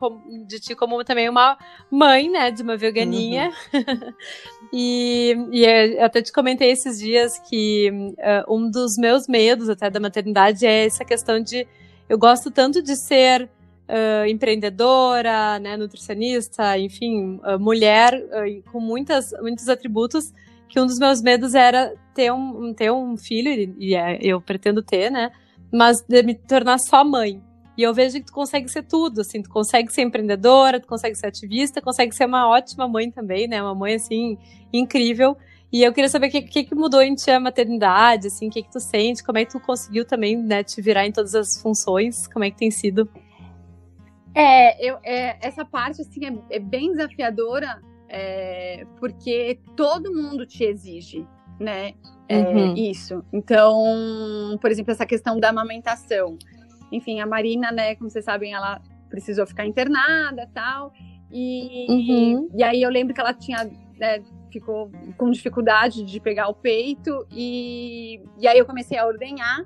de 0.49 0.59
ti 0.59 0.75
como 0.75 1.05
também 1.05 1.29
uma 1.29 1.57
mãe, 1.91 2.29
né, 2.29 2.51
de 2.51 2.63
uma 2.63 2.77
veganinha. 2.77 3.53
Uhum. 3.73 4.13
e, 4.73 5.37
e 5.53 5.65
eu 5.65 6.05
até 6.05 6.23
te 6.23 6.33
comentei 6.33 6.73
esses 6.73 6.99
dias 6.99 7.39
que 7.39 8.15
uh, 8.19 8.53
um 8.53 8.69
dos 8.69 8.97
meus 8.97 9.29
medos 9.29 9.69
até 9.69 9.89
da 9.89 10.01
maternidade 10.01 10.67
é 10.67 10.87
essa 10.87 11.05
questão 11.05 11.39
de 11.41 11.69
eu 12.09 12.19
gosto 12.19 12.51
tanto 12.51 12.83
de 12.83 12.97
ser 12.97 13.49
uh, 13.93 14.27
empreendedora, 14.27 15.59
né, 15.59 15.77
nutricionista, 15.77 16.79
enfim, 16.79 17.39
uh, 17.45 17.59
mulher 17.61 18.15
uh, 18.15 18.71
com 18.73 18.81
muitas, 18.81 19.33
muitos 19.41 19.69
atributos, 19.69 20.33
que 20.69 20.81
um 20.81 20.87
dos 20.87 20.99
meus 20.99 21.21
medos 21.21 21.55
era 21.55 21.95
ter 22.15 22.33
um, 22.33 22.73
ter 22.73 22.91
um 22.91 23.17
filho, 23.17 23.75
e, 23.79 23.95
é, 23.95 24.19
eu 24.23 24.41
pretendo 24.41 24.83
ter, 24.83 25.11
né, 25.11 25.31
mas 25.71 26.01
de 26.01 26.23
me 26.23 26.35
tornar 26.35 26.79
só 26.79 27.05
mãe. 27.05 27.41
E 27.77 27.83
eu 27.83 27.95
vejo 27.95 28.19
que 28.19 28.27
tu 28.27 28.33
consegue 28.33 28.69
ser 28.69 28.83
tudo, 28.83 29.23
assim, 29.23 29.43
tu 29.43 29.49
consegue 29.49 29.93
ser 29.93 30.03
empreendedora, 30.03 30.79
tu 30.79 30.87
consegue 30.87 31.15
ser 31.15 31.27
ativista, 31.27 31.81
consegue 31.81 32.15
ser 32.15 32.27
uma 32.27 32.49
ótima 32.49 32.87
mãe 32.87 33.11
também, 33.11 33.47
né, 33.47 33.63
uma 33.63 33.75
mãe, 33.75 33.95
assim, 33.95 34.39
incrível. 34.73 35.37
E 35.73 35.83
eu 35.83 35.93
queria 35.93 36.09
saber 36.09 36.27
o 36.27 36.31
que, 36.31 36.43
que, 36.43 36.65
que, 36.65 36.75
mudou 36.75 37.01
em 37.01 37.15
ti 37.15 37.31
a 37.31 37.41
maternidade, 37.41 38.27
assim, 38.27 38.49
o 38.49 38.51
que, 38.51 38.63
que 38.63 38.71
tu 38.71 38.79
sente, 38.79 39.25
como 39.25 39.39
é 39.39 39.45
que 39.47 39.53
tu 39.53 39.61
conseguiu 39.61 40.05
também, 40.05 40.37
né, 40.37 40.63
te 40.63 40.83
virar 40.83 41.07
em 41.07 41.13
todas 41.13 41.35
as 41.35 41.59
funções, 41.61 42.27
como 42.27 42.45
é 42.45 42.51
que 42.51 42.59
tem 42.59 42.71
sido? 42.71 43.09
É, 44.35 44.85
eu, 44.85 44.99
é, 45.03 45.37
essa 45.41 45.65
parte 45.65 46.01
assim 46.01 46.27
é, 46.27 46.57
é 46.57 46.59
bem 46.59 46.93
desafiadora, 46.93 47.81
é, 48.09 48.87
porque 48.99 49.61
todo 49.77 50.13
mundo 50.13 50.47
te 50.47 50.65
exige, 50.65 51.27
né? 51.61 51.95
É, 52.29 52.39
uhum. 52.39 52.75
Isso. 52.75 53.23
Então, 53.33 54.59
por 54.61 54.71
exemplo, 54.71 54.93
essa 54.93 55.05
questão 55.05 55.39
da 55.39 55.51
amamentação. 55.51 56.39
Enfim, 56.91 57.21
a 57.21 57.27
Marina, 57.27 57.71
né, 57.71 57.95
como 57.95 58.09
vocês 58.09 58.25
sabem, 58.25 58.55
ela 58.55 58.81
precisou 59.09 59.47
ficar 59.47 59.67
internada 59.67 60.49
tal. 60.55 60.93
E, 61.31 61.87
uhum. 61.91 62.49
e, 62.55 62.59
e 62.59 62.63
aí 62.63 62.83
eu 62.83 62.91
lembro 62.91 63.15
que 63.15 63.21
ela 63.21 63.35
tinha. 63.35 63.71
Né, 63.99 64.23
ficou 64.51 64.91
com 65.17 65.31
dificuldade 65.31 66.05
de 66.05 66.21
pegar 66.21 66.49
o 66.49 66.55
peito, 66.55 67.27
e, 67.33 68.21
e 68.39 68.47
aí 68.47 68.59
eu 68.59 68.67
comecei 68.67 68.99
a 68.99 69.07
ordenhar 69.07 69.65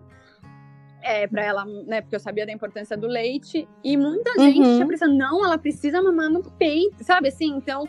é, 1.02 1.26
para 1.26 1.44
ela, 1.44 1.64
né? 1.86 2.00
Porque 2.00 2.16
eu 2.16 2.20
sabia 2.20 2.46
da 2.46 2.52
importância 2.52 2.96
do 2.96 3.06
leite. 3.06 3.68
E 3.82 3.96
muita 3.96 4.32
uhum. 4.38 4.44
gente 4.44 4.62
tinha 4.62 4.86
pensando, 4.86 5.14
não, 5.14 5.44
ela 5.44 5.58
precisa 5.58 6.02
mamar 6.02 6.30
no 6.30 6.42
peito, 6.42 7.02
sabe 7.04 7.28
assim? 7.28 7.48
Então. 7.56 7.88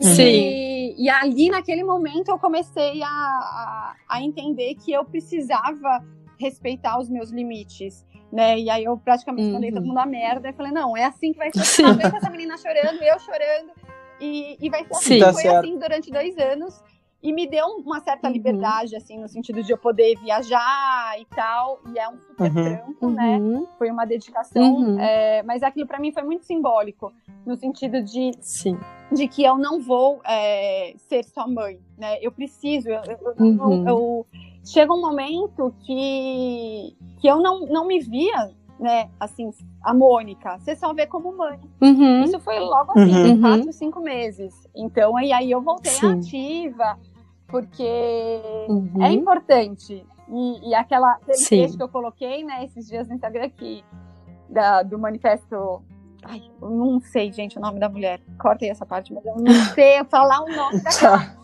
Sim. 0.00 0.22
E, 0.22 1.04
e 1.04 1.08
ali, 1.08 1.48
naquele 1.48 1.82
momento, 1.82 2.30
eu 2.30 2.38
comecei 2.38 3.02
a, 3.02 3.06
a, 3.08 3.94
a 4.08 4.22
entender 4.22 4.74
que 4.74 4.92
eu 4.92 5.04
precisava 5.04 6.04
respeitar 6.38 6.98
os 6.98 7.08
meus 7.08 7.30
limites. 7.30 8.06
Né? 8.30 8.58
E 8.58 8.70
aí 8.70 8.84
eu 8.84 8.96
praticamente 8.98 9.46
uhum. 9.46 9.54
mandei 9.54 9.72
todo 9.72 9.86
mundo 9.86 9.98
a 9.98 10.06
merda 10.06 10.50
e 10.50 10.52
falei, 10.52 10.70
não, 10.70 10.94
é 10.96 11.04
assim 11.04 11.32
que 11.32 11.38
vai 11.38 11.50
ser. 11.50 11.64
Sim. 11.64 11.84
com 11.84 12.16
essa 12.16 12.30
menina 12.30 12.56
chorando, 12.58 13.02
eu 13.02 13.18
chorando. 13.18 13.72
E, 14.20 14.58
e 14.60 14.68
vai 14.68 14.84
ser 14.84 14.92
assim. 14.92 15.14
Sim, 15.14 15.20
tá 15.20 15.32
Foi 15.32 15.42
certo. 15.42 15.58
assim 15.58 15.78
durante 15.78 16.10
dois 16.10 16.36
anos. 16.36 16.82
E 17.20 17.32
me 17.32 17.48
deu 17.48 17.66
uma 17.84 18.00
certa 18.00 18.28
uhum. 18.28 18.32
liberdade, 18.32 18.94
assim, 18.94 19.18
no 19.18 19.28
sentido 19.28 19.62
de 19.62 19.72
eu 19.72 19.78
poder 19.78 20.16
viajar 20.20 21.20
e 21.20 21.24
tal. 21.24 21.80
E 21.92 21.98
é 21.98 22.08
um 22.08 22.16
super 22.18 22.56
uhum. 22.56 22.64
trampo, 22.64 23.10
né? 23.10 23.38
Uhum. 23.38 23.66
Foi 23.76 23.90
uma 23.90 24.04
dedicação. 24.04 24.76
Uhum. 24.76 25.00
É, 25.00 25.42
mas 25.42 25.62
aquilo 25.62 25.86
para 25.86 25.98
mim 25.98 26.12
foi 26.12 26.22
muito 26.22 26.44
simbólico, 26.44 27.12
no 27.44 27.56
sentido 27.56 28.02
de, 28.02 28.30
Sim. 28.40 28.78
de 29.10 29.26
que 29.26 29.42
eu 29.42 29.58
não 29.58 29.80
vou 29.80 30.20
é, 30.24 30.94
ser 31.08 31.24
só 31.24 31.48
mãe, 31.48 31.80
né? 31.96 32.18
Eu 32.22 32.30
preciso, 32.30 32.88
eu, 32.88 33.02
eu, 33.02 33.18
eu, 33.20 33.44
uhum. 33.44 33.88
eu, 33.88 34.26
chega 34.64 34.92
um 34.92 35.00
momento 35.00 35.74
que, 35.80 36.96
que 37.20 37.26
eu 37.26 37.40
não, 37.40 37.66
não 37.66 37.86
me 37.86 37.98
via, 37.98 38.50
né, 38.78 39.10
assim, 39.18 39.50
a 39.82 39.92
Mônica, 39.92 40.58
você 40.58 40.76
só 40.76 40.92
vê 40.92 41.06
como 41.06 41.36
mãe. 41.36 41.58
Uhum. 41.80 42.22
Isso 42.22 42.38
foi 42.40 42.58
logo 42.60 42.92
assim, 42.92 43.32
uhum. 43.32 43.40
quatro, 43.40 43.72
cinco 43.72 44.00
meses. 44.00 44.54
Então, 44.74 45.18
e 45.20 45.32
aí 45.32 45.50
eu 45.50 45.60
voltei 45.60 45.92
Sim. 45.92 46.18
ativa, 46.18 46.98
porque 47.48 48.40
uhum. 48.68 49.02
é 49.02 49.10
importante. 49.10 50.06
E, 50.28 50.70
e 50.70 50.74
aquela 50.74 51.18
texto 51.26 51.76
que 51.76 51.82
eu 51.82 51.88
coloquei, 51.88 52.44
né, 52.44 52.64
esses 52.64 52.86
dias 52.86 53.08
no 53.08 53.14
Instagram 53.14 53.46
aqui, 53.46 53.84
da, 54.48 54.82
do 54.82 54.98
manifesto. 54.98 55.82
Ai, 56.22 56.42
eu 56.60 56.70
não 56.70 57.00
sei, 57.00 57.32
gente, 57.32 57.58
o 57.58 57.60
nome 57.60 57.80
da 57.80 57.88
mulher. 57.88 58.20
Cortei 58.38 58.70
essa 58.70 58.84
parte, 58.84 59.12
mas 59.12 59.24
eu 59.24 59.36
não 59.36 59.52
sei 59.74 60.04
falar 60.04 60.40
o 60.42 60.48
nome 60.48 60.80
daquela. 60.80 61.36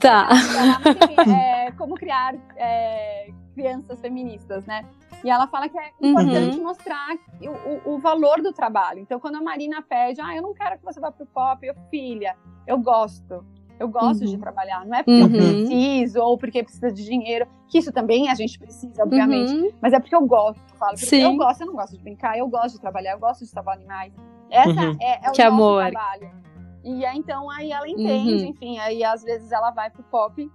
Tá. 0.00 0.28
é, 1.28 1.70
como 1.72 1.94
criar 1.94 2.34
é, 2.56 3.30
crianças 3.54 4.00
feministas, 4.00 4.64
né? 4.64 4.84
E 5.22 5.30
ela 5.30 5.46
fala 5.46 5.68
que 5.68 5.78
é 5.78 5.90
importante 6.00 6.56
uhum. 6.56 6.64
mostrar 6.64 7.14
o, 7.40 7.90
o, 7.90 7.94
o, 7.94 7.98
valor 7.98 8.40
do 8.40 8.52
trabalho. 8.52 8.98
Então, 8.98 9.20
quando 9.20 9.36
a 9.36 9.42
Marina 9.42 9.82
pede, 9.82 10.20
ah, 10.20 10.34
eu 10.34 10.42
não 10.42 10.52
quero 10.52 10.78
que 10.78 10.84
você 10.84 10.98
vá 10.98 11.12
pro 11.12 11.26
pop, 11.26 11.64
eu, 11.64 11.74
filha, 11.90 12.36
eu 12.66 12.78
gosto. 12.78 13.44
Eu 13.78 13.88
gosto 13.88 14.20
uhum. 14.20 14.30
de 14.30 14.38
trabalhar, 14.38 14.84
não 14.86 14.94
é 14.94 15.02
porque 15.02 15.22
uhum. 15.22 15.28
eu 15.28 15.66
preciso 15.66 16.20
ou 16.20 16.38
porque 16.38 16.62
precisa 16.62 16.92
de 16.92 17.04
dinheiro, 17.04 17.46
que 17.66 17.78
isso 17.78 17.92
também 17.92 18.30
a 18.30 18.34
gente 18.34 18.58
precisa, 18.58 19.02
obviamente, 19.02 19.52
uhum. 19.52 19.70
mas 19.80 19.92
é 19.92 19.98
porque 19.98 20.14
eu 20.14 20.24
gosto, 20.26 20.60
eu 20.70 20.76
falo, 20.76 20.92
porque 20.92 21.06
Sim. 21.06 21.22
eu 21.22 21.36
gosto, 21.36 21.62
eu 21.62 21.66
não 21.66 21.74
gosto 21.74 21.96
de 21.96 22.02
brincar, 22.02 22.38
eu 22.38 22.46
gosto 22.48 22.74
de 22.74 22.80
trabalhar, 22.80 23.12
eu 23.12 23.18
gosto 23.18 23.40
de 23.40 23.50
salvar 23.50 23.76
animais. 23.76 24.12
Essa 24.50 24.70
uhum. 24.70 24.96
é, 25.00 25.26
é, 25.26 25.30
o 25.30 25.32
que 25.32 25.42
nosso 25.42 25.42
amor. 25.42 25.90
trabalho. 25.90 26.30
E 26.84 27.04
aí, 27.04 27.16
então, 27.16 27.48
aí 27.50 27.72
ela 27.72 27.88
entende, 27.88 28.44
uhum. 28.44 28.50
enfim, 28.50 28.78
aí 28.78 29.02
às 29.02 29.22
vezes 29.22 29.50
ela 29.50 29.70
vai 29.70 29.90
pro 29.90 30.02
pop. 30.04 30.50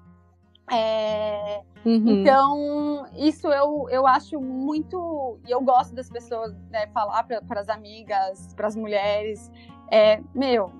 É, 0.69 1.61
uhum. 1.85 2.21
Então, 2.21 3.05
isso 3.15 3.47
eu, 3.47 3.87
eu 3.89 4.05
acho 4.05 4.39
muito. 4.39 5.39
E 5.47 5.51
eu 5.51 5.61
gosto 5.61 5.95
das 5.95 6.09
pessoas 6.09 6.53
né, 6.69 6.87
falar 6.87 7.23
para 7.23 7.59
as 7.61 7.69
amigas, 7.69 8.53
para 8.53 8.67
as 8.67 8.75
mulheres: 8.75 9.49
é, 9.89 10.21
meu, 10.35 10.71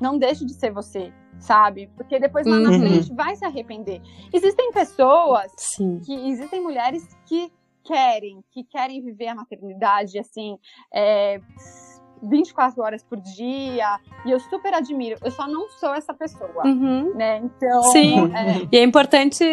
não 0.00 0.18
deixe 0.18 0.44
de 0.44 0.54
ser 0.54 0.72
você 0.72 1.12
sabe? 1.38 1.90
Porque 1.96 2.18
depois 2.18 2.46
lá 2.46 2.56
uhum. 2.56 2.62
na 2.62 2.78
frente 2.78 3.14
vai 3.14 3.36
se 3.36 3.44
arrepender. 3.44 4.00
Existem 4.32 4.72
pessoas 4.72 5.52
Sim. 5.56 6.00
que 6.04 6.12
existem 6.28 6.62
mulheres 6.62 7.06
que 7.26 7.52
querem, 7.84 8.42
que 8.50 8.64
querem 8.64 9.00
viver 9.00 9.28
a 9.28 9.34
maternidade 9.34 10.18
assim, 10.18 10.58
é, 10.92 11.40
24 12.22 12.82
horas 12.82 13.02
por 13.02 13.20
dia, 13.20 13.98
e 14.24 14.30
eu 14.30 14.40
super 14.40 14.74
admiro. 14.74 15.16
Eu 15.22 15.30
só 15.30 15.46
não 15.46 15.68
sou 15.70 15.94
essa 15.94 16.12
pessoa, 16.12 16.66
uhum. 16.66 17.14
né? 17.14 17.38
Então, 17.38 17.82
Sim. 17.84 18.32
É... 18.34 18.68
E 18.72 18.78
é 18.78 18.82
importante 18.82 19.44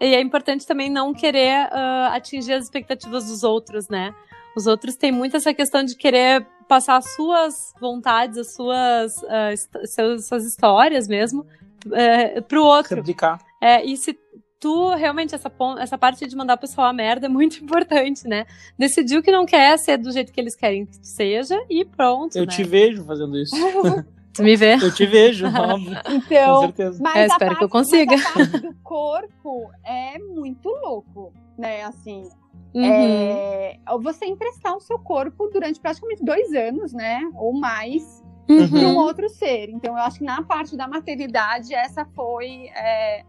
e 0.00 0.14
é 0.14 0.20
importante 0.20 0.66
também 0.66 0.90
não 0.90 1.12
querer 1.12 1.66
uh, 1.66 2.14
atingir 2.14 2.54
as 2.54 2.64
expectativas 2.64 3.26
dos 3.26 3.42
outros, 3.42 3.86
né? 3.88 4.14
Os 4.56 4.66
outros 4.66 4.96
têm 4.96 5.12
muito 5.12 5.36
essa 5.36 5.54
questão 5.54 5.84
de 5.84 5.96
querer 5.96 6.46
passar 6.68 6.96
as 6.96 7.12
suas 7.14 7.74
vontades, 7.80 8.38
as 8.38 8.54
suas, 8.54 9.16
uh, 9.22 9.86
seus, 9.86 10.26
suas 10.26 10.44
histórias 10.44 11.08
mesmo, 11.08 11.46
uh, 11.86 12.42
pro 12.42 12.64
outro. 12.64 12.96
Replicar. 12.96 13.40
É, 13.60 13.84
e 13.84 13.96
se 13.96 14.16
tu, 14.60 14.94
realmente, 14.94 15.34
essa, 15.34 15.50
essa 15.78 15.98
parte 15.98 16.26
de 16.26 16.36
mandar 16.36 16.54
o 16.54 16.58
pessoal 16.58 16.88
a 16.88 16.92
merda 16.92 17.26
é 17.26 17.28
muito 17.28 17.56
importante, 17.64 18.28
né? 18.28 18.46
Decidiu 18.78 19.22
que 19.22 19.32
não 19.32 19.46
quer 19.46 19.78
ser 19.78 19.96
do 19.96 20.12
jeito 20.12 20.32
que 20.32 20.40
eles 20.40 20.54
querem 20.54 20.86
que 20.86 20.96
seja 21.02 21.58
e 21.68 21.84
pronto. 21.84 22.36
Eu 22.36 22.46
né? 22.46 22.52
te 22.52 22.62
vejo 22.62 23.04
fazendo 23.04 23.36
isso. 23.38 23.56
Tu 24.32 24.44
me 24.44 24.54
vê? 24.54 24.76
Eu 24.76 24.94
te 24.94 25.04
vejo, 25.06 25.44
óbvio. 25.46 25.96
Então, 26.08 26.54
com 26.54 26.60
certeza. 26.60 27.02
Mas 27.02 27.16
é, 27.16 27.26
espero 27.26 27.38
parte, 27.38 27.58
que 27.58 27.64
eu 27.64 27.68
consiga. 27.68 28.16
Mas 28.16 28.26
a 28.26 28.32
parte 28.32 28.58
do 28.60 28.74
corpo 28.82 29.70
é 29.84 30.18
muito 30.20 30.68
louco, 30.68 31.32
né? 31.58 31.82
Assim, 31.82 32.28
Uhum. 32.74 32.84
É, 32.84 33.78
você 34.00 34.26
emprestar 34.26 34.76
o 34.76 34.80
seu 34.80 34.98
corpo 34.98 35.48
durante 35.48 35.80
praticamente 35.80 36.24
dois 36.24 36.52
anos, 36.52 36.92
né? 36.92 37.20
Ou 37.34 37.52
mais, 37.52 38.22
uhum. 38.48 38.68
para 38.68 38.78
um 38.80 38.96
outro 38.96 39.28
ser. 39.28 39.68
Então, 39.70 39.96
eu 39.96 40.02
acho 40.02 40.18
que 40.18 40.24
na 40.24 40.42
parte 40.42 40.76
da 40.76 40.86
maternidade, 40.86 41.74
essa 41.74 42.04
foi 42.14 42.68
é, 42.74 43.24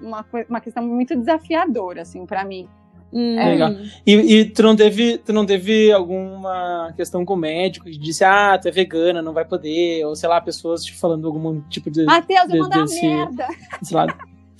uma, 0.00 0.24
uma 0.48 0.60
questão 0.60 0.82
muito 0.86 1.16
desafiadora, 1.16 2.02
assim, 2.02 2.24
para 2.24 2.44
mim. 2.44 2.68
Hum. 3.12 3.38
É. 3.38 3.50
Legal. 3.50 3.72
E, 4.06 4.12
e, 4.12 4.44
tu, 4.44 4.62
não 4.62 4.76
teve, 4.76 5.18
tu 5.18 5.32
não 5.32 5.46
teve 5.46 5.90
alguma 5.90 6.92
questão 6.94 7.24
com 7.24 7.34
o 7.34 7.38
médico 7.38 7.86
que 7.86 7.96
disse, 7.96 8.22
ah, 8.22 8.58
tu 8.60 8.68
é 8.68 8.70
vegana, 8.70 9.22
não 9.22 9.32
vai 9.32 9.44
poder, 9.44 10.04
ou 10.04 10.14
sei 10.14 10.28
lá, 10.28 10.40
pessoas 10.40 10.84
te 10.84 10.94
falando 10.94 11.26
algum 11.26 11.60
tipo 11.62 11.90
de. 11.90 12.04
Matheus, 12.04 12.48
de, 12.48 12.56
eu 12.56 12.62
mandar 12.62 12.82
desse, 12.82 13.06
merda. 13.06 13.46
Desse 13.80 13.94
lado. 13.94 14.14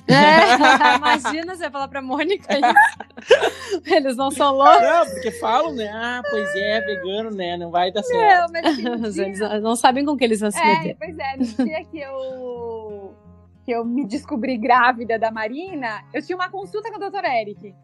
É, 0.09 0.97
imagina 0.97 1.55
você 1.57 1.71
falar 1.71 1.89
pra 1.89 2.01
Mônica 2.03 2.49
isso. 2.55 3.83
Eles 3.87 4.17
não 4.17 4.31
são 4.31 4.55
loucos. 4.55 4.81
Não, 4.83 5.07
porque 5.07 5.31
falam, 5.33 5.75
né? 5.75 5.89
Ah, 5.93 6.23
pois 6.31 6.55
é, 6.55 6.81
vegano, 6.81 7.31
né? 7.31 7.57
Não 7.57 7.71
vai 7.71 7.93
dar 7.93 8.03
certo. 8.03 8.53
Não, 8.53 8.63
mas 9.03 9.19
Eles 9.19 9.39
não 9.63 9.77
sabem 9.77 10.05
com 10.05 10.17
que 10.17 10.25
eles 10.25 10.41
vão 10.41 10.51
se 10.51 10.59
é, 10.61 10.67
meter. 10.79 10.97
Pois 10.99 11.19
é, 11.19 11.37
no 11.37 11.45
dia 11.67 11.85
que 11.85 12.01
eu, 12.01 13.15
que 13.65 13.73
eu 13.73 13.85
me 13.85 14.07
descobri 14.07 14.57
grávida 14.57 15.19
da 15.19 15.31
Marina, 15.31 16.03
eu 16.15 16.23
tinha 16.23 16.37
uma 16.37 16.49
consulta 16.51 16.91
com 16.91 16.97
o 16.97 17.11
Dr. 17.11 17.25
Eric. 17.25 17.75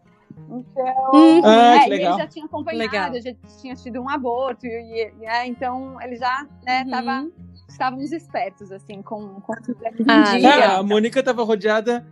Então, 0.49 1.11
Uhum. 1.13 1.41
Ah, 1.45 1.75
é, 1.75 1.79
que 1.79 1.85
e 1.85 1.89
legal. 1.91 2.13
ele 2.13 2.21
já 2.23 2.27
tinha 2.27 2.45
acompanhado, 2.45 3.13
Legal. 3.13 3.21
já 3.21 3.33
tinha 3.61 3.73
tido 3.75 4.01
um 4.01 4.09
aborto, 4.09 4.65
e, 4.67 5.11
e, 5.21 5.25
é, 5.25 5.47
então 5.47 5.99
ele 6.01 6.17
já 6.17 6.45
né, 6.65 6.83
Uhum. 6.83 6.91
tava, 6.91 7.27
estávamos 7.69 8.11
espertos, 8.11 8.69
assim, 8.71 9.01
com, 9.01 9.39
com 9.41 9.53
tudo 9.55 9.75
que 9.79 10.01
ele 10.01 10.11
Ah, 10.11 10.31
vendia. 10.33 10.49
Cara, 10.51 10.77
a 10.77 10.83
Mônica 10.83 11.23
tava 11.23 11.41
rodeada 11.43 12.05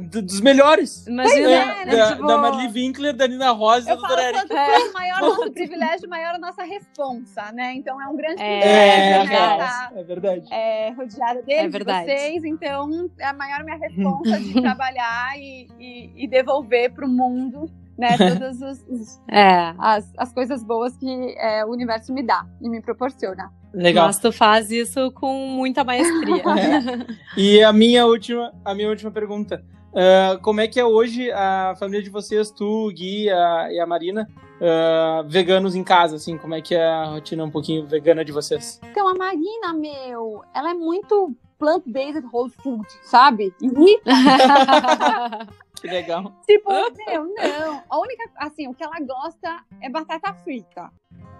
dos 0.00 0.40
melhores. 0.40 1.06
Imagina, 1.06 1.50
É, 1.50 1.84
né, 1.86 1.96
da, 1.96 2.12
tipo- 2.12 2.26
da 2.26 2.38
Marli 2.38 2.68
Winkler, 2.68 3.14
da 3.14 3.26
Nina 3.26 3.50
Rosa 3.50 3.92
e 3.92 3.96
do 3.96 4.02
Doreri. 4.02 4.32
quanto 4.38 4.52
É. 4.56 4.92
maior 4.92 5.22
o 5.22 5.26
nosso 5.28 5.50
privilégio, 5.52 6.08
maior 6.08 6.34
a 6.34 6.38
nossa 6.38 6.62
responsa, 6.64 7.50
né? 7.52 7.72
Então 7.74 8.00
é 8.00 8.06
um 8.06 8.16
grande 8.16 8.42
É, 8.42 8.58
É, 8.58 8.60
privilégio, 8.60 9.30
né? 9.30 9.36
real, 9.38 9.58
tá, 9.58 9.92
é 9.96 10.02
verdade. 10.04 10.46
é, 10.52 10.90
rodeada 10.90 11.42
deles, 11.42 11.74
É 11.74 11.78
de 11.78 11.84
vocês, 11.84 12.44
então 12.44 13.10
é 13.18 13.26
a 13.26 13.32
maior 13.32 13.64
minha 13.64 13.76
responsa 13.78 14.38
de 14.38 14.60
trabalhar 14.60 15.38
e, 15.38 15.66
e, 15.80 16.24
e 16.24 16.28
devolver 16.28 16.92
para 16.92 17.06
o 17.06 17.08
mundo, 17.08 17.70
né, 17.98 18.08
todas 18.44 18.60
os- 18.60 18.84
os- 18.88 19.20
É. 19.30 19.72
as, 19.78 20.12
as 20.18 20.32
coisas 20.32 20.62
boas 20.62 20.94
que 20.98 21.34
é, 21.38 21.64
o 21.64 21.70
universo 21.70 22.12
me 22.12 22.22
dá 22.22 22.44
e 22.60 22.68
me 22.68 22.82
proporciona. 22.82 23.50
Legal. 23.72 24.06
Mas 24.06 24.18
tu 24.18 24.30
faz 24.32 24.70
isso 24.70 25.10
com 25.12 25.48
muita 25.48 25.84
maestria. 25.84 26.42
E 27.36 27.62
a 27.62 27.72
minha 27.72 28.06
última, 28.06 28.52
a 28.64 28.74
minha 28.74 28.88
última 28.88 29.10
pergunta. 29.10 29.62
Ah, 29.96 30.38
como 30.42 30.60
é 30.60 30.68
que 30.68 30.78
é 30.78 30.84
hoje 30.84 31.30
a 31.32 31.74
família 31.78 32.02
de 32.02 32.10
vocês, 32.10 32.50
tu, 32.50 32.88
o 32.88 32.92
Gui 32.92 33.30
a- 33.30 33.68
e 33.72 33.80
a 33.80 33.86
Marina, 33.86 34.28
ah, 34.60 35.24
veganos 35.26 35.74
em 35.74 35.82
casa, 35.82 36.16
assim? 36.16 36.36
Como 36.36 36.54
é 36.54 36.60
que 36.60 36.74
é 36.74 36.86
a 36.86 37.04
rotina 37.06 37.42
um 37.44 37.50
pouquinho 37.50 37.86
vegana 37.86 38.22
de 38.24 38.30
vocês? 38.32 38.78
Então 38.90 39.08
a 39.08 39.14
Marina, 39.14 39.72
meu, 39.72 40.42
ela 40.54 40.70
é 40.70 40.74
muito 40.74 41.34
plant-based 41.58 42.22
whole 42.32 42.50
food, 42.62 42.86
sabe? 43.02 43.54
E 43.62 43.68
Que 45.80 45.88
legal. 45.88 46.32
Tipo, 46.46 46.70
meu, 46.72 47.24
não. 47.24 47.82
A 47.90 47.98
única, 48.00 48.24
assim, 48.36 48.66
o 48.66 48.74
que 48.74 48.82
ela 48.82 48.98
gosta 49.00 49.60
é 49.80 49.88
batata 49.90 50.32
frita. 50.34 50.90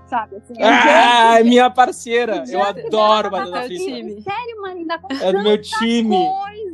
Sabe? 0.07 0.37
Assim, 0.37 0.55
Ah, 0.63 1.39
o 1.41 1.45
minha 1.45 1.69
parceira. 1.71 2.45
Eu 2.49 2.63
adoro 2.63 3.31
batata 3.31 3.51
tá 3.51 3.63
frita. 3.65 3.83
time. 3.85 4.23
Sério, 4.23 4.61
Marina, 4.63 4.99
com 4.99 5.13
É 5.13 5.33
do 5.33 5.43
meu 5.43 5.61
time. 5.61 6.17
coisa. 6.17 6.66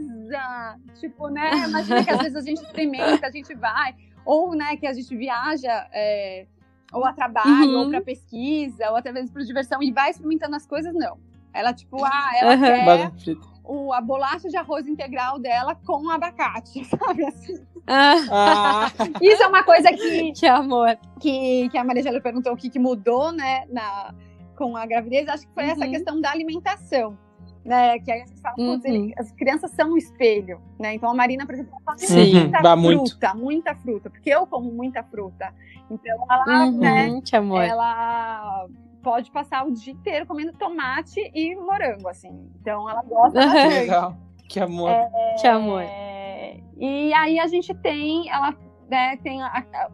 Tipo, 1.01 1.28
né? 1.28 1.64
Imagina 1.68 2.05
que 2.05 2.11
às 2.11 2.18
vezes 2.20 2.37
a 2.37 2.41
gente 2.41 2.62
experimenta, 2.62 3.26
a 3.26 3.30
gente 3.30 3.55
vai. 3.55 3.95
Ou, 4.24 4.55
né, 4.55 4.76
que 4.76 4.87
a 4.87 4.93
gente 4.93 5.14
viaja. 5.16 5.89
é, 5.93 6.47
ou 6.93 7.05
a 7.07 7.12
trabalho, 7.14 7.70
Uhum. 7.72 7.85
ou 7.85 7.89
pra 7.89 8.03
pesquisa, 8.03 8.91
ou 8.91 8.97
até 8.97 9.11
mesmo 9.11 9.33
por 9.33 9.41
diversão, 9.43 9.83
e 9.83 9.91
vai 9.91 10.11
experimentando 10.11 10.55
as 10.55 10.66
coisas, 10.66 10.93
não. 10.95 11.18
Ela, 11.55 11.72
tipo, 11.72 12.05
ah, 12.05 12.30
ela 12.39 12.55
Uhum. 12.55 12.61
quer 12.61 13.12
o, 13.64 13.93
a 13.95 14.01
bolacha 14.03 14.47
de 14.49 14.57
arroz 14.59 14.87
integral 14.87 15.39
dela 15.39 15.74
com 15.74 16.11
abacate, 16.11 16.85
sabe? 16.85 17.24
Assim. 17.24 17.55
Ah, 17.87 18.91
Isso 19.22 19.43
é 19.43 19.47
uma 19.47 19.62
coisa 19.62 19.91
que, 19.93 20.33
que 20.33 20.47
amor. 20.47 20.99
que, 21.18 21.68
que 21.70 21.78
a 21.78 21.83
Maria 21.85 22.20
perguntou 22.20 22.53
o 22.53 22.57
que, 22.57 22.68
que 22.68 22.78
mudou, 22.78 23.33
né, 23.33 23.64
na, 23.70 24.12
com 24.57 24.76
a 24.76 24.85
gravidez. 24.85 25.26
Acho 25.28 25.47
que 25.49 25.55
foi 25.55 25.64
essa 25.64 25.85
Uhum. 25.87 25.91
questão 25.93 26.20
da 26.20 26.30
alimentação. 26.30 27.16
Né, 27.64 27.98
que 28.00 28.10
aí 28.10 28.22
a 28.22 28.26
gente 28.26 28.40
fala, 28.40 28.56
Uhum. 28.58 28.80
ele- 28.84 29.14
as 29.16 29.30
crianças 29.32 29.70
são 29.70 29.92
um 29.92 29.96
espelho, 29.96 30.60
né? 30.80 30.94
Então 30.94 31.08
a 31.08 31.14
Marina, 31.14 31.46
por 31.46 31.54
exemplo, 31.54 31.72
ela 31.74 31.82
come 31.84 31.98
Sim. 31.98 32.32
muita 32.40 32.60
Dá 32.62 32.76
fruta, 32.76 33.34
muito. 33.34 33.36
muita 33.36 33.74
fruta, 33.76 34.10
porque 34.10 34.30
eu 34.30 34.46
como 34.48 34.72
muita 34.72 35.02
fruta. 35.04 35.54
Então 35.88 36.26
ela, 36.28 36.70
né, 36.72 37.06
Uhum, 37.08 37.20
que 37.20 37.36
amor. 37.36 37.62
ela 37.62 38.66
pode 39.00 39.30
passar 39.30 39.64
o 39.66 39.70
dia 39.72 39.92
inteiro 39.92 40.26
comendo 40.26 40.52
tomate 40.54 41.20
e 41.34 41.54
morango, 41.54 42.08
assim. 42.08 42.50
Então 42.60 42.88
ela 42.90 43.02
gosta 43.02 43.38
bastante. 43.38 43.74
legal. 43.74 44.16
Que 44.48 44.58
amor. 44.60 44.90
Que 45.40 45.46
amor. 45.46 45.82
É, 45.82 46.56
e 46.76 47.14
aí 47.14 47.38
a 47.38 47.46
gente 47.46 47.72
tem, 47.74 48.28
ela 48.28 48.54
né, 48.90 49.16
tem 49.22 49.40
a- 49.40 49.46
a- 49.72 49.88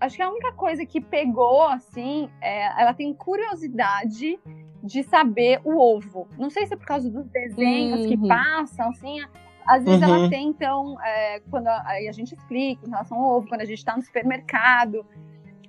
acho 0.00 0.14
que 0.16 0.22
a 0.22 0.28
única 0.28 0.52
coisa 0.52 0.84
que 0.84 1.00
pegou 1.00 1.62
assim, 1.62 2.28
é, 2.40 2.80
ela 2.82 2.92
tem 2.94 3.12
curiosidade 3.14 4.38
de 4.84 5.02
saber 5.02 5.60
o 5.64 5.78
ovo. 5.78 6.28
Não 6.38 6.50
sei 6.50 6.66
se 6.66 6.74
é 6.74 6.76
por 6.76 6.86
causa 6.86 7.10
dos 7.10 7.26
desenhos 7.30 8.04
que 8.04 8.16
Uhum. 8.16 8.28
passam, 8.28 8.90
assim. 8.90 9.18
Às 9.66 9.82
vezes 9.82 10.02
Uhum. 10.06 10.14
ela 10.14 10.28
tem, 10.28 10.48
então, 10.48 11.00
é, 11.02 11.40
quando 11.50 11.66
a, 11.68 11.82
aí 11.86 12.06
a 12.06 12.12
gente 12.12 12.34
explica 12.34 12.86
em 12.86 12.90
relação 12.90 13.18
ao 13.18 13.38
ovo, 13.38 13.48
quando 13.48 13.62
a 13.62 13.64
gente 13.64 13.78
está 13.78 13.96
no 13.96 14.02
supermercado, 14.02 15.06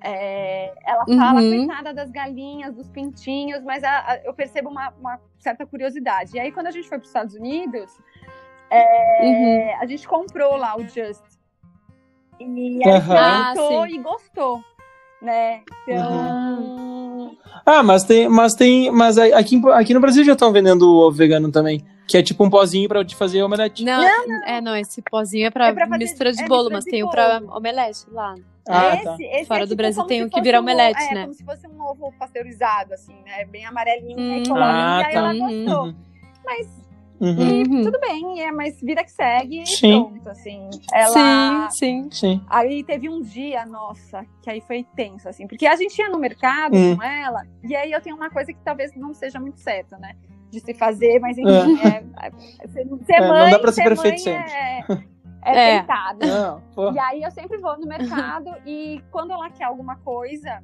é, 0.02 0.74
ela 0.86 1.06
fala, 1.18 1.42
Uhum. 1.42 1.50
coitada 1.66 1.94
das 1.94 2.12
galinhas, 2.12 2.76
dos 2.76 2.90
pintinhos, 2.90 3.64
mas 3.64 3.86
a- 3.86 4.00
a- 4.12 4.18
eu 4.26 4.34
percebo 4.34 4.70
uma, 4.70 4.90
uma 5.00 5.20
certa 5.40 5.66
curiosidade. 5.66 6.36
E 6.36 6.40
aí, 6.40 6.52
quando 6.52 6.68
a 6.68 6.72
gente 6.72 6.90
foi 6.90 6.98
para 6.98 7.04
os 7.04 7.10
Estados 7.10 7.36
Unidos, 7.36 7.98
Uhum. 7.98 8.78
é, 8.78 9.76
a 9.80 9.86
gente 9.86 10.06
comprou 10.06 10.58
lá 10.58 10.76
o 10.76 10.82
Just. 10.86 11.24
E 12.38 12.84
a 12.84 13.00
gente 13.00 13.12
Aham. 13.12 13.54
Ah, 13.86 13.90
e 13.90 13.98
gostou, 14.00 14.62
né? 15.22 15.64
Então, 15.88 16.12
Uhum. 16.12 16.75
Ah, 17.66 17.82
mas 17.82 18.04
tem, 18.04 18.30
mas 18.30 18.54
tem, 18.54 18.92
mas 18.92 19.18
aqui, 19.18 19.60
aqui 19.74 19.94
no 19.94 20.00
Brasil 20.00 20.24
já 20.24 20.34
estão 20.34 20.52
vendendo 20.52 20.84
o 20.84 21.08
ovo 21.08 21.18
vegano 21.18 21.52
também, 21.52 21.84
que 22.08 22.16
é 22.18 22.22
tipo 22.22 22.44
um 22.44 22.50
pozinho 22.50 22.88
pra 22.88 23.04
te 23.04 23.16
fazer 23.16 23.42
omelete. 23.42 23.84
Não, 23.84 24.04
é, 24.46 24.62
não, 24.62 24.76
esse 24.76 25.02
pozinho 25.02 25.48
é 25.48 25.50
pra, 25.50 25.68
É 25.68 25.74
pra 25.74 25.88
fazer- 25.88 25.98
mistura 26.04 26.32
de 26.32 26.44
é 26.44 26.48
bolo, 26.48 26.70
mas 26.72 26.84
de 26.86 26.92
tem 26.92 27.02
o 27.04 27.08
bolo. 27.08 27.16
pra 27.16 27.42
omelete 27.58 28.06
lá. 28.12 28.36
Ah, 28.68 28.96
esse, 28.96 29.04
tá. 29.04 29.16
esse 29.20 29.46
Fora 29.46 29.60
é 29.62 29.66
do 29.66 29.70
tipo 29.70 29.78
Brasil 29.78 30.04
tem 30.06 30.24
o 30.24 30.30
que 30.30 30.42
vira 30.42 30.58
um- 30.60 30.62
omelete, 30.62 31.04
é, 31.04 31.14
né? 31.14 31.22
como 31.24 31.34
se 31.34 31.44
fosse 31.44 31.68
um 31.68 31.82
ovo 31.84 32.14
pasteurizado, 32.20 32.94
assim, 32.94 33.14
né? 33.26 33.46
Bem 33.46 33.66
amarelinho 33.66 34.18
Hum. 34.20 34.38
e 34.38 34.48
colorinho, 34.48 34.72
Ah, 34.72 35.02
e 35.02 35.06
aí 35.06 35.14
tá. 35.14 35.20
ela 35.20 35.34
gostou. 35.34 35.84
Uhum. 35.86 35.96
Mas 36.46 36.68
Uhum. 37.20 37.40
e 37.40 37.64
Uhum. 37.64 37.84
tudo 37.84 38.00
bem, 38.02 38.42
é, 38.42 38.52
mas 38.52 38.80
vida 38.82 39.02
que 39.04 39.12
segue 39.12 39.62
e 39.62 39.66
Sim. 39.68 40.04
pronto, 40.04 40.30
assim. 40.30 40.70
Ela... 40.94 41.70
Sim, 41.70 41.70
sim. 41.72 42.10
Sim. 42.12 42.42
Aí 42.48 42.84
teve 42.84 43.08
um 43.10 43.22
dia, 43.22 43.66
nossa, 43.66 44.26
que 44.42 44.50
aí 44.50 44.60
foi 44.62 44.86
tenso, 44.96 45.30
assim, 45.30 45.48
porque 45.48 45.66
a 45.66 45.76
gente 45.78 45.98
ia 45.98 46.10
no 46.10 46.20
mercado 46.20 46.76
Hum. 46.76 46.98
com 46.98 47.04
ela, 47.04 47.44
e 47.64 47.74
aí 47.76 47.92
eu 47.92 48.02
tenho 48.02 48.16
uma 48.18 48.30
coisa 48.30 48.52
que 48.52 48.60
talvez 48.64 48.94
não 48.96 49.14
seja 49.14 49.40
muito 49.40 49.60
certa, 49.62 49.98
né? 49.98 50.14
De 50.52 50.60
se 50.60 50.74
fazer, 50.74 51.20
mas 51.20 51.38
enfim, 51.38 51.80
é, 51.82 52.04
é, 52.22 52.68
ser, 52.68 52.86
ser 53.06 53.14
É, 53.14 53.20
não 53.22 53.28
mãe, 53.30 53.50
dá 53.52 53.60
pra 53.60 53.72
ser 53.72 53.82
ser 53.84 53.90
perfeito 53.90 54.26
mãe 54.26 54.48
sempre. 54.48 55.16
É, 55.48 55.58
é, 55.58 55.76
É. 55.78 55.86
Não, 56.26 56.60
pô. 56.74 56.92
E 56.92 56.98
aí 56.98 57.22
eu 57.22 57.30
sempre 57.30 57.60
vou 57.60 57.78
no 57.80 57.86
mercado 57.88 58.50
e 58.66 59.00
quando 59.12 59.32
ela 59.32 59.48
quer 59.52 59.66
alguma 59.66 59.96
coisa 59.98 60.60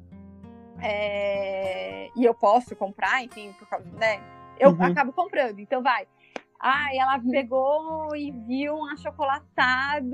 é, 0.80 2.08
e 2.16 2.24
eu 2.24 2.34
posso 2.34 2.74
comprar, 2.74 3.22
enfim, 3.22 3.52
por 3.58 3.68
causa, 3.68 3.88
né? 3.92 4.20
Eu 4.58 4.70
Uhum. 4.70 4.82
acabo 4.84 5.12
comprando. 5.12 5.58
Então 5.60 5.82
vai. 5.82 6.04
Ai, 6.64 6.96
ela 6.96 7.18
pegou 7.18 8.14
e 8.14 8.30
viu 8.30 8.76
um 8.76 8.84
achocolatado 8.84 10.12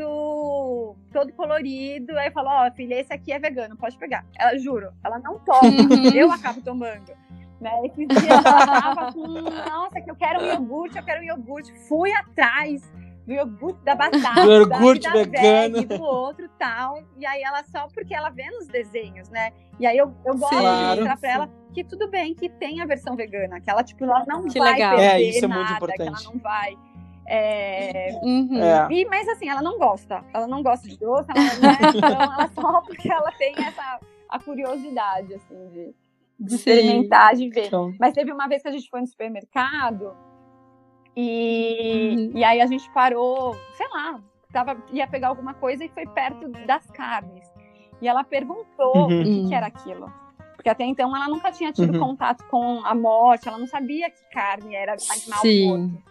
todo 1.12 1.30
colorido. 1.34 2.18
Aí 2.18 2.30
falou: 2.30 2.50
Ó, 2.50 2.70
filha, 2.70 2.98
esse 2.98 3.12
aqui 3.12 3.30
é 3.32 3.38
vegano, 3.38 3.76
pode 3.76 3.98
pegar. 3.98 4.24
Ela, 4.34 4.58
juro, 4.58 4.90
ela 5.04 5.18
não 5.18 5.38
toma. 5.40 5.68
Uhum. 5.68 6.10
eu 6.14 6.32
acabo 6.32 6.62
tomando. 6.62 7.12
Né? 7.60 7.70
Esses 7.84 8.08
dias 8.08 8.44
ela 8.44 8.66
tava 8.66 9.12
com, 9.12 9.26
nossa, 9.26 10.00
que 10.00 10.10
eu 10.10 10.16
quero 10.16 10.42
um 10.42 10.46
iogurte, 10.46 10.96
eu 10.96 11.04
quero 11.04 11.20
um 11.20 11.24
iogurte. 11.24 11.70
Fui 11.86 12.10
atrás 12.12 12.82
do 13.28 13.34
iogurte 13.34 13.78
da 13.84 13.94
batata, 13.94 14.40
Do 14.42 14.52
iogurte 14.52 15.02
da 15.02 15.12
vegano. 15.12 15.74
veg, 15.74 15.86
do 15.86 16.02
outro 16.02 16.48
tal. 16.58 17.02
E 17.18 17.26
aí 17.26 17.42
ela 17.42 17.62
só 17.64 17.86
porque 17.94 18.14
ela 18.14 18.30
vê 18.30 18.50
nos 18.50 18.66
desenhos, 18.66 19.28
né? 19.28 19.50
E 19.78 19.86
aí 19.86 19.98
eu, 19.98 20.14
eu 20.24 20.34
gosto 20.36 20.54
Sim, 20.54 20.62
de 20.62 20.64
mostrar 20.96 21.14
sim. 21.16 21.20
pra 21.20 21.30
ela 21.30 21.50
que 21.74 21.84
tudo 21.84 22.08
bem, 22.08 22.34
que 22.34 22.48
tem 22.48 22.80
a 22.80 22.86
versão 22.86 23.14
vegana, 23.14 23.60
que 23.60 23.68
ela, 23.70 23.84
tipo, 23.84 24.02
ela 24.04 24.24
não 24.26 24.44
Que 24.46 24.58
vai 24.58 24.72
legal. 24.72 24.96
perder 24.96 25.12
É, 25.12 25.20
isso 25.22 25.44
é 25.44 25.48
nada, 25.48 25.60
muito 25.62 25.76
que 25.94 26.00
ela 26.02 26.08
importante. 26.10 26.24
não 26.34 26.40
vai. 26.40 26.76
é, 27.26 28.18
Uhum. 28.22 28.62
É. 28.62 28.88
e, 28.90 29.04
mas 29.04 29.28
assim, 29.28 29.48
ela 29.50 29.60
não 29.60 29.78
gosta. 29.78 30.24
Ela 30.32 30.46
não 30.46 30.62
gosta 30.62 30.88
de 30.88 30.98
doce, 30.98 31.28
ela, 31.30 31.44
né? 31.44 31.78
então 31.94 32.08
ela 32.22 32.48
só 32.54 32.80
porque 32.80 33.12
ela 33.12 33.30
tem 33.32 33.54
essa 33.58 34.00
a 34.30 34.38
curiosidade, 34.38 35.34
assim, 35.34 35.68
de, 35.68 35.94
de 36.40 36.54
experimentar, 36.54 37.34
de 37.34 37.48
ver. 37.50 37.66
Então, 37.66 37.92
Mas 38.00 38.14
teve 38.14 38.32
uma 38.32 38.48
vez 38.48 38.62
que 38.62 38.68
a 38.68 38.72
gente 38.72 38.88
foi 38.88 39.00
no 39.00 39.06
supermercado 39.06 40.14
e, 41.20 42.14
Uhum. 42.16 42.30
e 42.38 42.44
aí 42.44 42.60
a 42.60 42.66
gente 42.66 42.88
parou, 42.92 43.56
sei 43.74 43.88
lá, 43.88 44.20
tava, 44.52 44.76
ia 44.92 45.04
pegar 45.08 45.28
alguma 45.28 45.52
coisa 45.54 45.84
e 45.84 45.88
foi 45.88 46.06
perto 46.06 46.48
das 46.64 46.86
carnes. 46.92 47.44
E 48.00 48.06
ela 48.06 48.22
perguntou 48.22 48.94
Uhum. 49.08 49.20
o 49.20 49.24
que, 49.24 49.28
Uhum. 49.40 49.48
que 49.48 49.54
era 49.54 49.66
aquilo. 49.66 50.12
Porque 50.54 50.68
até 50.68 50.84
então 50.84 51.14
ela 51.16 51.28
nunca 51.28 51.50
tinha 51.50 51.72
tido 51.72 51.92
Uhum. 51.94 51.98
contato 52.10 52.44
com 52.48 52.84
a 52.84 52.94
morte, 52.94 53.48
ela 53.48 53.58
não 53.58 53.66
sabia 53.66 54.08
que 54.10 54.22
carne 54.32 54.76
era 54.76 54.92
animal 54.92 55.40
Sim. 55.40 55.66
morto. 55.66 56.02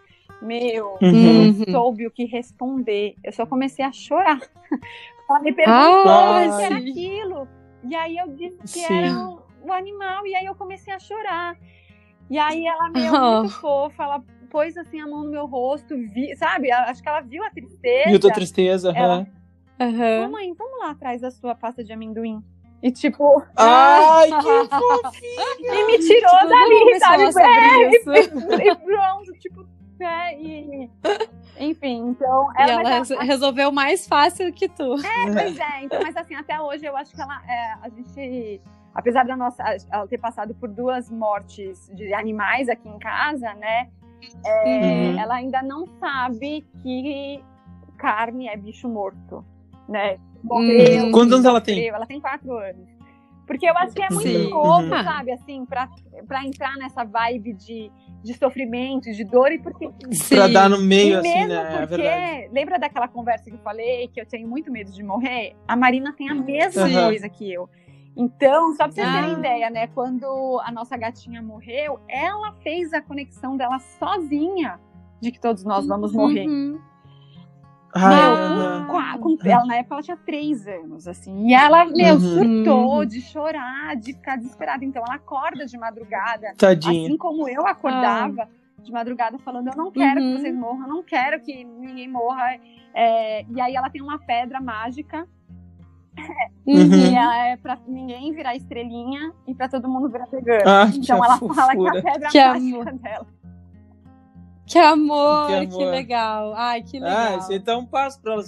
Meu, 0.42 0.88
Uhum. 0.90 0.98
eu 1.02 1.14
Uhum. 1.14 1.54
não 1.54 1.72
soube 1.72 2.06
o 2.06 2.12
que 2.12 2.26
responder. 2.26 3.16
Eu 3.24 3.32
só 3.32 3.46
comecei 3.46 3.84
a 3.86 3.92
chorar. 3.94 4.40
Ela 5.30 5.40
me 5.40 5.52
perguntou 5.54 6.12
Ah, 6.12 6.46
o 6.48 6.58
que 6.58 6.64
era 6.64 6.78
aquilo. 6.78 7.48
E 7.84 7.96
aí 7.96 8.18
eu 8.18 8.28
disse 8.36 8.58
que 8.60 8.68
Sim. 8.80 8.94
era 8.94 9.20
o, 9.28 9.42
o 9.64 9.72
animal, 9.74 10.26
e 10.28 10.36
aí 10.36 10.46
eu 10.46 10.56
comecei 10.56 10.94
a 10.94 11.00
chorar. 11.00 11.58
E 12.30 12.38
aí 12.38 12.66
ela, 12.66 12.90
meu, 12.90 13.14
Oh. 13.14 13.42
muito 13.42 13.54
fofa, 13.60 14.04
ela 14.04 14.24
pôs 14.50 14.76
assim 14.78 15.00
a 15.00 15.08
mão 15.08 15.24
no 15.24 15.32
meu 15.32 15.46
rosto, 15.46 15.96
vi, 15.96 16.36
sabe? 16.36 16.72
Acho 16.72 17.02
que 17.02 17.10
ela 17.10 17.22
viu 17.22 17.44
a 17.44 17.50
tristeza. 17.50 18.10
viu 18.10 18.20
tua 18.20 18.32
tristeza? 18.32 18.92
Ela- 18.96 19.16
aham. 19.16 19.28
Aham. 19.80 20.22
Mamãe, 20.32 20.54
vamos 20.54 20.80
lá 20.80 20.90
atrás 20.92 21.22
da 21.22 21.30
sua 21.30 21.54
pasta 21.54 21.84
de 21.84 21.94
amendoim. 21.94 22.44
E 22.82 22.92
tipo, 22.92 23.44
Ai, 23.56 24.28
que 24.30 24.34
fofinho! 24.70 25.74
e 25.74 25.86
me 25.88 26.00
tirou 26.00 26.32
Tipo, 26.32 26.48
dali, 26.48 27.00
sabe? 27.00 27.24
a 27.24 27.48
É, 27.48 27.90
e, 27.90 28.70
e 28.70 28.76
pronto, 28.76 29.32
tipo, 29.40 29.66
É, 30.00 30.40
e, 30.40 30.90
enfim, 31.60 32.10
então. 32.10 32.50
Ela, 32.56 32.84
e 32.84 32.86
ela, 32.86 33.06
ela 33.10 33.24
resolveu 33.24 33.72
mais 33.72 34.08
fácil 34.08 34.54
que 34.54 34.70
tu. 34.70 34.94
É, 34.96 35.32
pois 35.34 35.60
é. 35.60 35.84
Então, 35.84 36.00
mas 36.04 36.16
assim, 36.16 36.36
até 36.36 36.60
hoje 36.62 36.86
eu 36.86 36.96
acho 36.96 37.16
que 37.16 37.22
ela. 37.22 37.42
É, 37.48 37.74
a 37.82 37.90
gente. 37.90 38.62
Apesar 38.94 39.26
da 39.26 39.36
nossa. 39.36 39.64
Ela 39.92 40.08
ter 40.08 40.20
passado 40.20 40.54
por 40.54 40.70
duas 40.70 41.10
mortes 41.10 41.90
de 41.96 42.14
animais 42.14 42.70
aqui 42.70 42.88
em 42.88 43.00
casa, 43.00 43.54
né? 43.56 43.90
É, 44.46 45.12
uhum. 45.12 45.20
Ela 45.20 45.36
ainda 45.36 45.62
não 45.62 45.86
sabe 46.00 46.66
que 46.82 47.44
carne 47.98 48.48
é 48.48 48.56
bicho 48.56 48.88
morto, 48.88 49.44
né? 49.88 50.18
Morreu, 50.44 51.06
hum. 51.06 51.12
Quantos 51.12 51.34
anos 51.34 51.46
ela 51.46 51.62
tem? 51.62 51.88
Ela 51.88 52.06
tem 52.06 52.22
quatro 52.22 52.58
anos. 52.58 52.98
Porque 53.48 53.66
eu 53.66 53.78
acho 53.78 53.94
que 53.94 54.04
é 54.04 54.10
muito 54.10 54.28
Sim. 54.28 54.50
novo, 54.50 54.94
uhum. 54.94 55.04
sabe? 55.04 55.32
Assim, 55.32 55.66
pra, 55.66 55.90
pra 56.28 56.46
entrar 56.46 56.76
nessa 56.76 57.06
vibe 57.06 57.54
de, 57.54 57.90
de 58.22 58.34
sofrimento, 58.34 59.10
de 59.10 59.24
dor 59.24 59.54
e 59.54 59.58
porque. 59.58 59.90
Sim. 60.12 60.36
Pra 60.36 60.48
dar 60.48 60.70
no 60.70 60.82
meio, 60.82 61.14
e 61.14 61.16
assim, 61.16 61.46
né? 61.46 61.56
É 61.56 61.88
porque, 61.88 62.02
é 62.02 62.50
lembra 62.52 62.78
daquela 62.78 63.08
conversa 63.08 63.46
que 63.46 63.56
eu 63.56 63.60
falei, 63.60 64.10
que 64.10 64.20
eu 64.20 64.26
tenho 64.26 64.50
muito 64.50 64.70
medo 64.70 64.92
de 64.92 65.02
morrer? 65.02 65.56
A 65.66 65.78
Marina 65.78 66.14
tem 66.14 66.30
a 66.30 66.36
mesma 66.36 66.84
uhum. 66.84 67.06
coisa 67.06 67.30
que 67.30 67.52
eu. 67.52 67.70
Então, 68.18 68.72
só 68.72 68.86
pra 68.86 68.92
vocês 68.92 69.08
terem 69.08 69.36
ah. 69.36 69.40
ideia, 69.40 69.70
né? 69.70 69.88
Quando 69.88 70.60
a 70.66 70.72
nossa 70.72 70.98
gatinha 70.98 71.40
morreu, 71.40 72.00
ela 72.10 72.52
fez 72.64 72.92
a 72.92 73.00
conexão 73.00 73.56
dela 73.56 73.78
sozinha 73.78 74.80
de 75.22 75.32
que 75.32 75.40
todos 75.40 75.64
nós 75.64 75.86
vamos 75.86 76.12
morrer. 76.14 76.48
Uhum. 76.48 76.82
Ah, 77.94 79.18
com, 79.20 79.38
com, 79.38 79.48
ela, 79.48 79.66
na 79.66 79.76
época 79.78 79.96
ela 79.96 80.04
tinha 80.04 80.18
três 80.18 80.68
anos, 80.68 81.08
assim. 81.08 81.48
E 81.48 81.54
ela, 81.54 81.86
meu, 81.86 82.16
uhum. 82.16 82.20
surtou 82.20 83.06
de 83.06 83.22
chorar, 83.22 83.96
de 83.96 84.14
ficar 84.14 84.36
desesperada. 84.38 84.84
Então 84.84 85.04
ela 85.06 85.16
acorda 85.16 85.66
de 85.66 85.78
madrugada. 85.78 86.54
Tadinha. 86.58 87.08
Assim 87.08 87.18
como 87.18 87.48
eu 87.48 87.66
acordava 87.68 88.44
ah. 88.44 88.82
de 88.82 88.92
madrugada 88.92 89.38
falando, 89.40 89.68
eu 89.68 89.78
não 89.78 89.92
quero 89.92 90.20
uhum. 90.20 90.36
que 90.36 90.42
vocês 90.42 90.56
morram, 90.56 90.82
eu 90.82 90.88
não 90.88 91.04
quero 91.04 91.40
que 91.40 91.64
ninguém 91.64 92.10
morra. 92.10 92.58
É, 92.94 93.46
e 93.48 93.62
aí 93.62 93.76
ela 93.76 93.90
tem 93.92 94.02
uma 94.02 94.18
pedra 94.18 94.60
mágica. 94.60 95.28
Uhum. 96.66 96.94
E 96.94 97.16
ela 97.16 97.48
é 97.48 97.56
pra 97.56 97.78
ninguém 97.88 98.34
virar 98.34 98.56
estrelinha 98.56 99.32
e 99.48 99.56
pra 99.56 99.70
todo 99.70 99.88
mundo 99.88 100.10
virar 100.10 100.26
vegano. 100.26 100.64
Ah, 100.66 100.92
então 100.94 101.24
ela 101.24 101.38
fofura. 101.38 101.54
fala 101.56 101.76
que 101.76 101.88
a 101.88 101.92
pedra 102.04 102.30
que 102.30 102.46
mágica 102.46 102.82
amor. 102.82 102.94
dela. 102.94 103.28
Que 104.68 104.80
amor, 104.80 105.48
que 105.48 105.54
amor, 105.54 105.78
que 105.78 105.86
legal. 105.86 106.54
Ai, 106.54 106.84
que 106.84 106.98
ah, 106.98 107.00
legal. 107.00 107.18
Ah, 107.18 107.38
isso 107.38 107.54
então 107.54 107.76
é 107.76 107.78
um 107.78 107.86
passo 107.86 108.22
pra 108.22 108.34
ela. 108.34 108.44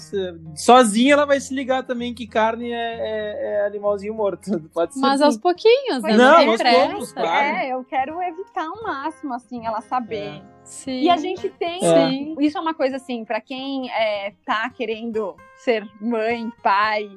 Sozinha 0.53 1.13
ela 1.13 1.26
vai 1.26 1.39
se 1.39 1.53
ligar 1.53 1.84
também 1.84 2.13
que 2.13 2.28
carne 2.28 2.74
é, 2.74 2.76
é, 2.76 3.53
é 3.53 3.65
animalzinho 3.65 4.13
morto. 4.13 4.59
Pode 4.74 4.95
ser. 4.95 4.99
Mas 4.99 5.22
aos 5.22 5.38
pouquinhos, 5.38 6.03
né? 6.03 6.17
Não, 6.17 6.49
aos 6.51 6.61
poucos, 6.61 7.13
claro. 7.13 7.57
É, 7.57 7.70
eu 7.70 7.86
quero 7.86 8.22
evitar 8.22 8.65
ao 8.65 8.84
máximo, 8.84 9.34
assim, 9.34 9.65
ela 9.65 9.80
saber. 9.80 10.26
É. 10.26 10.41
Sim. 10.65 11.03
E 11.03 11.09
a 11.09 11.15
gente 11.15 11.49
tem. 11.51 11.80
Sim. 11.80 12.36
Isso 12.41 12.57
é 12.57 12.61
uma 12.61 12.74
coisa 12.74 12.97
assim, 12.97 13.24
para 13.24 13.39
quem 13.39 13.89
é, 13.89 14.34
tá 14.45 14.70
querendo 14.72 15.38
ser 15.55 15.88
mãe, 16.01 16.51
pai, 16.61 17.09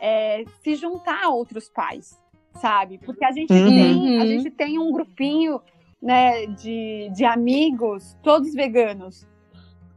é, 0.00 0.44
se 0.62 0.74
juntar 0.74 1.24
a 1.24 1.28
outros 1.28 1.68
pais, 1.68 2.18
sabe? 2.54 2.98
Porque 2.98 3.24
a 3.24 3.30
gente, 3.30 3.52
uhum. 3.52 3.68
tem, 3.68 4.20
a 4.20 4.26
gente 4.26 4.50
tem 4.50 4.78
um 4.78 4.90
grupinho 4.90 5.60
né, 6.02 6.46
de, 6.46 7.10
de 7.14 7.24
amigos, 7.24 8.16
todos 8.22 8.54
veganos. 8.54 9.28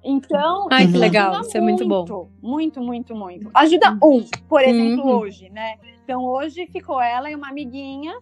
Então, 0.03 0.67
Ai, 0.69 0.85
que 0.85 0.97
legal, 0.97 1.39
isso 1.41 1.57
é 1.57 1.61
muito 1.61 1.87
bom. 1.87 2.29
Muito, 2.41 2.81
muito, 2.81 3.15
muito. 3.15 3.49
Ajuda 3.53 3.97
um, 4.03 4.25
por 4.49 4.61
exemplo, 4.61 5.05
uhum. 5.05 5.19
hoje, 5.19 5.49
né? 5.49 5.75
Então, 6.03 6.25
hoje 6.25 6.67
ficou 6.67 7.01
ela 7.01 7.31
e 7.31 7.35
uma 7.35 7.49
amiguinha. 7.49 8.13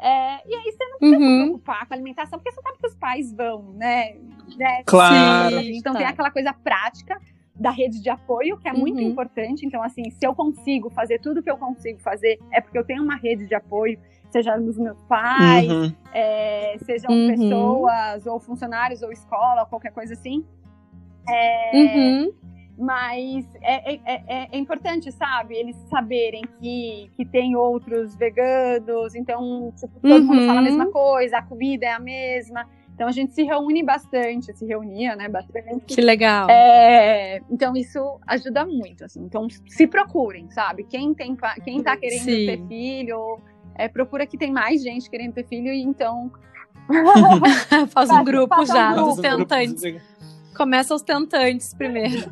É, 0.00 0.48
e 0.48 0.54
aí 0.54 0.70
você 0.70 0.84
não 0.84 0.98
precisa 0.98 1.18
uhum. 1.18 1.38
se 1.38 1.44
preocupar 1.44 1.86
com 1.88 1.94
a 1.94 1.96
alimentação, 1.96 2.38
porque 2.38 2.52
você 2.52 2.62
sabe 2.62 2.78
que 2.78 2.86
os 2.86 2.94
pais 2.94 3.32
vão, 3.32 3.72
né? 3.72 4.16
né 4.56 4.82
claro. 4.84 5.58
Então 5.60 5.92
tá. 5.92 5.98
tem 5.98 6.06
aquela 6.06 6.30
coisa 6.30 6.52
prática 6.52 7.20
da 7.54 7.70
rede 7.70 8.02
de 8.02 8.10
apoio, 8.10 8.58
que 8.58 8.68
é 8.68 8.72
muito 8.72 9.00
uhum. 9.00 9.10
importante. 9.10 9.64
Então, 9.64 9.82
assim, 9.82 10.10
se 10.10 10.26
eu 10.26 10.34
consigo 10.34 10.90
fazer 10.90 11.20
tudo 11.20 11.42
que 11.42 11.50
eu 11.50 11.56
consigo 11.56 12.00
fazer, 12.00 12.38
é 12.50 12.60
porque 12.60 12.78
eu 12.78 12.84
tenho 12.84 13.02
uma 13.02 13.16
rede 13.16 13.46
de 13.46 13.54
apoio 13.54 13.98
seja 14.34 14.56
dos 14.56 14.76
meus 14.76 15.00
pais, 15.04 15.70
uhum. 15.70 15.92
é, 16.12 16.76
sejam 16.84 17.08
uhum. 17.08 17.28
pessoas, 17.28 18.26
ou 18.26 18.40
funcionários, 18.40 19.00
ou 19.00 19.12
escola, 19.12 19.64
qualquer 19.64 19.92
coisa 19.92 20.14
assim. 20.14 20.44
É, 21.28 21.70
uhum. 21.72 22.32
Mas 22.76 23.46
é, 23.62 23.94
é, 23.94 24.00
é, 24.04 24.48
é, 24.50 24.58
importante, 24.58 25.12
sabe? 25.12 25.54
Eles 25.54 25.76
saberem 25.88 26.42
que, 26.58 27.08
que 27.16 27.24
tem 27.24 27.54
outros 27.54 28.16
veganos, 28.16 29.14
então, 29.14 29.72
tipo, 29.78 30.00
todo 30.00 30.24
mundo 30.24 30.46
fala 30.46 30.58
a 30.58 30.62
mesma 30.62 30.86
uhum. 30.86 30.92
coisa, 30.92 31.38
a 31.38 31.42
comida 31.42 31.86
é 31.86 31.92
a 31.92 32.00
mesma. 32.00 32.66
Então 32.94 33.08
a 33.08 33.12
gente 33.12 33.34
se 33.34 33.42
reúne 33.42 33.82
bastante, 33.82 34.56
se 34.56 34.64
reunia, 34.64 35.16
né, 35.16 35.28
bastante. 35.28 35.84
Que 35.84 36.00
legal. 36.00 36.48
É, 36.48 37.40
então 37.50 37.76
isso 37.76 38.20
ajuda 38.26 38.64
muito, 38.64 39.04
assim. 39.04 39.20
Então 39.20 39.48
se 39.66 39.86
procurem, 39.86 40.48
sabe? 40.50 40.84
Quem 40.84 41.12
tem, 41.12 41.36
quem 41.64 41.82
tá 41.82 41.96
querendo 41.96 42.24
Sim. 42.24 42.46
ter 42.46 42.66
filho, 42.68 43.40
é, 43.74 43.88
procura 43.88 44.26
que 44.26 44.38
tem 44.38 44.52
mais 44.52 44.82
gente 44.82 45.10
querendo 45.10 45.32
ter 45.32 45.44
filho 45.46 45.72
e 45.72 45.82
então. 45.82 46.30
faz 47.88 48.10
um 48.10 48.22
grupo 48.22 48.54
faz 48.54 48.68
já, 48.68 48.92
um 48.92 48.94
grupo. 48.94 49.22
tentantes. 49.22 49.82
Começa 50.54 50.94
os 50.94 51.02
tentantes 51.02 51.74
primeiro. 51.74 52.30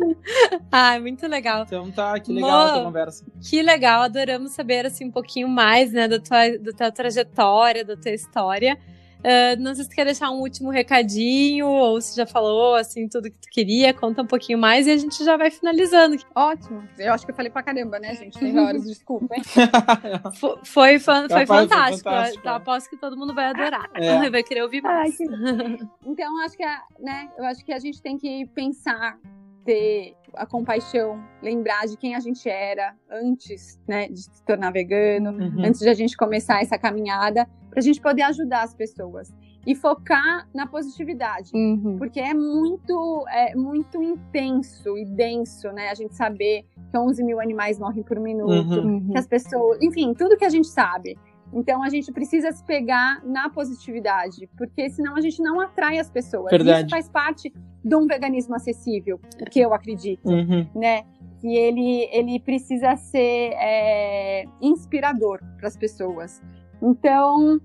Ai, 0.72 0.98
muito 0.98 1.26
legal. 1.26 1.64
Então 1.64 1.90
tá, 1.90 2.18
que 2.18 2.32
legal 2.32 2.50
Mo, 2.50 2.80
a 2.80 2.84
conversa. 2.84 3.26
Que 3.42 3.60
legal, 3.60 4.02
adoramos 4.02 4.52
saber 4.52 4.86
assim 4.86 5.04
um 5.04 5.10
pouquinho 5.10 5.46
mais, 5.46 5.92
né, 5.92 6.08
da 6.08 6.18
tua, 6.18 6.58
da 6.58 6.72
tua 6.72 6.90
trajetória, 6.90 7.84
da 7.84 7.96
tua 7.96 8.12
história. 8.12 8.78
Uh, 9.20 9.60
não 9.60 9.74
sei 9.74 9.84
se 9.84 9.90
tu 9.90 9.94
quer 9.94 10.04
deixar 10.04 10.30
um 10.30 10.40
último 10.40 10.70
recadinho, 10.70 11.66
ou 11.66 12.00
se 12.00 12.16
já 12.16 12.26
falou, 12.26 12.74
assim, 12.74 13.06
tudo 13.06 13.30
que 13.30 13.38
tu 13.38 13.48
queria, 13.50 13.92
conta 13.92 14.22
um 14.22 14.26
pouquinho 14.26 14.58
mais 14.58 14.86
e 14.86 14.90
a 14.90 14.96
gente 14.96 15.22
já 15.22 15.36
vai 15.36 15.50
finalizando. 15.50 16.16
Ótimo. 16.34 16.82
Eu 16.98 17.12
acho 17.12 17.24
que 17.24 17.32
eu 17.32 17.36
falei 17.36 17.50
pra 17.50 17.62
caramba, 17.62 17.98
né, 17.98 18.14
gente? 18.14 18.38
Tem 18.38 18.58
horas, 18.58 18.84
desculpa, 18.84 19.34
hein? 19.34 19.42
foi, 20.34 20.58
foi, 20.64 20.98
foi, 20.98 21.28
foi 21.28 21.46
fantástico. 21.46 22.04
fantástico. 22.04 22.48
Eu 22.48 22.54
aposto 22.54 22.88
que 22.88 22.96
todo 22.96 23.16
mundo 23.16 23.34
vai 23.34 23.46
adorar. 23.46 23.90
É. 23.94 24.30
Vai 24.30 24.42
querer 24.44 24.62
ouvir 24.62 24.80
mais. 24.80 25.16
Ai, 25.20 25.26
que... 25.26 25.88
Então, 26.06 26.40
acho 26.42 26.56
que, 26.56 26.62
a, 26.62 26.82
né, 27.00 27.28
eu 27.36 27.44
acho 27.44 27.64
que 27.64 27.72
a 27.72 27.78
gente 27.78 28.00
tem 28.00 28.16
que 28.16 28.46
pensar 28.54 29.18
ter 29.64 30.14
a 30.34 30.46
compaixão, 30.46 31.22
lembrar 31.42 31.86
de 31.86 31.96
quem 31.96 32.14
a 32.14 32.20
gente 32.20 32.48
era 32.48 32.94
antes, 33.10 33.78
né, 33.86 34.08
de 34.08 34.22
se 34.22 34.44
tornar 34.44 34.70
vegano, 34.70 35.30
uhum. 35.30 35.64
antes 35.64 35.80
de 35.80 35.88
a 35.88 35.94
gente 35.94 36.16
começar 36.16 36.62
essa 36.62 36.78
caminhada 36.78 37.48
para 37.70 37.78
a 37.78 37.82
gente 37.82 38.00
poder 38.00 38.22
ajudar 38.22 38.62
as 38.62 38.74
pessoas 38.74 39.32
e 39.66 39.74
focar 39.74 40.48
na 40.54 40.66
positividade, 40.66 41.50
uhum. 41.54 41.96
porque 41.98 42.18
é 42.18 42.32
muito, 42.32 43.24
é 43.28 43.54
muito 43.54 44.02
intenso 44.02 44.96
e 44.96 45.04
denso, 45.04 45.70
né? 45.72 45.90
A 45.90 45.94
gente 45.94 46.14
saber 46.14 46.64
que 46.90 46.96
11 46.96 47.22
mil 47.22 47.40
animais 47.40 47.78
morrem 47.78 48.02
por 48.02 48.18
minuto, 48.18 48.80
uhum. 48.80 49.10
que 49.10 49.18
as 49.18 49.26
pessoas, 49.26 49.78
enfim, 49.82 50.14
tudo 50.14 50.36
que 50.36 50.44
a 50.44 50.48
gente 50.48 50.68
sabe. 50.68 51.16
Então 51.52 51.82
a 51.82 51.88
gente 51.88 52.12
precisa 52.12 52.52
se 52.52 52.64
pegar 52.64 53.22
na 53.24 53.50
positividade, 53.50 54.48
porque 54.56 54.88
senão 54.88 55.16
a 55.16 55.20
gente 55.20 55.42
não 55.42 55.60
atrai 55.60 55.98
as 55.98 56.08
pessoas. 56.08 56.50
Verdade. 56.50 56.86
Isso 56.86 56.90
faz 56.90 57.08
parte 57.08 57.52
de 57.84 57.96
um 57.96 58.06
veganismo 58.06 58.54
acessível, 58.54 59.20
que 59.50 59.60
eu 59.60 59.74
acredito, 59.74 60.28
uhum. 60.28 60.66
né? 60.74 61.02
Que 61.40 61.56
ele, 61.56 62.08
ele 62.12 62.38
precisa 62.38 62.96
ser 62.96 63.52
é, 63.54 64.44
inspirador 64.60 65.40
para 65.58 65.68
as 65.68 65.76
pessoas. 65.76 66.40
Então, 66.82 67.60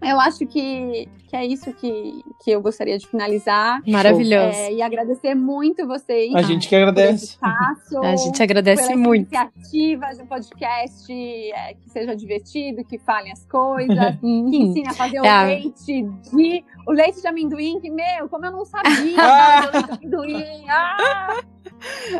eu 0.00 0.20
acho 0.20 0.46
que, 0.46 1.08
que 1.28 1.36
é 1.36 1.44
isso 1.44 1.72
que, 1.72 2.22
que 2.42 2.52
eu 2.52 2.62
gostaria 2.62 2.96
de 2.96 3.06
finalizar. 3.06 3.80
Maravilhoso. 3.86 4.56
É, 4.56 4.72
e 4.72 4.80
agradecer 4.80 5.34
muito 5.34 5.86
vocês. 5.86 6.32
A 6.34 6.42
gente 6.42 6.68
que 6.68 6.76
agradece. 6.76 7.24
Espaço, 7.24 7.98
a 8.02 8.16
gente 8.16 8.40
agradece 8.40 8.94
muito. 8.94 9.34
iniciativa 9.34 10.06
de 10.14 10.22
um 10.22 10.26
podcast 10.26 11.12
é, 11.12 11.74
que 11.74 11.90
seja 11.90 12.14
divertido, 12.14 12.84
que 12.84 12.96
falem 12.98 13.32
as 13.32 13.44
coisas, 13.46 13.96
que 14.20 14.26
ensine 14.26 14.86
a 14.86 14.94
fazer 14.94 15.18
o 15.20 15.24
é. 15.24 15.44
leite 15.46 16.02
de. 16.32 16.64
O 16.86 16.92
leite 16.92 17.20
de 17.20 17.26
amendoim, 17.26 17.80
que, 17.80 17.90
meu, 17.90 18.28
como 18.28 18.46
eu 18.46 18.52
não 18.52 18.64
sabia 18.64 19.16
fazer 19.16 19.68
o 19.68 19.72
leite 19.72 19.86
de 19.86 19.94
amendoim. 19.94 20.64
Ah! 20.68 21.40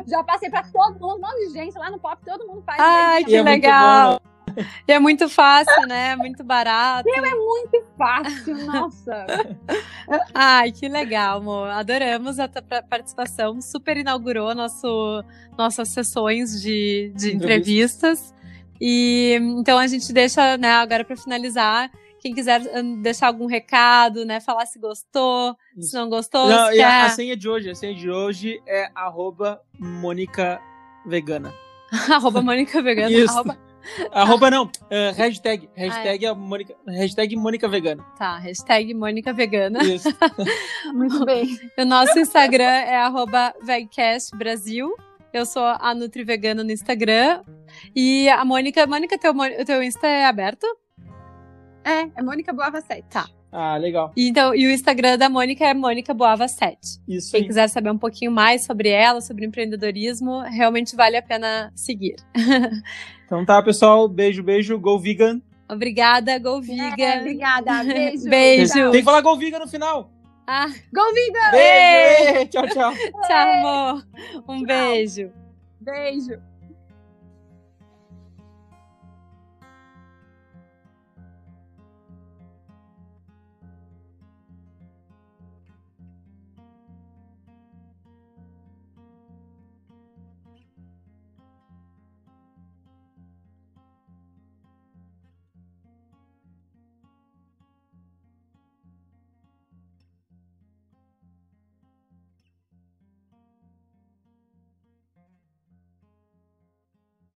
Já 0.07 0.22
passei 0.24 0.51
para 0.51 0.64
todo 0.64 0.95
mundo, 0.95 1.16
um 1.16 1.20
monte 1.20 1.47
de 1.47 1.53
gente 1.53 1.78
lá 1.78 1.91
no 1.91 1.99
pop, 1.99 2.16
todo 2.24 2.47
mundo 2.47 2.62
faz. 2.66 2.78
Ai, 2.80 3.24
que 3.24 3.41
legal. 3.41 4.20
E 4.86 4.92
é 4.92 4.98
muito 4.98 5.28
fácil, 5.28 5.86
né? 5.86 6.11
É 6.12 6.16
muito 6.16 6.42
barato. 6.44 7.09
é 7.09 7.34
muito 7.34 7.84
fácil, 7.96 8.66
nossa. 8.66 9.26
Ai, 10.34 10.72
que 10.72 10.88
legal, 10.88 11.38
amor. 11.38 11.68
Adoramos 11.70 12.38
a 12.38 12.48
tua 12.48 12.62
participação. 12.82 13.61
Super 13.61 13.96
inaugurou 13.96 14.54
nosso, 14.54 15.24
nossas 15.56 15.88
sessões 15.88 16.61
de, 16.61 17.12
de 17.14 17.34
entrevistas. 17.34 18.34
E 18.80 19.38
então 19.59 19.78
a 19.78 19.86
gente 19.86 20.12
deixa, 20.12 20.56
né, 20.56 20.70
agora 20.70 21.04
para 21.04 21.16
finalizar, 21.16 21.90
quem 22.20 22.34
quiser 22.34 22.61
hum, 22.76 23.00
deixar 23.02 23.26
algum 23.26 23.46
recado, 23.46 24.24
né, 24.24 24.40
falar 24.40 24.66
se 24.66 24.78
gostou, 24.78 25.56
Isso. 25.76 25.90
se 25.90 25.96
não 25.96 26.09
gostou. 26.09 26.48
Não, 26.48 26.72
se 26.72 26.80
a, 26.80 27.06
a, 27.06 27.11
senha 27.11 27.36
de 27.36 27.48
hoje, 27.48 27.70
a 27.70 27.74
senha 27.74 27.94
de 27.94 28.11
hoje 28.11 28.61
é 28.66 28.90
arroba 28.94 29.61
Mônica 29.78 30.61
Vegana. 31.06 31.52
arroba 32.11 32.40
Mônica 32.42 32.80
Vegana. 32.82 33.11
Isso. 33.11 33.32
Arroba 33.32 33.59
Arroba 34.12 34.51
não, 34.51 34.64
uh, 34.64 35.12
hashtag. 35.16 35.68
Hashtag, 35.74 36.26
ah, 36.26 36.28
é. 36.28 36.30
a 36.30 36.34
Mônica, 36.34 36.74
hashtag 36.86 37.36
Mônica 37.36 37.68
Vegana. 37.68 38.03
Tá, 38.18 38.39
hashtag 38.39 38.95
Mônica 38.95 39.32
Vegana. 39.32 39.82
Isso. 39.82 40.09
Muito 40.93 41.24
bem. 41.24 41.59
O 41.78 41.84
nosso 41.84 42.18
Instagram 42.18 42.64
é 42.64 42.97
arroba 42.97 43.55
Brasil. 44.36 44.95
Eu 45.32 45.45
sou 45.45 45.62
a 45.62 45.95
Nutri 45.95 46.24
Vegana 46.24 46.64
no 46.64 46.70
Instagram. 46.70 47.43
E 47.95 48.28
a 48.28 48.45
Mônica, 48.45 48.86
Mônica, 48.86 49.18
teu, 49.18 49.34
teu 49.64 49.82
Insta 49.82 50.07
é 50.07 50.24
aberto? 50.24 50.66
É, 51.84 52.09
é 52.16 52.22
Mônica 52.22 52.53
Boava 52.53 52.80
7. 52.80 53.05
Tá. 53.09 53.28
Ah, 53.51 53.76
legal. 53.76 54.12
E, 54.16 54.28
então, 54.28 54.55
e 54.55 54.66
o 54.66 54.70
Instagram 54.70 55.16
da 55.16 55.28
Mônica 55.28 55.64
é 55.64 55.72
Mônica 55.72 56.12
Boava 56.14 56.46
7. 56.46 57.01
Isso 57.09 57.30
Quem 57.30 57.40
aí. 57.40 57.46
quiser 57.46 57.68
saber 57.68 57.90
um 57.90 57.99
pouquinho 57.99 58.30
mais 58.30 58.64
sobre 58.64 58.90
ela, 58.90 59.20
sobre 59.20 59.46
empreendedorismo, 59.46 60.40
realmente 60.42 60.94
vale 60.94 61.16
a 61.16 61.22
pena 61.22 61.72
seguir. 61.74 62.16
então 63.24 63.44
tá, 63.44 63.62
pessoal. 63.62 64.07
Beijo, 64.09 64.42
beijo. 64.42 64.78
Go 64.78 64.99
vegan. 64.99 65.40
Obrigada, 65.70 66.38
Go 66.38 66.62
Vegan. 66.62 66.94
É, 66.99 67.20
obrigada, 67.20 67.84
beijo. 67.84 68.24
beijo. 68.28 68.90
Tem 68.90 69.01
que 69.01 69.03
falar 69.03 69.20
Go 69.20 69.36
Vegan 69.36 69.59
no 69.59 69.68
final. 69.68 70.11
Ah. 70.46 70.66
Go 70.90 71.03
Vegan! 71.12 71.51
Beijo! 71.51 72.49
tchau, 72.49 72.66
tchau. 72.68 72.92
tchau, 73.26 73.49
amor. 73.53 74.07
Um 74.49 74.64
tchau. 74.64 74.66
beijo. 74.66 75.30
Beijo. 75.78 76.47